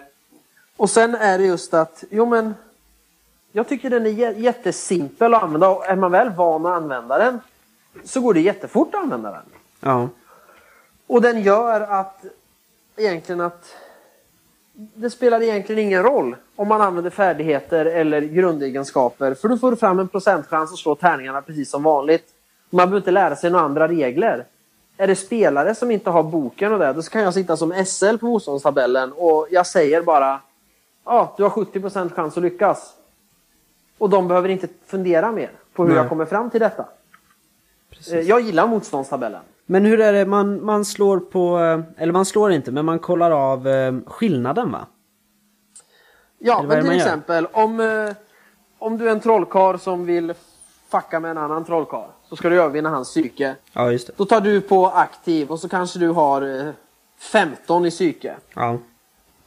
och 0.76 0.90
sen 0.90 1.14
är 1.14 1.38
det 1.38 1.44
just 1.44 1.74
att, 1.74 2.04
jo 2.10 2.26
men, 2.26 2.54
jag 3.52 3.68
tycker 3.68 3.90
den 3.90 4.06
är 4.06 4.10
jä- 4.10 4.38
jättesimpel 4.38 5.34
att 5.34 5.42
använda 5.42 5.68
och 5.68 5.86
är 5.86 5.96
man 5.96 6.12
väl 6.12 6.30
van 6.30 6.66
att 6.66 6.72
använda 6.72 7.18
den 7.18 7.40
så 8.04 8.20
går 8.20 8.34
det 8.34 8.40
jättefort 8.40 8.94
att 8.94 9.02
använda 9.02 9.30
den. 9.30 9.42
ja, 9.80 10.08
Och 11.06 11.22
den 11.22 11.42
gör 11.42 11.80
att 11.80 12.24
egentligen 12.96 13.40
att 13.40 13.74
det 14.74 15.10
spelar 15.10 15.42
egentligen 15.42 15.82
ingen 15.86 16.02
roll 16.02 16.36
om 16.56 16.68
man 16.68 16.80
använder 16.80 17.10
färdigheter 17.10 17.84
eller 17.86 18.20
grundegenskaper 18.20 19.34
för 19.34 19.48
då 19.48 19.56
får 19.58 19.70
du 19.70 19.76
fram 19.76 19.98
en 19.98 20.08
procentchans 20.08 20.72
att 20.72 20.78
slå 20.78 20.94
tärningarna 20.94 21.42
precis 21.42 21.70
som 21.70 21.82
vanligt. 21.82 22.24
Man 22.70 22.76
behöver 22.86 22.96
inte 22.96 23.10
lära 23.10 23.36
sig 23.36 23.50
några 23.50 23.64
andra 23.64 23.88
regler. 23.88 24.44
Är 24.96 25.06
det 25.06 25.16
spelare 25.16 25.74
som 25.74 25.90
inte 25.90 26.10
har 26.10 26.22
boken 26.22 26.72
och 26.72 26.78
det, 26.78 26.92
då 26.92 27.02
kan 27.02 27.22
jag 27.22 27.34
sitta 27.34 27.56
som 27.56 27.84
SL 27.86 28.16
på 28.16 28.26
motståndstabellen 28.26 29.12
och 29.12 29.46
jag 29.50 29.66
säger 29.66 30.02
bara 30.02 30.40
ja, 31.04 31.34
du 31.36 31.42
har 31.42 31.50
70% 31.50 32.14
chans 32.14 32.36
att 32.36 32.42
lyckas. 32.42 32.92
Och 34.00 34.10
de 34.10 34.28
behöver 34.28 34.48
inte 34.48 34.68
fundera 34.86 35.32
mer 35.32 35.50
på 35.74 35.82
hur 35.82 35.88
Nej. 35.90 35.98
jag 35.98 36.08
kommer 36.08 36.24
fram 36.24 36.50
till 36.50 36.60
detta. 36.60 36.84
Eh, 38.12 38.20
Jag 38.20 38.40
gillar 38.40 38.66
motståndstabellen. 38.66 39.40
Men 39.66 39.84
hur 39.84 40.00
är 40.00 40.12
det, 40.12 40.26
man, 40.26 40.64
man 40.64 40.84
slår 40.84 41.20
på, 41.20 41.58
eh, 41.58 42.02
eller 42.02 42.12
man 42.12 42.24
slår 42.24 42.52
inte, 42.52 42.72
men 42.72 42.84
man 42.84 42.98
kollar 42.98 43.30
av 43.30 43.68
eh, 43.68 43.94
skillnaden 44.06 44.72
va? 44.72 44.86
Ja, 46.38 46.62
men 46.68 46.80
till 46.80 46.90
gör? 46.90 46.96
exempel 46.96 47.46
om, 47.52 47.80
om 48.78 48.98
du 48.98 49.08
är 49.08 49.12
en 49.12 49.20
trollkarl 49.20 49.78
som 49.78 50.06
vill 50.06 50.34
fucka 50.88 51.20
med 51.20 51.30
en 51.30 51.38
annan 51.38 51.64
trollkarl 51.64 52.08
så 52.28 52.36
ska 52.36 52.48
du 52.48 52.60
övervinna 52.62 52.88
hans 52.90 53.08
psyke. 53.08 53.54
Ja, 53.72 53.92
just 53.92 54.06
det. 54.06 54.12
Då 54.16 54.24
tar 54.24 54.40
du 54.40 54.60
på 54.60 54.86
aktiv 54.86 55.50
och 55.50 55.60
så 55.60 55.68
kanske 55.68 55.98
du 55.98 56.08
har 56.08 56.66
eh, 56.66 56.72
15 57.18 57.86
i 57.86 57.90
psyke. 57.90 58.34
Ja, 58.54 58.78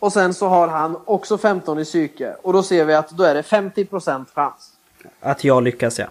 Och 0.03 0.13
sen 0.13 0.33
så 0.33 0.47
har 0.47 0.67
han 0.67 0.97
också 1.05 1.37
15 1.37 1.79
i 1.79 1.83
psyke. 1.83 2.35
Och 2.41 2.53
då 2.53 2.63
ser 2.63 2.85
vi 2.85 2.93
att 2.93 3.09
då 3.09 3.23
är 3.23 3.33
det 3.33 3.41
50% 3.41 4.25
chans. 4.33 4.73
att 5.19 5.43
jag 5.43 5.63
lyckas 5.63 5.99
ja. 5.99 6.05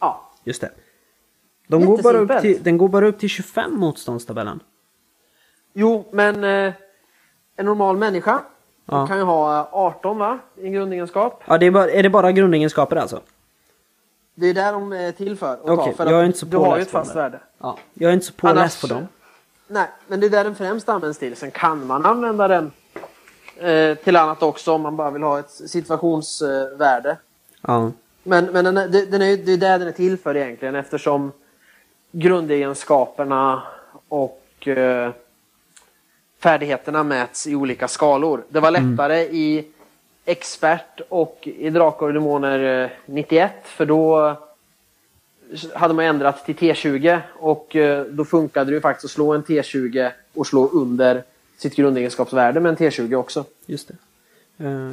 Ja. 0.00 0.30
Just 0.44 0.60
det. 0.60 0.70
De 1.68 1.86
går 1.86 2.02
bara 2.02 2.18
upp 2.18 2.40
till, 2.40 2.62
den 2.62 2.78
går 2.78 2.88
bara 2.88 3.06
upp 3.06 3.18
till 3.18 3.28
25 3.28 3.80
motståndstabellen. 3.80 4.60
Jo, 5.72 6.08
men 6.12 6.44
eh, 6.44 6.72
en 7.56 7.66
normal 7.66 7.96
människa 7.96 8.40
Ja. 8.84 9.06
kan 9.06 9.16
ju 9.16 9.22
ha 9.22 9.60
eh, 9.60 9.66
18 9.74 10.18
va? 10.18 10.38
I 10.56 10.66
en 10.66 10.72
grundegenskap. 10.72 11.42
Ja, 11.46 11.58
det 11.58 11.66
är, 11.66 11.70
bara, 11.70 11.90
är 11.90 12.02
det 12.02 12.10
bara 12.10 12.32
grundegenskaper 12.32 12.96
alltså? 12.96 13.20
Det 14.34 14.46
är 14.46 14.54
där 14.54 14.72
de 14.72 14.92
är 14.92 15.12
till 15.12 15.36
för. 15.36 15.58
Okej, 15.62 15.94
för 15.94 16.10
jag 16.10 16.20
är 16.20 16.24
inte 16.24 16.38
så 16.38 16.46
Du 16.46 16.56
har 16.56 16.64
ju 16.64 16.70
påläst 16.70 16.88
ett 16.88 16.92
på 16.92 16.98
fast 16.98 17.16
värde. 17.16 17.40
Ja. 17.58 17.78
Jag 17.94 18.08
är 18.08 18.14
inte 18.14 18.26
så 18.26 18.32
påläst 18.32 18.56
Annars- 18.58 18.80
på 18.80 18.86
dem. 18.86 19.08
Nej, 19.68 19.88
men 20.06 20.20
det 20.20 20.26
är 20.26 20.30
där 20.30 20.44
den 20.44 20.54
främst 20.54 20.88
används 20.88 21.18
till. 21.18 21.36
Sen 21.36 21.50
kan 21.50 21.86
man 21.86 22.06
använda 22.06 22.48
den 22.48 22.64
eh, 22.64 22.70
till 24.04 24.16
annat 24.16 24.42
också 24.42 24.72
om 24.72 24.82
man 24.82 24.96
bara 24.96 25.10
vill 25.10 25.22
ha 25.22 25.38
ett 25.38 25.50
situationsvärde. 25.50 27.16
Ja. 27.60 27.90
Men, 28.22 28.44
men 28.44 28.64
den 28.64 28.74
det- 28.74 29.06
den 29.10 29.22
är, 29.22 29.36
det 29.36 29.52
är 29.52 29.56
där 29.56 29.78
den 29.78 29.88
är 29.88 29.92
till 29.92 30.18
för 30.18 30.36
egentligen 30.36 30.74
eftersom 30.74 31.32
grundegenskaperna 32.12 33.62
och 34.08 34.68
eh, 34.68 35.10
färdigheterna 36.38 37.02
mäts 37.02 37.46
i 37.46 37.54
olika 37.54 37.88
skalor. 37.88 38.42
Det 38.48 38.60
var 38.60 38.70
lättare 38.70 39.20
i 39.22 39.64
expert 40.24 41.00
och 41.08 41.38
i 41.42 41.70
Drakar 41.70 42.06
och 42.06 42.12
Demoner 42.14 42.82
eh, 42.84 42.90
91 43.06 43.52
för 43.64 43.86
då 43.86 44.34
hade 45.74 45.94
man 45.94 46.04
ändrat 46.04 46.44
till 46.46 46.56
T20 46.56 47.20
och 47.34 47.76
eh, 47.76 48.04
då 48.04 48.24
funkade 48.24 48.70
det 48.70 48.74
ju 48.74 48.80
faktiskt 48.80 49.04
att 49.04 49.10
slå 49.10 49.32
en 49.34 49.42
T20 49.44 50.10
och 50.34 50.46
slå 50.46 50.68
under 50.68 51.22
sitt 51.56 51.76
grundegenskapsvärde 51.76 52.60
med 52.60 52.70
en 52.70 52.76
T20 52.76 53.14
också. 53.14 53.44
Just 53.66 53.88
det. 53.88 53.94
Eh, 54.64 54.90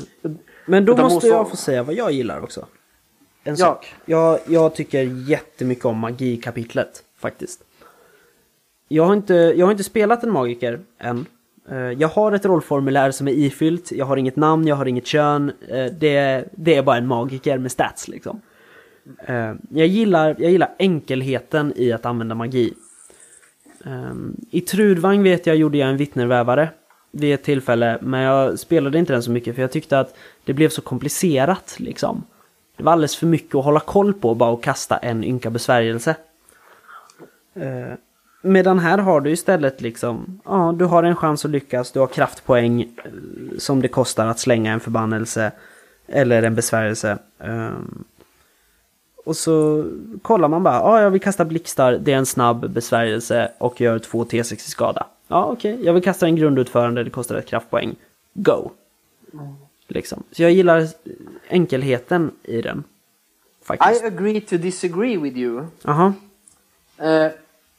Men 0.66 0.86
då 0.86 0.94
Utan 0.94 1.06
måste 1.14 1.28
jag 1.28 1.50
få 1.50 1.56
säga 1.56 1.84
vad 1.84 1.96
jag 1.96 2.12
gillar 2.12 2.42
också. 2.44 2.66
En 3.44 3.56
Ja. 3.56 3.66
sak. 3.66 3.94
Jag, 4.06 4.40
jag 4.48 4.76
tycker 4.76 5.30
jättemycket 5.30 5.86
om 5.86 5.98
magikapitlet 5.98 7.04
faktiskt. 7.18 7.64
Jag 8.88 9.06
har, 9.06 9.14
inte, 9.14 9.34
jag 9.34 9.66
har 9.66 9.72
inte 9.72 9.84
spelat 9.84 10.24
en 10.24 10.32
magiker 10.32 10.80
än. 11.00 11.26
Eh, 11.70 11.78
Jag 11.78 12.08
har 12.08 12.32
ett 12.32 12.46
rollformulär 12.46 13.12
som 13.12 13.28
är 13.28 13.32
ifyllt, 13.32 13.92
jag 13.92 14.06
har 14.06 14.18
inget 14.18 14.36
namn, 14.36 14.68
jag 14.68 14.76
har 14.76 14.86
inget 14.86 15.06
kön. 15.08 15.52
Eh, 15.68 15.86
Det, 15.86 16.46
det 16.52 16.76
är 16.76 16.84
bara 16.84 16.98
en 16.98 17.08
magiker 17.08 17.58
med 17.58 17.72
stats 17.72 18.08
liksom. 18.08 18.42
Jag 19.70 19.88
gillar, 19.88 20.36
jag 20.40 20.52
gillar 20.52 20.76
enkelheten 20.80 21.74
i 21.76 21.92
att 21.92 22.06
använda 22.06 22.36
magi. 22.36 22.74
Ehm, 23.84 24.36
I 24.52 24.62
Trudvang 24.62 25.24
vet 25.24 25.48
jag 25.48 25.56
gjorde 25.56 25.78
jag 25.78 25.90
en 25.90 25.98
vittnervävare 25.98 26.70
vid 27.12 27.34
ett 27.34 27.44
tillfälle, 27.44 27.98
men 28.02 28.22
jag 28.22 28.60
spelade 28.60 29.00
inte 29.00 29.14
den 29.14 29.24
så 29.24 29.32
mycket 29.32 29.56
för 29.56 29.62
jag 29.62 29.72
tyckte 29.72 30.00
att 30.00 30.16
det 30.46 30.54
blev 30.54 30.70
så 30.70 30.82
komplicerat 30.82 31.76
liksom. 31.78 32.24
Det 32.78 32.84
var 32.84 32.92
alldeles 32.92 33.16
för 33.16 33.28
mycket 33.28 33.56
att 33.56 33.66
hålla 33.66 33.80
koll 33.80 34.14
på 34.14 34.36
bara 34.36 34.54
att 34.54 34.62
kasta 34.62 34.98
en 34.98 35.24
ynka 35.24 35.50
besvärjelse. 35.50 36.16
Eh, 37.56 37.94
Medan 38.46 38.80
här 38.80 38.98
har 38.98 39.22
du 39.22 39.32
istället 39.32 39.82
liksom, 39.82 40.42
ja 40.46 40.76
du 40.78 40.86
har 40.86 41.04
en 41.04 41.16
chans 41.16 41.46
att 41.46 41.52
lyckas, 41.52 41.92
du 41.92 42.00
har 42.00 42.08
kraftpoäng 42.08 42.82
eh, 42.82 42.88
som 43.58 43.82
det 43.82 43.88
kostar 43.88 44.28
att 44.28 44.40
slänga 44.40 44.74
en 44.74 44.80
förbannelse 44.80 45.52
eller 46.08 46.44
en 46.44 46.56
besvärjelse. 46.56 47.18
Ehm, 47.40 48.04
och 49.24 49.36
så 49.36 49.86
kollar 50.22 50.48
man 50.48 50.64
bara, 50.64 50.76
ja 50.76 51.02
jag 51.02 51.12
vill 51.12 51.22
kasta 51.22 51.46
blixtar, 51.46 51.92
det 51.92 52.14
är 52.14 52.18
en 52.18 52.26
snabb 52.26 52.70
besvärjelse 52.70 53.52
och 53.58 53.82
gör 53.82 54.00
två 54.00 54.24
T6 54.24 54.54
i 54.54 54.58
skada. 54.58 55.08
Ja 55.28 55.46
okej, 55.46 55.80
jag 55.84 55.94
vill 55.94 56.04
kasta 56.04 56.26
en 56.26 56.36
grundutförande, 56.36 57.04
det 57.04 57.10
kostar 57.10 57.36
ett 57.36 57.46
kraftpoäng. 57.46 57.96
Go! 58.34 58.70
Liksom. 59.88 60.24
Så 60.32 60.44
jag 60.44 60.52
gillar 60.52 60.88
enkelheten 61.48 62.32
i 62.44 62.62
den. 62.62 62.84
Faktiskt. 63.64 64.04
I 64.04 64.06
agree 64.06 64.42
to 64.42 64.58
disagree 64.58 65.18
with 65.18 65.38
you. 65.38 65.66
Jaha. 65.82 66.14
Eh, 66.98 67.32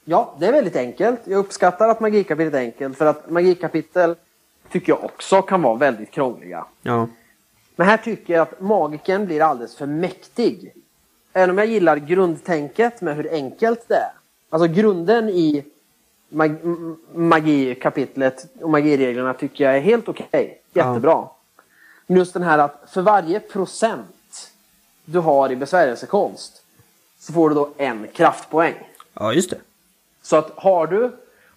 ja, 0.05 0.35
det 0.39 0.47
är 0.47 0.53
väldigt 0.53 0.77
enkelt. 0.77 1.21
Jag 1.25 1.39
uppskattar 1.39 1.89
att 1.89 2.01
magikapitel 2.01 2.55
är 2.55 2.59
enkelt 2.59 2.99
för 2.99 3.07
att 3.07 3.31
magikapitel 3.31 4.15
tycker 4.71 4.93
jag 4.93 5.05
också 5.05 5.43
kan 5.43 5.63
vara 5.63 5.77
väldigt 5.77 6.11
krångliga. 6.11 6.67
Ja. 6.83 7.09
Men 7.77 7.87
här 7.87 7.97
tycker 7.97 8.35
jag 8.35 8.43
att 8.43 8.61
magiken 8.61 9.27
blir 9.27 9.41
alldeles 9.41 9.77
för 9.77 9.87
mäktig. 9.87 10.73
Även 11.37 11.51
om 11.51 11.59
jag 11.59 11.67
gillar 11.67 11.97
grundtänket 11.97 13.01
med 13.01 13.17
hur 13.17 13.33
enkelt 13.33 13.89
det 13.89 13.95
är. 13.95 14.11
Alltså 14.51 14.69
grunden 14.69 15.29
i 15.29 15.65
mag 16.29 16.57
magikapitlet 17.15 18.47
och 18.61 18.71
magireglerna 18.71 19.35
tycker 19.35 19.65
jag 19.65 19.77
är 19.77 19.81
helt 19.81 20.09
okej. 20.09 20.61
Jättebra. 20.73 21.29
Men 22.07 22.17
just 22.17 22.35
den 22.35 22.43
här 22.43 22.59
att 22.59 22.83
för 22.89 23.03
varje 23.03 23.41
procent 23.41 24.51
du 25.05 25.19
har 25.19 25.53
i 25.53 25.57
besvärjelsekonst 25.57 26.63
så 27.19 27.33
får 27.33 27.49
du 27.49 27.55
då 27.55 27.71
en 27.77 28.07
kraftpoäng. 28.13 28.75
ja, 29.15 29.33
just 29.33 29.51
det. 29.51 29.57
Så 30.23 30.37
att 30.37 30.53
har 30.57 30.87
du, 30.87 31.11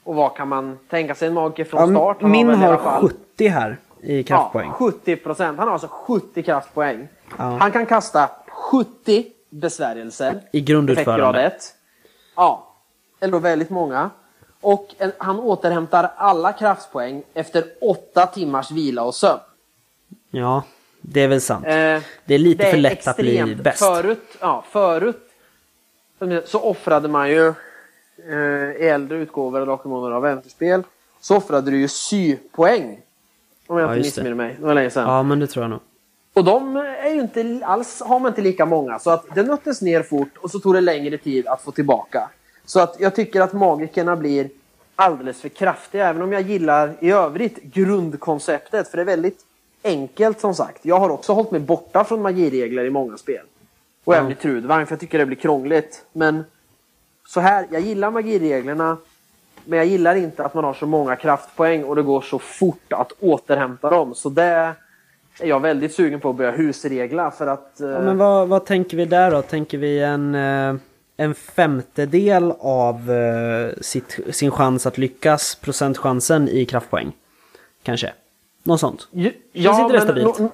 och 0.03 0.15
vad 0.15 0.35
kan 0.35 0.47
man 0.47 0.79
tänka 0.89 1.15
sig 1.15 1.27
en 1.27 1.33
magiker 1.33 1.63
från 1.63 1.79
Ja, 1.93 1.99
start? 1.99 2.17
Han 2.21 2.31
min 2.31 2.49
har 2.49 2.77
fall- 2.77 3.01
70 3.09 3.47
här 3.47 3.77
i 4.01 4.23
kraftpoäng. 4.23 4.67
Ja, 4.67 4.73
70 4.75 5.15
procent. 5.15 5.57
Han 5.57 5.67
har 5.67 5.73
alltså 5.73 5.87
70 5.91 6.43
kraftpoäng. 6.43 7.07
Ja. 7.37 7.43
Han 7.43 7.71
kan 7.71 7.85
kasta 7.85 8.29
70 8.47 9.25
besvärjelser. 9.49 10.41
I 10.51 10.61
grundutförande. 10.61 11.39
Effektgrad 11.41 11.45
ett. 11.45 11.75
Ja, 12.35 12.75
eller 13.19 13.31
då 13.31 13.39
väldigt 13.39 13.69
många. 13.69 14.09
Och 14.61 14.95
en, 14.97 15.11
han 15.17 15.39
återhämtar 15.39 16.11
alla 16.17 16.53
kraftpoäng 16.53 17.23
efter 17.33 17.65
8 17.81 18.25
timmars 18.25 18.71
vila 18.71 19.03
och 19.03 19.15
sömn. 19.15 19.39
Ja, 20.31 20.63
det 21.01 21.21
är 21.21 21.27
väl 21.27 21.41
sant. 21.41 21.65
Eh, 21.65 21.71
det 22.25 22.33
är 22.33 22.37
lite 22.37 22.63
det 22.63 22.71
för 22.71 22.77
lätt 22.77 23.07
att 23.07 23.17
bli 23.17 23.55
bäst. 23.55 23.79
Förut, 23.79 24.37
ja, 24.39 24.63
förut 24.69 25.29
så 26.45 26.59
offrade 26.59 27.07
man 27.07 27.29
ju 27.29 27.53
eh, 28.29 28.71
i 28.83 28.87
äldre 28.89 29.17
utgåvor 29.17 29.59
av 29.59 29.65
Drakar 29.65 30.11
av 30.11 30.25
äventyrsspel 30.25 30.83
så 31.19 31.35
offrade 31.35 31.71
du 31.71 31.77
ju 31.77 31.87
sypoäng. 31.87 33.01
Om 33.67 33.77
jag 33.77 33.89
Ja, 33.89 33.95
inte 33.95 34.07
missminner 34.07 34.33
mig. 34.33 34.55
Det 34.59 34.65
var 34.65 34.73
länge 34.73 34.89
sedan. 34.89 35.09
Ja, 35.09 35.23
men 35.23 35.39
det 35.39 35.47
tror 35.47 35.63
jag 35.63 35.69
nog. 35.69 35.79
Och 36.37 36.43
de 36.43 36.75
är 36.75 37.09
ju 37.09 37.21
inte 37.21 37.65
alls, 37.65 38.01
har 38.01 38.19
man 38.19 38.31
inte 38.31 38.41
lika 38.41 38.65
många. 38.65 38.99
Så 38.99 39.09
att 39.09 39.25
det 39.35 39.43
nöttes 39.43 39.81
ner 39.81 40.03
fort 40.03 40.37
och 40.37 40.51
så 40.51 40.59
tog 40.59 40.73
det 40.73 40.81
längre 40.81 41.17
tid 41.17 41.47
att 41.47 41.61
få 41.61 41.71
tillbaka. 41.71 42.29
Så 42.65 42.79
att 42.79 42.95
jag 42.99 43.15
tycker 43.15 43.41
att 43.41 43.53
magikerna 43.53 44.15
blir 44.15 44.49
alldeles 44.95 45.41
för 45.41 45.49
kraftiga. 45.49 46.07
Även 46.07 46.21
om 46.21 46.31
jag 46.31 46.41
gillar 46.41 46.93
i 46.99 47.11
övrigt 47.11 47.63
grundkonceptet. 47.63 48.87
För 48.87 48.97
det 48.97 49.03
är 49.03 49.05
väldigt 49.05 49.39
enkelt 49.83 50.39
som 50.39 50.55
sagt. 50.55 50.85
Jag 50.85 50.99
har 50.99 51.09
också 51.09 51.33
hållit 51.33 51.51
mig 51.51 51.59
borta 51.59 52.03
från 52.03 52.21
magiregler 52.21 52.85
i 52.85 52.89
många 52.89 53.17
spel. 53.17 53.45
Och 54.03 54.15
även 54.15 54.31
i 54.31 54.35
Trudvang 54.35 54.85
för 54.85 54.93
jag 54.93 54.99
tycker 54.99 55.17
det 55.17 55.25
blir 55.25 55.37
krångligt. 55.37 56.05
Men 56.13 56.43
så 57.27 57.39
här, 57.39 57.67
jag 57.71 57.81
gillar 57.81 58.11
magireglerna. 58.11 58.97
Men 59.65 59.77
jag 59.77 59.85
gillar 59.85 60.15
inte 60.15 60.45
att 60.45 60.53
man 60.53 60.63
har 60.63 60.73
så 60.73 60.85
många 60.85 61.15
kraftpoäng 61.15 61.83
och 61.83 61.95
det 61.95 62.01
går 62.01 62.21
så 62.21 62.39
fort 62.39 62.93
att 62.93 63.11
återhämta 63.19 63.89
dem. 63.89 64.15
Så 64.15 64.29
det 64.29 64.75
är 65.39 65.47
jag 65.47 65.59
väldigt 65.59 65.93
sugen 65.93 66.19
på 66.19 66.29
att 66.29 66.35
börja 66.35 66.51
husregla 66.51 67.31
för 67.31 67.47
att... 67.47 67.79
eh, 67.81 67.89
Ja, 67.89 67.99
men 68.01 68.17
vad, 68.17 68.47
vad 68.47 68.65
tänker 68.65 68.97
vi 68.97 69.05
där 69.05 69.31
då? 69.31 69.41
Tänker 69.41 69.77
vi 69.77 69.99
en, 70.03 70.35
eh, 70.35 70.75
en 71.17 71.35
femtedel 71.35 72.53
av 72.59 73.11
eh, 73.11 73.69
sitt, 73.81 74.19
sin 74.31 74.51
chans 74.51 74.85
att 74.85 74.97
lyckas, 74.97 75.55
procentchansen 75.55 76.49
i 76.49 76.65
kraftpoäng? 76.65 77.11
Kanske? 77.83 78.13
Något 78.63 78.79
sånt? 78.79 79.07
Ju- 79.11 79.33
Känns 79.53 79.79
inte 79.79 79.93
det 79.93 80.01
stabilt? 80.01 80.39
no, 80.39 80.51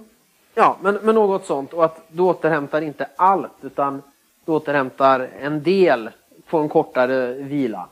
ja, 0.55 0.77
men, 0.81 0.99
men 1.03 1.15
något 1.15 1.45
sånt. 1.45 1.73
Och 1.73 1.85
att 1.85 2.01
du 2.11 2.21
återhämtar 2.21 2.81
inte 2.81 3.07
allt 3.15 3.51
utan 3.61 4.01
du 4.45 4.51
återhämtar 4.51 5.29
en 5.41 5.63
del 5.63 6.09
på 6.49 6.57
en 6.57 6.69
kortare 6.69 7.33
vila. 7.33 7.87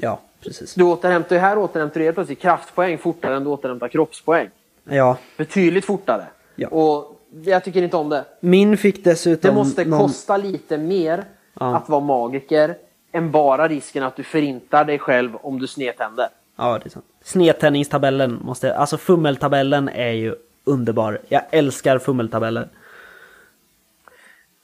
Ja, 0.00 0.20
precis. 0.40 0.74
Du 0.74 0.84
återhämtar, 0.84 1.36
här 1.36 1.58
återhämtar 1.58 1.98
du 2.00 2.04
helt 2.04 2.14
plötsligt 2.14 2.40
kraftpoäng 2.40 2.98
fortare 2.98 3.36
än 3.36 3.44
du 3.44 3.50
återhämtar 3.50 3.88
kroppspoäng. 3.88 4.48
Ja, 4.88 5.16
Betydligt 5.36 5.84
fortare. 5.84 6.24
Ja. 6.54 6.68
Och 6.68 7.20
jag 7.44 7.64
tycker 7.64 7.82
inte 7.82 7.96
om 7.96 8.08
det. 8.08 8.24
min 8.40 8.76
fick 8.76 9.04
dessutom... 9.04 9.48
Det 9.50 9.54
måste 9.54 9.84
någon- 9.84 10.00
kosta 10.00 10.36
lite 10.36 10.78
mer 10.78 11.24
Ja. 11.60 11.76
att 11.76 11.88
vara 11.88 12.00
magiker 12.00 12.76
än 13.12 13.30
bara 13.30 13.68
risken 13.68 14.02
att 14.02 14.16
du 14.16 14.22
förintar 14.22 14.84
dig 14.84 14.98
själv 14.98 15.36
om 15.36 15.58
du 15.58 15.66
snedtänder. 15.66 16.26
Ja, 16.56 16.78
det 16.78 16.86
är 16.88 16.90
sant. 16.90 17.04
Snedtändningstabellen 17.22 18.38
måste... 18.44 18.76
Alltså 18.76 18.96
fummeltabellen 18.98 19.88
är 19.88 20.10
ju 20.12 20.34
underbar. 20.64 21.20
Jag 21.28 21.42
älskar 21.50 21.98
fummeltabeller. 21.98 22.68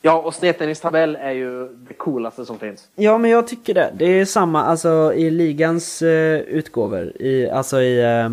Ja, 0.02 0.22
och 0.22 0.34
snedtändningstabell 0.34 1.16
är 1.20 1.30
ju 1.32 1.68
det 1.68 1.94
coolaste 1.94 2.44
som 2.46 2.58
finns. 2.58 2.88
Ja, 2.94 3.18
men 3.18 3.30
jag 3.30 3.46
tycker 3.48 3.74
det. 3.74 3.92
Det 3.96 4.04
är 4.06 4.24
samma 4.24 4.62
alltså 4.64 5.12
i 5.14 5.30
ligans 5.30 6.02
eh, 6.02 6.40
utgåvor, 6.40 7.12
i, 7.22 7.50
alltså 7.50 7.80
i, 7.80 8.00
eh, 8.02 8.30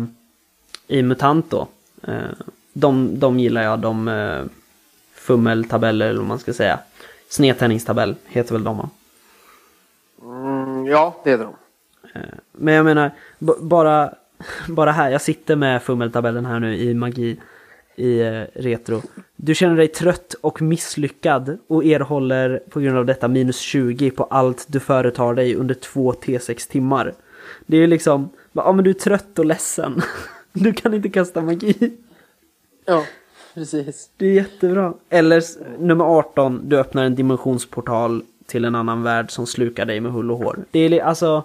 i 0.98 1.02
MUTANT 1.02 1.50
då. 1.50 1.66
Eh, 2.02 2.30
de, 2.72 3.18
de 3.18 3.38
gillar 3.40 3.62
jag, 3.62 3.78
de 3.78 4.08
eh, 4.08 4.42
fummeltabeller 5.14 6.06
eller 6.06 6.18
vad 6.18 6.28
man 6.28 6.38
ska 6.38 6.52
säga. 6.52 6.78
Snedtändningstabell 7.28 8.14
heter 8.26 8.52
väl 8.52 8.64
de 8.64 8.76
va? 8.78 8.90
Mm, 10.22 10.86
ja, 10.86 11.20
det 11.24 11.30
är 11.30 11.38
de. 11.38 11.54
Eh, 12.14 12.20
Men 12.52 12.74
jag 12.74 12.84
menar, 12.84 13.10
bara, 13.60 14.14
bara 14.68 14.92
här, 14.92 15.10
jag 15.10 15.22
sitter 15.22 15.56
med 15.56 15.82
fummeltabellen 15.82 16.46
här 16.46 16.60
nu 16.60 16.76
i 16.76 16.94
magi 16.94 17.36
i 17.96 18.22
retro. 18.54 19.02
Du 19.36 19.54
känner 19.54 19.76
dig 19.76 19.88
trött 19.88 20.34
och 20.40 20.62
misslyckad 20.62 21.58
och 21.66 21.84
erhåller 21.84 22.62
på 22.70 22.80
grund 22.80 22.98
av 22.98 23.06
detta 23.06 23.28
minus 23.28 23.58
20 23.58 24.10
på 24.10 24.24
allt 24.24 24.64
du 24.68 24.80
företar 24.80 25.34
dig 25.34 25.54
under 25.54 25.74
två 25.74 26.12
T6 26.12 26.70
timmar. 26.70 27.14
Det 27.66 27.76
är 27.76 27.80
ju 27.80 27.86
liksom, 27.86 28.30
ja 28.52 28.72
men 28.72 28.84
du 28.84 28.90
är 28.90 28.94
trött 28.94 29.38
och 29.38 29.44
ledsen. 29.44 30.02
Du 30.52 30.72
kan 30.72 30.94
inte 30.94 31.08
kasta 31.08 31.40
magi. 31.40 31.96
Ja, 32.84 33.04
precis. 33.54 34.10
Det 34.16 34.26
är 34.26 34.32
jättebra. 34.32 34.94
Eller 35.08 35.42
nummer 35.78 36.04
18, 36.04 36.60
du 36.64 36.78
öppnar 36.78 37.04
en 37.04 37.14
dimensionsportal 37.14 38.22
till 38.46 38.64
en 38.64 38.74
annan 38.74 39.02
värld 39.02 39.30
som 39.30 39.46
slukar 39.46 39.84
dig 39.84 40.00
med 40.00 40.12
hull 40.12 40.30
och 40.30 40.38
hår. 40.38 40.58
Det 40.70 40.80
är 40.80 41.04
alltså, 41.04 41.44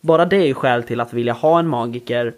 bara 0.00 0.24
det 0.24 0.36
är 0.36 0.54
skäl 0.54 0.82
till 0.82 1.00
att 1.00 1.12
vilja 1.12 1.32
ha 1.32 1.58
en 1.58 1.68
magiker, 1.68 2.34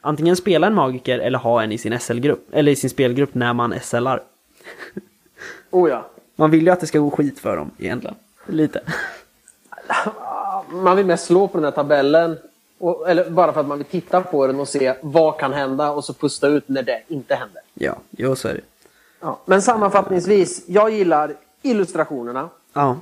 antingen 0.00 0.36
spela 0.36 0.66
en 0.66 0.74
magiker 0.74 1.18
eller 1.18 1.38
ha 1.38 1.62
en 1.62 1.72
i 1.72 1.78
sin 1.78 1.98
SL-grupp, 1.98 2.48
eller 2.52 2.72
i 2.72 2.76
sin 2.76 2.90
spelgrupp 2.90 3.34
när 3.34 3.52
man 3.52 3.74
SLar. 3.82 4.22
Oh 5.70 5.90
ja. 5.90 6.10
Man 6.36 6.50
vill 6.50 6.66
ju 6.66 6.70
att 6.70 6.80
det 6.80 6.86
ska 6.86 6.98
gå 6.98 7.10
skit 7.10 7.38
för 7.38 7.56
dem 7.56 7.70
egentligen. 7.78 8.16
Lite. 8.46 8.80
Man 10.70 10.96
vill 10.96 11.06
mest 11.06 11.26
slå 11.26 11.48
på 11.48 11.58
den 11.58 11.64
här 11.64 11.70
tabellen. 11.70 12.38
Och, 12.78 13.10
eller 13.10 13.30
bara 13.30 13.52
för 13.52 13.60
att 13.60 13.66
man 13.66 13.78
vill 13.78 13.86
titta 13.86 14.20
på 14.20 14.46
den 14.46 14.60
och 14.60 14.68
se 14.68 14.94
vad 15.02 15.38
kan 15.38 15.52
hända 15.52 15.90
och 15.90 16.04
så 16.04 16.12
pusta 16.14 16.48
ut 16.48 16.68
när 16.68 16.82
det 16.82 17.02
inte 17.08 17.34
händer. 17.34 17.62
Ja, 17.74 17.96
jo 18.10 18.36
så 18.36 18.48
är 18.48 18.54
det. 18.54 18.60
Ja. 19.20 19.38
Men 19.44 19.62
sammanfattningsvis, 19.62 20.64
jag 20.68 20.90
gillar 20.90 21.34
illustrationerna. 21.62 22.48
Ja, 22.72 22.96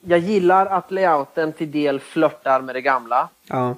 Jag 0.00 0.18
gillar 0.18 0.66
att 0.66 0.90
layouten 0.90 1.52
till 1.52 1.70
del 1.70 2.00
flörtar 2.00 2.60
med 2.60 2.74
det 2.74 2.80
gamla. 2.80 3.28
ja, 3.48 3.74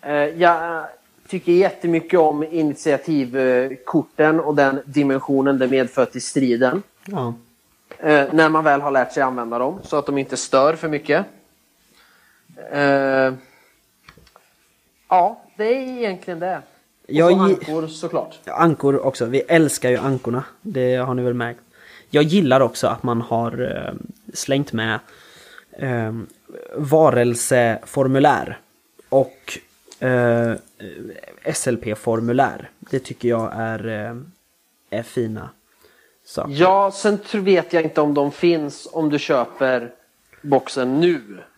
Eh, 0.00 0.12
Jag 0.14 0.84
tycker 1.28 1.52
jättemycket 1.52 2.20
om 2.20 2.42
initiativkorten 2.44 4.40
och 4.40 4.54
den 4.54 4.80
dimensionen 4.84 5.58
det 5.58 5.68
medför 5.68 6.04
till 6.04 6.22
striden. 6.22 6.82
ja. 7.04 7.34
Eh, 7.98 8.24
när 8.32 8.48
man 8.48 8.64
väl 8.64 8.80
har 8.80 8.90
lärt 8.90 9.12
sig 9.12 9.22
använda 9.22 9.58
dem 9.58 9.78
så 9.82 9.96
att 9.96 10.06
de 10.06 10.18
inte 10.18 10.36
stör 10.36 10.76
för 10.76 10.88
mycket. 10.88 11.26
Ja, 15.08 15.42
det 15.56 15.64
är 15.64 15.98
egentligen 15.98 16.40
det. 16.40 16.56
Och 16.56 17.14
Jag 17.14 17.32
så 17.32 17.38
ankor 17.38 17.86
såklart. 17.86 18.38
Ankor 18.44 19.06
också, 19.06 19.24
vi 19.24 19.40
älskar 19.40 19.90
ju 19.90 19.96
ankorna. 19.96 20.44
Det 20.62 20.96
har 20.96 21.14
ni 21.14 21.22
väl 21.22 21.34
märkt. 21.34 21.60
Jag 22.10 22.24
gillar 22.24 22.60
också 22.60 22.86
att 22.86 23.02
man 23.02 23.20
har 23.20 23.76
eh, 23.76 23.94
slängt 24.34 24.72
med 24.72 24.98
eh, 25.72 26.12
varelseformulär 26.76 28.58
och 29.08 29.58
eh, 30.00 30.52
SLP-formulär. 31.54 32.70
Det 32.78 32.98
tycker 32.98 33.28
jag 33.28 33.52
är, 33.56 33.88
eh, 33.88 34.16
är 34.98 35.02
fina 35.02 35.50
saker. 36.24 36.52
Ja, 36.52 36.90
sen 36.90 37.18
vet 37.32 37.72
jag 37.72 37.82
inte 37.82 38.00
om 38.00 38.14
de 38.14 38.32
finns 38.32 38.88
om 38.92 39.10
du 39.10 39.18
köper 39.18 39.92
boxen 40.42 41.00
nu 41.00 41.08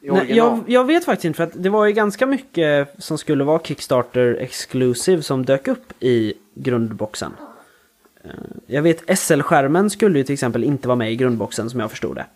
i 0.01 0.11
Nej, 0.11 0.11
original. 0.11 0.37
jag, 0.37 0.61
jag 0.67 0.85
vet 0.85 1.05
faktiskt 1.05 1.25
inte 1.25 1.37
för 1.37 1.45
att 1.45 1.51
det 1.63 1.69
var 1.69 1.87
ju 1.87 1.93
ganska 1.93 2.27
mycket 2.27 2.95
som 2.99 3.19
skulle 3.19 3.45
vara 3.45 3.59
Kickstarter 3.59 4.35
exclusive 4.41 5.23
som 5.23 5.45
dök 5.45 5.69
upp 5.69 5.93
i 6.01 6.35
grundboxen. 6.55 7.33
Eh, 8.25 8.31
Jag 8.67 8.83
vet 8.83 9.19
SL-skärmen 9.19 9.91
skulle 9.91 10.19
ju 10.19 10.25
till 10.25 10.33
exempel 10.33 10.65
inte 10.65 10.89
vara 10.89 10.97
med 10.97 11.13
i 11.13 11.17
grundboxen 11.17 11.71
som 11.71 11.81
jag 11.81 11.91
förstod 11.91 12.17
det. 12.17 12.27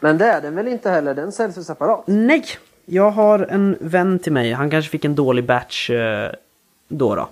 Men 0.00 0.18
det 0.18 0.24
är 0.26 0.40
den 0.40 0.54
väl 0.54 0.68
inte 0.68 0.90
heller? 0.90 1.14
Den 1.14 1.32
säljs 1.32 1.58
ju 1.58 1.62
separat. 1.62 2.02
Nej! 2.06 2.44
Jag 2.88 3.10
har 3.10 3.38
en 3.38 3.76
vän 3.80 4.18
till 4.18 4.32
mig, 4.32 4.52
han 4.52 4.70
kanske 4.70 4.90
fick 4.90 5.04
en 5.04 5.14
dålig 5.14 5.44
batch 5.44 5.90
eh, 5.90 6.30
då 6.88 7.14
då. 7.14 7.28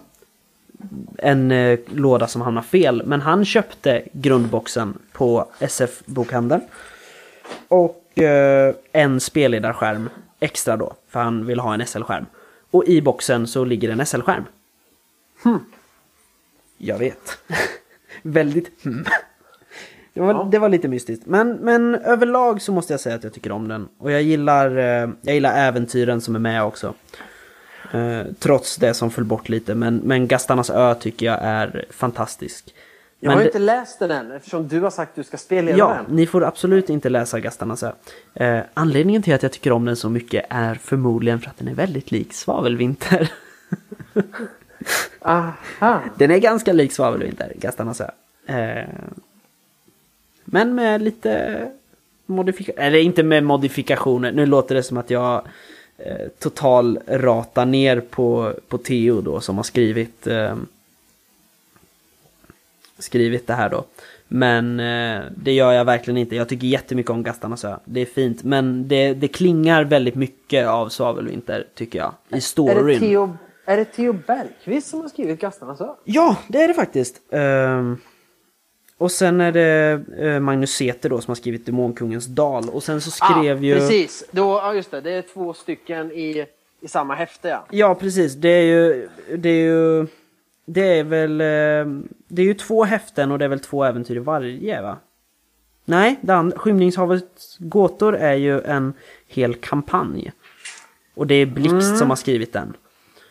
En 1.19 1.51
eh, 1.51 1.79
låda 1.87 2.27
som 2.27 2.43
hamnade 2.43 2.67
fel, 2.67 3.03
men 3.07 3.21
han 3.21 3.45
köpte 3.45 4.03
grundboxen 4.13 4.99
på 5.13 5.47
SF-bokhandeln. 5.59 6.61
Och 7.69 8.04
eh, 8.23 8.75
en 8.93 9.21
spelledarskärm 9.21 10.11
extra 10.41 10.77
då, 10.77 10.95
för 11.09 11.21
han 11.21 11.47
vill 11.47 11.61
ha 11.61 11.75
en 11.75 11.87
SL-skärm. 11.87 12.27
Och 12.71 12.85
i 12.85 13.03
boxen 13.03 13.47
så 13.47 13.65
ligger 13.65 13.89
en 13.89 14.07
SL-skärm. 14.07 14.45
Jag 16.79 16.99
vet. 16.99 17.39
Väldigt 18.23 18.85
hmm. 18.85 19.05
Det 20.15 20.21
var, 20.21 20.35
Ja. 20.35 20.49
det 20.51 20.59
var 20.59 20.69
lite 20.69 20.89
mystiskt. 20.89 21.27
Men, 21.27 21.53
men 21.53 21.95
överlag 21.95 22.63
så 22.63 22.73
måste 22.73 22.93
jag 22.93 23.01
säga 23.01 23.15
att 23.15 23.25
jag 23.25 23.33
tycker 23.33 23.53
om 23.53 23.69
den. 23.69 23.89
Och 23.99 24.11
jag 24.11 24.23
gillar, 24.23 24.77
eh, 24.77 25.11
jag 25.23 25.35
gillar 25.35 25.69
äventyren 25.69 26.21
som 26.21 26.35
är 26.35 26.39
med 26.39 26.63
också. 26.63 26.95
Eh, 27.93 28.21
trots 28.39 28.77
det 28.77 28.95
som 28.95 29.11
föll 29.11 29.25
bort 29.25 29.49
lite. 29.49 29.75
Men, 29.75 29.97
men 29.97 30.29
Gastarnas 30.29 30.71
ö 30.71 30.95
tycker 30.95 31.27
jag 31.27 31.39
är 31.43 31.85
fantastisk. 31.91 32.74
Jag 33.25 33.31
Men 33.31 33.37
har 33.37 33.43
det- 33.45 33.49
inte 33.49 33.59
läst 33.59 33.99
den 33.99 34.11
än 34.11 34.33
eftersom 34.33 34.69
du 34.69 34.81
har 34.81 34.91
sagt 34.91 35.11
att 35.11 35.17
du 35.17 35.25
ska 35.25 35.37
spelleda 35.37 35.79
Ja, 35.79 35.89
den. 36.07 36.17
ni 36.17 36.27
får 36.27 36.45
absolut 36.45 36.91
inte 36.91 37.09
läsa 37.09 37.41
Gastarnas 37.41 37.83
ö. 37.83 37.93
Eh, 38.35 38.61
anledningen 38.75 39.23
till 39.23 39.35
att 39.35 39.43
jag 39.43 39.53
tycker 39.53 39.73
om 39.73 39.85
den 39.85 39.97
så 39.97 40.09
mycket 40.11 40.45
är 40.51 40.75
förmodligen 40.75 41.41
för 41.41 41.51
att 41.51 41.57
den 41.59 41.69
är 41.69 41.75
väldigt 41.75 42.11
lik 42.11 42.33
Svavelvinter. 42.33 43.33
Aha. 45.21 45.53
Den 46.19 46.31
är 46.31 46.39
ganska 46.39 46.73
lik 46.73 46.93
Svavelvinter, 46.93 47.53
Gastarnas 47.57 48.01
ö. 48.01 48.11
Eh, 48.47 48.89
men 50.45 50.75
med 50.75 51.03
lite 51.03 51.57
modifikationer, 52.27 52.87
eller 52.87 52.99
inte 52.99 53.23
med 53.23 53.45
modifikationer, 53.45 54.33
nu 54.33 54.47
låter 54.47 54.75
det 54.75 54.83
som 54.83 54.97
att 54.97 55.11
jag 55.11 55.43
eh, 55.99 56.29
total 56.39 56.99
ratar 57.07 57.65
ner 57.67 58.01
på, 58.01 58.53
på 58.69 58.79
Theo 58.79 59.21
då 59.21 59.41
som 59.41 59.57
har 59.57 59.65
skrivit 59.65 60.27
eh, 60.27 60.57
skrivit 62.99 63.47
det 63.47 63.55
här 63.55 63.71
då. 63.71 63.85
Men 64.29 64.81
eh, 64.81 65.23
det 65.37 65.53
gör 65.53 65.73
jag 65.73 65.85
verkligen 65.85 66.19
inte. 66.19 66.37
Jag 66.37 66.49
tycker 66.49 66.67
jättemycket 66.67 67.11
om 67.11 67.23
Gastarnas 67.23 67.65
ö. 67.65 67.77
Det 67.85 68.01
är 68.01 68.07
fint. 68.07 68.45
Men 68.45 68.89
det, 68.89 69.15
det 69.15 69.29
klingar 69.29 69.85
väldigt 69.85 70.15
mycket 70.15 70.67
av 70.67 70.89
Svavelvinter 70.89 71.67
tycker 71.75 71.99
jag. 71.99 72.13
I 72.29 72.33
Är 72.33 72.37
det, 72.37 72.41
storyn. 72.41 73.01
Theo, 73.01 73.37
är 73.65 73.77
det 73.77 73.85
Theo 73.85 74.13
Bergqvist 74.13 74.87
som 74.87 75.01
har 75.01 75.09
skrivit 75.09 75.41
Gastarnas 75.41 75.81
ö? 75.81 75.89
Ja, 76.05 76.37
det 76.49 76.63
är 76.63 76.69
det 76.69 76.75
faktiskt. 76.75 77.21
Ehm, 77.31 77.99
och 78.99 79.11
sen 79.13 79.41
är 79.41 79.53
det 79.53 80.01
eh, 80.19 80.41
Magnus 80.41 80.71
Säter 80.71 81.09
då 81.09 81.21
som 81.21 81.31
har 81.31 81.37
skrivit 81.37 81.67
Demonkungens 81.67 82.27
dal. 82.27 82.69
Och 82.69 82.83
sen 82.83 83.01
så 83.01 83.11
skrev 83.11 83.59
ah, 83.59 83.61
ju... 83.61 83.75
Precis, 83.75 84.25
då, 84.31 84.43
ja, 84.43 84.75
just 84.75 84.91
det. 84.91 85.01
Det 85.01 85.13
är 85.13 85.23
två 85.23 85.55
stycken 85.55 86.13
i, 86.13 86.47
i 86.81 86.89
samma 86.89 87.15
häfte 87.15 87.49
ja. 87.49 87.65
Ja, 87.71 87.95
precis. 87.95 88.35
Det 88.35 88.49
är 88.49 88.63
ju... 88.63 89.09
Det 89.37 89.49
är 89.49 89.63
ju... 89.63 90.07
Det 90.65 90.99
är 90.99 91.05
väl... 91.05 91.41
eh, 91.41 92.05
Det 92.29 92.43
är 92.43 92.47
ju 92.47 92.55
två 92.55 92.85
häften 92.85 93.33
och 93.33 93.39
det 93.39 93.45
är 93.45 93.49
väl 93.49 93.61
två 93.61 93.85
äventyr 93.85 94.17
i 94.17 94.19
varje, 94.19 94.83
va? 94.83 94.97
Nej, 95.85 96.19
andra, 96.29 96.59
Skymningshavets 96.59 97.57
gåtor 97.59 98.17
är 98.17 98.35
ju 98.35 98.61
en 98.61 98.93
hel 99.29 99.55
kampanj. 99.55 100.33
Och 101.15 101.27
det 101.27 101.35
är 101.35 101.47
Blixt 101.47 101.99
som 101.99 102.09
har 102.11 102.17
skrivit 102.17 102.53
den. 102.53 102.77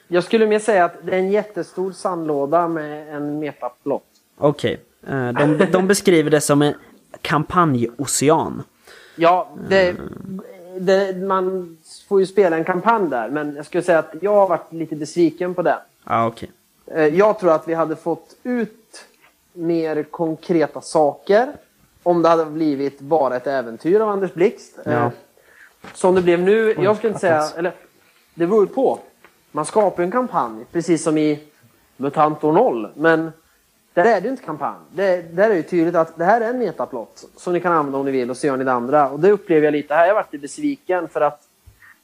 Jag 0.07 0.23
skulle 0.23 0.47
mer 0.47 0.59
säga 0.59 0.86
att 0.86 1.05
det 1.05 1.11
är 1.11 1.19
en 1.19 1.31
jättestor 1.31 1.91
sandlåda 1.91 2.67
med 2.67 3.15
en 3.15 3.39
metaplott. 3.39 4.03
Okej. 4.38 4.79
Eh, 5.07 5.31
De, 5.34 5.65
de 5.71 5.88
beskriver 5.88 6.31
det 6.31 6.41
som 6.41 6.61
en 6.61 6.73
kampanjocean. 7.21 8.63
Ja, 9.15 9.49
det, 9.69 9.95
det, 10.79 11.17
man 11.17 11.77
får 12.07 12.19
ju 12.19 12.25
spela 12.25 12.57
en 12.57 12.63
kampanj 12.63 13.09
där, 13.09 13.29
men 13.29 13.55
jag 13.55 13.65
skulle 13.65 13.84
säga 13.84 13.99
att 13.99 14.13
jag 14.21 14.36
har 14.36 14.47
varit 14.47 14.73
lite 14.73 14.95
besviken 14.95 15.53
på 15.53 15.61
den. 15.61 15.77
Ja, 16.03 16.27
okej. 16.27 16.49
Eh, 16.49 16.62
Jag 17.11 17.39
tror 17.39 17.51
att 17.51 17.67
vi 17.67 17.73
hade 17.73 17.95
fått 17.95 18.36
ut 18.43 19.05
mer 19.53 20.03
konkreta 20.03 20.81
saker 20.81 21.51
om 22.03 22.21
det 22.21 22.29
hade 22.29 22.45
blivit 22.45 22.99
bara 22.99 23.36
ett 23.36 23.47
äventyr 23.47 23.99
av 23.99 24.09
Anders 24.09 24.34
Blixt. 24.34 24.77
Eh, 24.86 24.93
Ja. 24.93 25.11
Som 25.93 26.15
det 26.15 26.21
blev 26.21 26.39
nu, 26.39 26.75
jag 26.79 26.97
skulle 26.97 27.09
inte 27.09 27.19
säga, 27.19 27.43
eller 27.57 27.73
det 28.34 28.47
beror 28.47 28.65
på. 28.65 28.99
Man 29.51 29.65
skapar 29.65 30.03
ju 30.03 30.05
en 30.05 30.11
kampanj, 30.11 30.65
precis 30.71 31.03
som 31.03 31.17
i 31.17 31.39
Mutantor 31.97 32.51
0, 32.51 32.91
men 32.95 33.31
där 33.93 34.05
är 34.05 34.21
det 34.21 34.25
ju 34.25 34.31
inte 34.31 34.43
kampanj. 34.43 34.75
Det, 34.91 35.21
där 35.36 35.43
är 35.43 35.49
det 35.49 35.55
ju 35.55 35.63
tydligt 35.63 35.95
att 35.95 36.17
det 36.17 36.25
här 36.25 36.41
är 36.41 36.49
en 36.49 36.59
metaplott 36.59 37.25
som 37.36 37.53
ni 37.53 37.59
kan 37.59 37.71
använda 37.71 37.97
om 37.97 38.05
ni 38.05 38.11
vill 38.11 38.29
och 38.29 38.38
så 38.38 38.47
gör 38.47 38.57
ni 38.57 38.63
det 38.63 38.71
andra. 38.71 39.09
Och 39.09 39.19
det 39.19 39.31
upplever 39.31 39.65
jag 39.67 39.71
lite 39.71 39.93
här. 39.93 40.07
Jag 40.07 40.15
varit 40.15 40.34
lite 40.34 40.41
besviken 40.41 41.07
för 41.07 41.21
att 41.21 41.41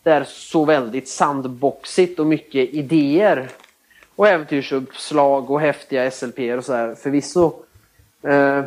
det 0.04 0.12
är 0.12 0.24
så 0.24 0.66
väldigt 0.66 1.10
sandboxigt 1.10 2.20
och 2.20 2.26
mycket 2.28 2.70
idéer. 2.70 3.50
Och 4.20 4.28
äventyrsuppslag 4.28 5.52
och 5.52 5.60
häftiga 5.62 6.12
SLP 6.12 6.40
och 6.58 6.66
så 6.66 6.74
här 6.74 6.96
förvisso. 6.96 7.54
Eh, 8.24 8.64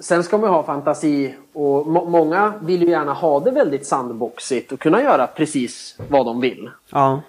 sen 0.00 0.22
ska 0.22 0.38
man 0.38 0.50
ju 0.50 0.54
ha 0.54 0.62
fantasi 0.62 1.34
och 1.52 1.86
må 1.86 2.04
många 2.04 2.52
vill 2.62 2.82
ju 2.82 2.88
gärna 2.88 3.12
ha 3.12 3.40
det 3.40 3.50
väldigt 3.50 3.86
sandboxigt 3.86 4.72
och 4.72 4.80
kunna 4.80 5.02
göra 5.02 5.26
precis 5.26 5.96
vad 6.08 6.26
de 6.26 6.40
vill. 6.40 6.70
Ja. 6.90 7.22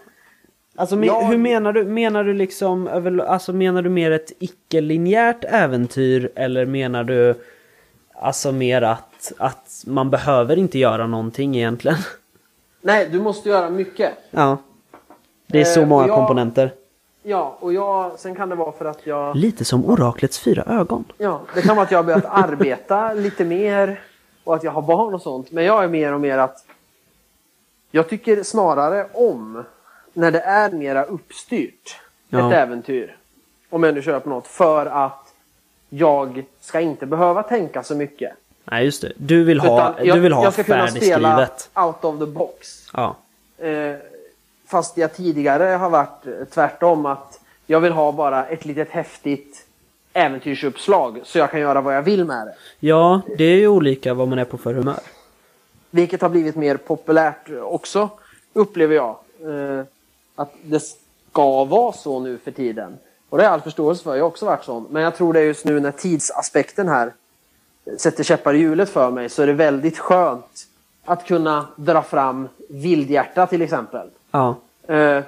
Alltså 0.76 0.96
me- 0.96 1.06
Jag- 1.06 1.22
hur 1.28 1.38
menar 1.38 1.74
du? 1.74 1.84
Menar 1.86 2.24
du 2.24 2.34
liksom, 2.34 2.88
över, 2.88 3.18
alltså 3.20 3.54
menar 3.54 3.82
du 3.82 3.90
mer 3.90 4.12
ett 4.12 4.32
icke-linjärt 4.40 5.44
äventyr 5.44 6.32
eller 6.36 6.66
menar 6.66 7.04
du 7.04 7.36
alltså 8.14 8.52
mer 8.52 8.82
att, 8.82 9.32
att 9.38 9.84
man 9.88 10.10
behöver 10.10 10.58
inte 10.58 10.80
göra 10.80 11.08
någonting 11.08 11.56
egentligen? 11.58 11.98
Nej, 12.82 13.10
du 13.12 13.20
måste 13.22 13.50
göra 13.50 13.70
mycket. 13.70 14.14
Ja. 14.32 14.58
Det 15.52 15.62
är 15.62 15.66
så 15.66 15.82
Eh, 15.82 15.88
många 15.88 16.08
jag- 16.08 16.16
komponenter. 16.16 16.74
Ja, 17.24 17.58
och 17.60 17.74
jag, 17.74 18.20
sen 18.20 18.36
kan 18.36 18.50
det 18.50 18.56
vara 18.56 18.72
för 18.72 18.86
att 18.86 19.00
jag... 19.08 19.36
Lite 19.36 19.66
som 19.66 19.86
oraklets 19.86 20.40
fyra 20.40 20.64
ögon. 20.68 21.06
Ja, 21.18 21.42
det 21.56 21.62
kan 21.62 21.76
vara 21.76 21.86
att 21.86 21.92
jag 21.92 21.98
har 22.00 22.04
börjat 22.04 22.26
arbeta 22.26 23.14
lite 23.14 23.46
mer 23.46 24.02
och 24.44 24.56
att 24.56 24.64
jag 24.64 24.72
har 24.72 24.82
barn 24.82 25.14
och 25.14 25.22
sånt. 25.22 25.52
Men 25.52 25.66
jag 25.66 25.84
är 25.84 25.88
mer 25.88 26.14
och 26.14 26.22
mer 26.22 26.38
att 26.38 26.66
jag 27.92 28.10
tycker 28.10 28.44
snarare 28.44 29.08
om 29.14 29.64
när 30.14 30.32
det 30.32 30.40
är 30.42 30.72
mera 30.72 31.04
uppstyrt. 31.04 32.00
Ja. 32.30 32.48
Ett 32.48 32.54
äventyr. 32.56 33.18
Om 33.70 33.84
jag 33.84 33.94
nu 33.94 34.02
kör 34.02 34.20
på 34.20 34.30
något. 34.30 34.48
För 34.48 34.86
att 34.86 35.34
jag 35.90 36.44
ska 36.62 36.80
inte 36.80 37.06
behöva 37.06 37.44
tänka 37.44 37.84
så 37.84 37.96
mycket. 37.96 38.32
Nej 38.66 38.86
just 38.86 39.02
det, 39.02 39.12
du 39.18 39.44
vill 39.44 39.60
ha, 39.60 39.92
Utan 39.92 40.06
jag, 40.06 40.18
du 40.18 40.22
vill 40.22 40.34
ha 40.34 40.44
jag 40.44 40.54
ska 40.54 40.64
kunna 40.64 40.88
spela 40.88 41.48
out 41.76 42.04
of 42.06 42.20
the 42.20 42.26
box. 42.26 42.88
Ja. 42.94 43.16
Eh, 43.58 43.96
fast 44.70 44.98
jag 44.98 45.14
tidigare 45.14 45.64
har 45.64 45.90
varit 45.90 46.28
eh, 46.28 46.34
tvärtom 46.52 47.06
att 47.06 47.40
jag 47.66 47.80
vill 47.80 47.92
ha 47.92 48.12
bara 48.12 48.46
ett 48.46 48.66
litet 48.66 48.90
häftigt 48.90 49.66
äventyrsuppslag 50.14 51.20
så 51.24 51.38
jag 51.38 51.52
kan 51.52 51.60
göra 51.60 51.82
vad 51.82 51.96
jag 51.96 52.02
vill 52.02 52.26
med 52.26 52.48
det. 52.48 52.54
ja, 52.80 53.22
det 53.38 53.44
är 53.44 53.56
ju 53.56 53.68
olika 53.68 54.14
vad 54.14 54.28
man 54.28 54.40
är 54.40 54.46
på 54.46 54.58
för 54.58 54.74
humör. 54.74 55.00
Vilket 55.92 56.22
har 56.22 56.30
blivit 56.30 56.56
mer 56.56 56.78
populärt 56.78 57.50
också, 57.62 58.10
upplever 58.54 58.96
jag. 58.96 59.18
Eh, 59.42 59.86
att 60.36 60.54
det 60.62 60.80
ska 61.32 61.64
vara 61.64 61.94
så 61.94 62.20
nu 62.20 62.38
för 62.38 62.52
tiden. 62.52 62.98
Och 63.30 63.38
det 63.38 63.44
har 63.44 63.50
jag 63.50 63.54
all 63.54 63.62
förståelse 63.62 64.04
för, 64.04 64.16
jag 64.16 64.24
har 64.24 64.28
också 64.28 64.46
varit 64.46 64.64
sån. 64.64 64.88
Men 64.90 65.04
jag 65.04 65.16
tror 65.16 65.34
det 65.34 65.40
är 65.40 65.44
just 65.44 65.66
nu 65.66 65.80
när 65.80 65.92
tidsaspekten 65.92 66.88
här 66.88 67.14
sätter 67.98 68.24
käppar 68.24 68.54
i 68.54 68.58
hjulet 68.58 68.90
för 68.90 69.12
mig 69.12 69.30
så 69.30 69.42
är 69.42 69.48
det 69.48 69.54
väldigt 69.54 69.98
skönt 69.98 70.68
att 71.06 71.28
kunna 71.28 71.68
dra 71.76 72.02
fram 72.02 72.48
Vildhjärta 72.70 73.48
till 73.48 73.62
exempel. 73.62 74.10
Ja. 74.32 74.56
Eh, 74.88 75.24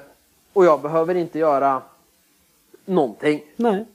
och 0.54 0.66
jag 0.66 0.82
behöver 0.82 1.16
inte 1.16 1.39
göra 1.39 1.82
någonting. 2.86 3.41
Nej. 3.56 3.86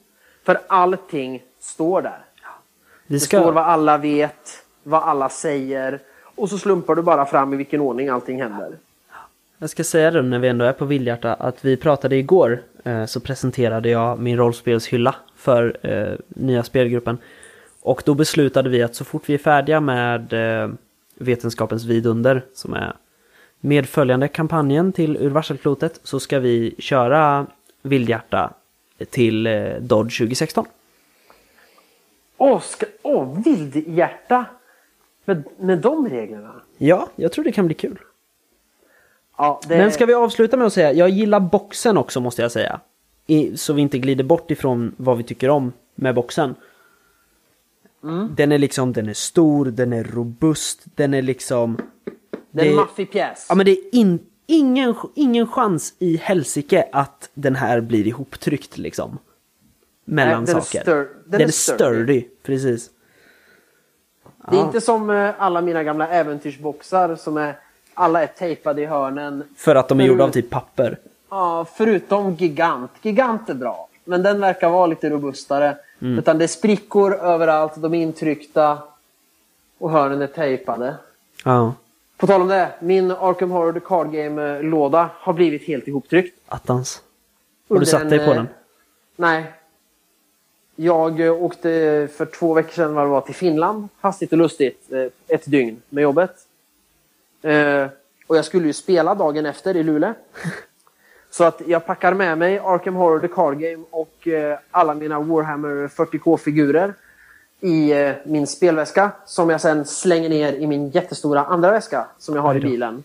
För 0.45 0.59
allting 0.67 1.43
står 1.61 2.03
där. 2.03 2.19
Vi 3.07 3.15
Det 3.15 3.21
står 3.21 3.39
ska... 3.39 3.51
vad 3.51 3.65
alla 3.65 3.99
vet, 3.99 4.65
vad 4.83 5.03
alla 5.03 5.29
säger. 5.29 6.01
Och 6.23 6.51
så 6.51 6.59
slumpar 6.59 6.95
du 6.95 7.03
bara 7.03 7.27
fram 7.27 7.53
i 7.53 7.57
vilken 7.57 7.81
ordning 7.81 8.09
allting 8.09 8.43
händer. 8.43 8.77
Jag 9.59 9.71
ska 9.71 9.85
säga 9.85 10.11
det 10.11 10.23
när 10.23 10.39
vi 10.39 10.49
ändå 10.49 10.65
är 10.65 10.73
på 10.73 10.85
Vildhjärta 10.85 11.35
att 11.35 11.65
vi 11.65 11.77
pratade 11.77 12.17
igår 12.17 12.63
eh, 12.85 13.05
så 13.05 13.21
presenterade 13.21 13.89
jag 13.89 14.19
min 14.19 14.37
rollspelshylla 14.37 15.15
för 15.37 15.77
eh, 15.83 16.19
nya 16.29 16.63
spelgruppen. 16.63 17.19
Och 17.83 18.03
då 18.05 18.15
beslutade 18.15 18.69
vi 18.69 18.83
att 18.83 18.95
så 18.95 19.05
fort 19.05 19.23
vi 19.27 19.35
är 19.35 19.39
färdiga 19.39 19.81
med 19.81 20.33
eh, 20.33 20.71
Vetenskapens 21.15 21.85
vidunder 21.85 22.43
som 22.55 22.75
är 22.75 22.93
medföljande 23.61 24.29
kampanjen 24.29 24.93
till 24.93 25.17
Ur 25.17 25.31
varselklotet 25.31 26.01
så 26.03 26.21
ska 26.21 26.39
vi 26.39 26.75
köra 26.79 27.47
Vildhjärta 27.83 28.53
till 29.11 29.47
eh, 29.47 29.75
Dodge 29.81 30.19
2016. 30.19 30.67
Åh, 32.37 32.61
ska, 32.61 32.87
åh 33.03 33.43
vildhjärta! 33.45 34.45
Med, 35.25 35.45
med 35.59 35.79
de 35.79 36.09
reglerna? 36.09 36.55
Ja, 36.79 37.09
jag 37.17 37.33
tror 37.33 37.45
det 37.45 37.53
kan 37.53 37.67
bli 37.67 37.75
kul. 37.75 37.99
Ja, 39.39 39.61
det, 39.69 39.79
Men 39.79 39.93
ska 39.93 40.07
vi 40.07 40.15
avsluta 40.15 40.57
med 40.57 40.67
att 40.67 40.73
säga, 40.73 40.93
jag 40.93 41.09
gillar 41.09 41.41
boxen 41.41 41.97
också 41.97 42.21
måste 42.21 42.43
jag 42.43 42.53
säga. 42.53 42.81
I, 43.27 43.57
så 43.57 43.73
vi 43.73 43.83
inte 43.83 43.99
glider 43.99 44.25
bort 44.25 44.51
ifrån 44.51 44.95
vad 44.97 45.17
vi 45.17 45.25
tycker 45.25 45.51
om 45.51 45.73
med 45.95 46.15
boxen. 46.15 46.55
Mm. 48.03 48.35
Den 48.37 48.53
är 48.53 48.59
liksom, 48.59 48.93
den 48.93 49.09
är 49.09 49.15
stor, 49.15 49.65
den 49.65 49.93
är 49.93 50.05
robust, 50.05 50.83
den 50.85 51.15
är 51.15 51.23
liksom... 51.23 51.77
det 52.63 52.67
är 52.67 52.71
en 52.71 52.77
maffig 52.77 53.11
pjäs. 53.13 53.47
Ja 53.49 53.55
men 53.55 53.67
det 53.67 53.73
är 53.73 53.95
in, 53.95 54.19
ingen, 54.47 54.95
ingen 55.15 55.47
chans 55.47 55.95
i 55.99 56.17
helsike 56.17 56.89
att 56.93 57.29
den 57.35 57.57
här 57.57 57.81
blir 57.81 58.07
ihoptryckt 58.07 58.79
liksom. 58.79 59.19
Mellan 60.05 60.45
Nej, 60.45 60.47
den 60.47 60.57
är 60.57 60.61
saker. 60.61 60.81
stur- 60.83 61.09
den 61.25 61.31
den, 61.31 61.41
är 61.41 61.45
är 61.47 61.51
sturdy. 61.51 62.25
precis. 62.43 62.91
Det 64.51 64.57
är 64.57 64.61
Ja. 64.61 64.67
inte 64.67 64.81
som 64.81 65.11
eh, 65.11 65.35
alla 65.39 65.61
mina 65.61 65.83
gamla 65.83 66.09
äventyrsboxar 66.09 67.17
som 67.17 67.37
är 67.37 67.59
alla 67.95 68.23
är 68.23 68.27
tejpade 68.27 68.83
i 68.83 68.87
hörnen. 68.87 69.43
För 69.57 69.75
att 69.75 69.89
de 69.89 69.95
är 69.95 69.97
Men- 69.99 70.07
gjorda 70.07 70.25
av 70.25 70.31
typ 70.31 70.51
papper. 70.51 70.99
Ja, 71.31 71.67
förutom 71.77 72.35
Gigant. 72.35 72.91
Gigant 73.03 73.51
är 73.51 73.55
bra. 73.55 73.89
Men 74.05 74.23
den 74.23 74.41
verkar 74.41 74.71
vara 74.71 74.87
lite 74.87 75.11
robustare. 75.11 75.77
Utan 76.01 76.39
det 76.39 76.45
är 76.45 76.49
sprickor 76.49 77.15
överallt, 77.15 77.73
de 77.77 77.95
är 77.95 78.03
intryckta. 78.03 78.79
Och 79.79 79.91
hörnen 79.91 80.23
är 80.23 80.27
tejpade. 80.27 80.95
Ja, 81.45 81.75
På 82.17 82.27
tal 82.27 82.41
om 82.43 82.49
det, 82.49 82.73
min 82.81 83.11
Arkham 83.11 83.51
Horror 83.51 83.73
The 83.73 83.81
Card 83.81 84.12
Game-låda 84.12 85.11
har 85.19 85.33
blivit 85.33 85.62
helt 85.64 85.89
ihoptryckt. 85.89 86.39
attans. 86.49 87.03
Har 87.69 87.79
du 87.79 87.87
satt 87.87 88.11
dig 88.11 88.19
på 88.19 88.31
eh, 88.31 88.35
den? 88.37 88.49
Nej. 89.17 89.53
Jag 90.77 91.21
eh, 91.21 91.43
åkte 91.43 91.69
för 92.17 92.27
två 92.27 92.55
veckor 92.55 92.73
sedan 92.73 92.95
vad 92.95 93.05
det 93.05 93.11
var, 93.11 93.21
till 93.21 93.35
Finland. 93.35 93.89
Hastigt 94.01 94.33
och 94.33 94.39
lustigt. 94.39 94.93
eh, 94.93 95.35
Ett 95.35 95.51
dygn 95.51 95.83
med 95.89 96.03
jobbet. 96.03 96.31
Eh, 97.43 97.87
Och 98.27 98.37
jag 98.37 98.45
skulle 98.45 98.67
ju 98.67 98.73
spela 98.73 99.14
dagen 99.14 99.47
efter 99.47 99.77
i 99.77 99.83
Luleå. 99.83 100.14
Så 101.31 101.45
att 101.45 101.62
jag 101.67 101.87
packar 101.87 102.14
med 102.14 102.39
mig 102.39 102.59
Arkham 102.59 102.95
Horror 102.95 103.21
The 103.21 103.29
Card 103.29 103.59
Game 103.59 103.85
och 103.91 104.29
eh, 104.29 104.59
alla 104.71 104.95
mina 104.95 105.21
Warhammer 105.21 105.89
40K-figurer 105.89 106.95
i 107.61 107.93
eh, 107.93 108.13
min 108.25 108.47
spelväska 108.47 109.11
som 109.27 109.51
jag 109.51 109.61
sen 109.61 109.85
slänger 109.85 110.29
ner 110.29 110.53
i 110.53 110.67
min 110.67 110.91
jättestora 110.91 111.45
andra 111.45 111.71
väska 111.71 112.07
som 112.19 112.35
jag 112.35 112.43
har 112.43 112.55
i 112.55 112.61
bilen. 112.61 113.05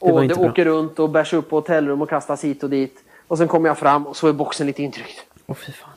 Det 0.00 0.12
och 0.12 0.20
det 0.20 0.34
bra. 0.34 0.48
åker 0.50 0.64
runt 0.64 0.98
och 0.98 1.10
bärs 1.10 1.32
upp 1.34 1.50
på 1.50 1.56
hotellrum 1.56 2.02
och 2.02 2.08
kastas 2.08 2.44
hit 2.44 2.62
och 2.62 2.70
dit. 2.70 2.98
Och 3.28 3.38
sen 3.38 3.48
kommer 3.48 3.68
jag 3.68 3.78
fram 3.78 4.06
och 4.06 4.16
så 4.16 4.28
är 4.28 4.32
boxen 4.32 4.66
lite 4.66 4.82
intryckt. 4.82 5.20
Åh 5.46 5.56
fy 5.56 5.72
fan. 5.72 5.90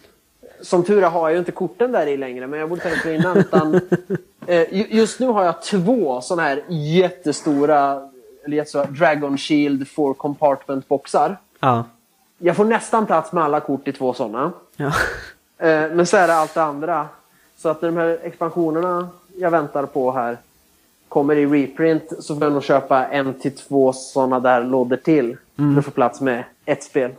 Som 0.62 0.84
tur 0.84 1.04
är 1.04 1.10
har 1.10 1.22
jag 1.30 1.32
ju 1.32 1.40
inte 1.40 1.52
korten 1.52 1.92
där 1.92 2.08
i 2.08 2.18
längre, 2.18 2.48
men 2.48 2.60
jag 2.60 2.70
borde 2.70 2.82
tänkt 2.82 3.02
på 3.04 3.08
det 3.08 3.16
innan. 3.16 3.38
Utan, 3.38 3.76
eh, 4.48 4.74
ju- 4.74 4.88
just 4.90 5.20
nu 5.20 5.28
har 5.28 5.44
jag 5.44 5.62
två 5.62 6.22
sådana 6.22 6.42
här 6.48 6.64
jättestora, 6.70 8.10
eller 8.46 8.58
jättestora 8.58 8.86
Dragon 8.86 9.38
Shield 9.38 9.88
4 9.88 10.14
Compartment 10.14 10.88
boxar. 10.88 11.38
Ja. 11.60 11.84
Jag 12.38 12.56
får 12.56 12.66
nästan 12.66 13.06
plats 13.06 13.32
med 13.32 13.44
alla 13.44 13.60
kort 13.60 13.88
i 13.88 13.92
två 13.92 14.14
sådana. 14.14 14.52
Ja. 14.76 14.92
Eh, 15.58 15.92
men 15.92 16.06
så 16.06 16.18
är 16.18 16.28
det 16.28 16.34
allt 16.36 16.54
det 16.54 16.64
andra. 16.64 17.08
Så 17.64 17.70
att 17.70 17.82
de 17.82 17.98
här 17.98 18.20
expansionerna 18.24 19.10
jag 19.38 19.52
väntar 19.52 19.86
på 19.86 20.12
här 20.12 20.38
kommer 21.10 21.36
i 21.36 21.46
reprint 21.46 22.04
så 22.20 22.36
får 22.36 22.44
jag 22.44 22.54
nog 22.54 22.64
köpa 22.64 23.06
en 23.06 23.34
till 23.34 23.56
två 23.56 23.94
sådana 23.94 24.40
där 24.40 24.64
lådor 24.64 24.96
till. 24.98 25.38
För 25.56 25.80
att 25.80 25.86
få 25.86 25.92
plats 25.92 26.22
med 26.22 26.44
ett 26.66 26.84
spel. 26.84 27.12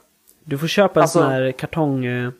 Du 0.45 0.59
får 0.59 0.67
köpa 0.67 1.01
en 1.01 1.03
Alltså- 1.03 1.19
sån 1.23 1.31
här 1.31 1.53
kartong... 1.53 2.05
eh, 2.05 2.31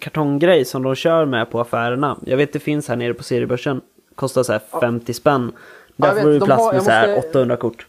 kartonggrej 0.00 0.64
som 0.64 0.82
de 0.82 0.94
kör 0.94 1.24
med 1.24 1.50
på 1.50 1.60
affärerna. 1.60 2.16
Jag 2.26 2.36
vet 2.36 2.52
det 2.52 2.58
finns 2.60 2.88
här 2.88 2.96
nere 2.96 3.14
på 3.14 3.22
seriebörsen. 3.22 3.80
Kostar 4.14 4.42
så 4.42 4.52
här 4.52 4.60
50 4.80 5.14
spänn. 5.14 5.52
Där 5.96 6.14
får 6.22 6.28
du 6.28 6.40
plats 6.40 6.62
har- 6.62 6.72
med 6.72 6.82
så 6.82 6.90
här 6.90 7.14
måste- 7.14 7.28
800 7.28 7.56
kort. 7.56 7.86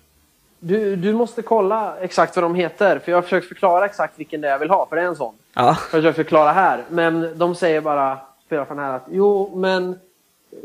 Du, 0.59 0.95
du 0.95 1.13
måste 1.13 1.41
kolla 1.41 1.95
exakt 1.99 2.35
vad 2.35 2.43
de 2.45 2.55
heter. 2.55 2.99
För 2.99 3.11
jag 3.11 3.17
har 3.17 3.21
försökt 3.21 3.47
förklara 3.47 3.85
exakt 3.85 4.19
vilken 4.19 4.41
det 4.41 4.47
är 4.47 4.51
jag 4.51 4.59
vill 4.59 4.69
ha. 4.69 4.85
För 4.85 4.95
det 4.95 5.01
är 5.01 5.05
en 5.05 5.15
sån. 5.15 5.33
Ja. 5.53 5.61
Jag 5.61 5.67
har 5.67 5.73
försökt 5.75 6.15
förklara 6.15 6.51
här. 6.51 6.83
Men 6.89 7.37
de 7.37 7.55
säger 7.55 7.81
bara, 7.81 8.17
spelar 8.45 8.65
från 8.65 8.79
här 8.79 8.95
att 8.95 9.05
jo, 9.11 9.51
men 9.55 9.99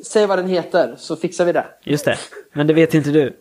säg 0.03 0.27
vad 0.27 0.39
den 0.39 0.49
heter 0.49 0.95
så 0.99 1.17
fixar 1.17 1.45
vi 1.45 1.53
det. 1.53 1.67
Just 1.83 2.05
det. 2.05 2.19
Men 2.53 2.67
det 2.67 2.75
vet 2.75 2.95
inte 2.95 3.11
du. 3.11 3.37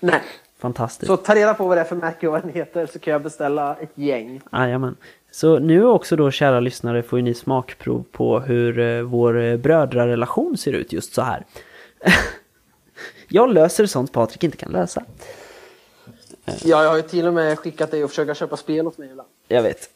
Nej. 0.00 0.22
Fantastiskt. 0.58 1.06
Så 1.06 1.16
ta 1.16 1.34
reda 1.34 1.54
på 1.54 1.66
vad 1.66 1.76
det 1.76 1.80
är 1.80 1.84
för 1.84 1.96
märke 1.96 2.26
och 2.26 2.32
vad 2.32 2.42
den 2.42 2.52
heter 2.52 2.86
så 2.86 2.98
kan 2.98 3.12
jag 3.12 3.22
beställa 3.22 3.76
ett 3.76 3.92
gäng. 3.94 4.40
Jajamän. 4.52 4.96
Så 5.30 5.58
nu 5.58 5.84
också 5.84 6.16
då 6.16 6.30
kära 6.30 6.60
lyssnare 6.60 7.02
får 7.02 7.18
ju 7.18 7.22
ni 7.22 7.34
smakprov 7.34 8.04
på 8.12 8.40
hur 8.40 8.78
eh, 8.78 9.02
vår 9.02 9.40
eh, 9.40 9.56
brödrarelation 9.56 10.56
ser 10.56 10.72
ut 10.72 10.92
just 10.92 11.14
så 11.14 11.22
här. 11.22 11.44
Jag 13.28 13.54
löser 13.54 13.86
sånt 13.86 14.12
Patrik 14.12 14.44
inte 14.44 14.56
kan 14.56 14.72
lösa. 14.72 15.04
Ja, 16.44 16.82
jag 16.82 16.88
har 16.88 16.96
ju 16.96 17.02
till 17.02 17.26
och 17.26 17.34
med 17.34 17.58
skickat 17.58 17.90
dig 17.90 18.04
och 18.04 18.10
försöka 18.10 18.34
köpa 18.34 18.56
spel 18.56 18.86
åt 18.86 18.98
mig 18.98 19.10
ibland. 19.10 19.28
Jag 19.48 19.62
vet. 19.62 19.90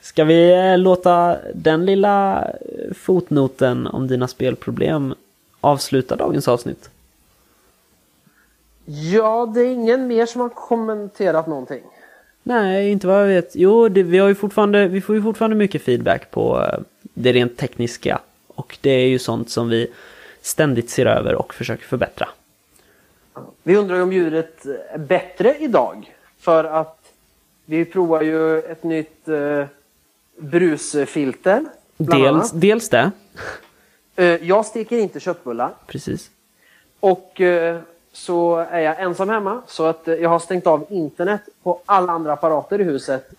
Ska 0.00 0.24
vi 0.24 0.52
eh, 0.52 0.78
låta 0.78 1.36
den 1.54 1.86
lilla 1.86 2.44
eh, 2.44 2.94
fotnoten 2.94 3.86
om 3.86 4.08
dina 4.08 4.28
spelproblem 4.28 5.14
avsluta 5.60 6.16
dagens 6.16 6.48
avsnitt? 6.48 6.90
Ja, 8.84 9.52
det 9.54 9.60
är 9.60 9.66
ingen 9.66 10.06
mer 10.06 10.26
som 10.26 10.40
har 10.40 10.48
kommenterat 10.48 11.46
någonting. 11.46 11.82
Nej, 12.42 12.90
inte 12.90 13.06
vad 13.06 13.22
jag 13.22 13.26
vet. 13.26 13.56
Jo, 13.56 13.88
det, 13.88 14.02
vi, 14.02 14.18
har 14.18 14.28
ju 14.28 14.34
fortfarande, 14.34 14.88
vi 14.88 15.00
får 15.00 15.14
ju 15.14 15.22
fortfarande 15.22 15.56
mycket 15.56 15.82
feedback 15.82 16.30
på 16.30 16.60
eh, 16.60 16.80
det 17.02 17.32
rent 17.32 17.56
tekniska 17.56 18.20
Och 18.54 18.78
det 18.80 18.90
är 18.90 19.06
ju 19.06 19.18
sånt 19.18 19.50
som 19.50 19.68
vi 19.68 19.86
ständigt 20.42 20.90
ser 20.90 21.06
över 21.06 21.34
och 21.34 21.54
försöker 21.54 21.84
förbättra. 21.84 22.28
Vi 23.62 23.76
undrar 23.76 23.96
ju 23.96 24.02
om 24.02 24.12
ljudet 24.12 24.66
är 24.92 24.98
bättre 24.98 25.56
idag. 25.58 26.14
För 26.38 26.64
att 26.64 26.99
vi 27.70 27.84
provar 27.84 28.22
ju 28.22 28.58
ett 28.58 28.82
nytt 28.82 29.28
eh, 29.28 29.64
brusfilter. 30.38 31.64
Dels, 31.96 32.50
dels 32.50 32.88
det, 32.88 33.10
Eh, 34.16 34.26
jag 34.26 34.66
steker 34.66 34.98
inte 34.98 35.20
köttbullar. 35.20 35.70
precis. 35.86 36.30
Och 37.00 37.40
eh, 37.40 37.78
så 38.12 38.56
är 38.56 38.80
jag 38.80 39.00
ensam 39.00 39.28
hemma. 39.28 39.62
Så 39.66 39.84
att 39.84 40.08
eh, 40.08 40.14
jag 40.14 40.28
har 40.28 40.38
stängt 40.38 40.66
av 40.66 40.86
internet 40.88 41.40
på 41.62 41.80
alla 41.86 42.12
andra 42.12 42.32
apparater 42.32 42.80
i 42.80 42.84
huset. 42.84 43.30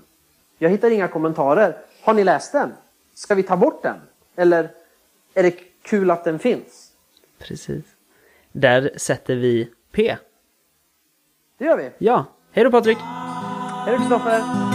Jag 0.58 0.70
hittar 0.70 0.90
inga 0.90 1.08
kommentarer. 1.08 1.76
Har 2.02 2.14
ni 2.14 2.24
läst 2.24 2.52
den? 2.52 2.72
Ska 3.14 3.34
vi 3.34 3.42
ta 3.42 3.56
bort 3.56 3.82
den? 3.82 3.96
Eller 4.36 4.70
är 5.34 5.42
det 5.42 5.54
kul 5.82 6.10
att 6.10 6.24
den 6.24 6.38
finns? 6.38 6.90
Precis. 7.38 7.84
Där 8.52 8.92
sätter 8.96 9.34
vi 9.36 9.70
P. 9.92 10.16
Det 11.58 11.64
gör 11.64 11.76
vi. 11.76 11.90
Ja, 11.98 12.24
hej 12.52 12.64
då 12.64 12.70
Patrik! 12.70 12.98
Hej 13.86 13.92
då 13.92 13.98
Kristoffer! 13.98 14.73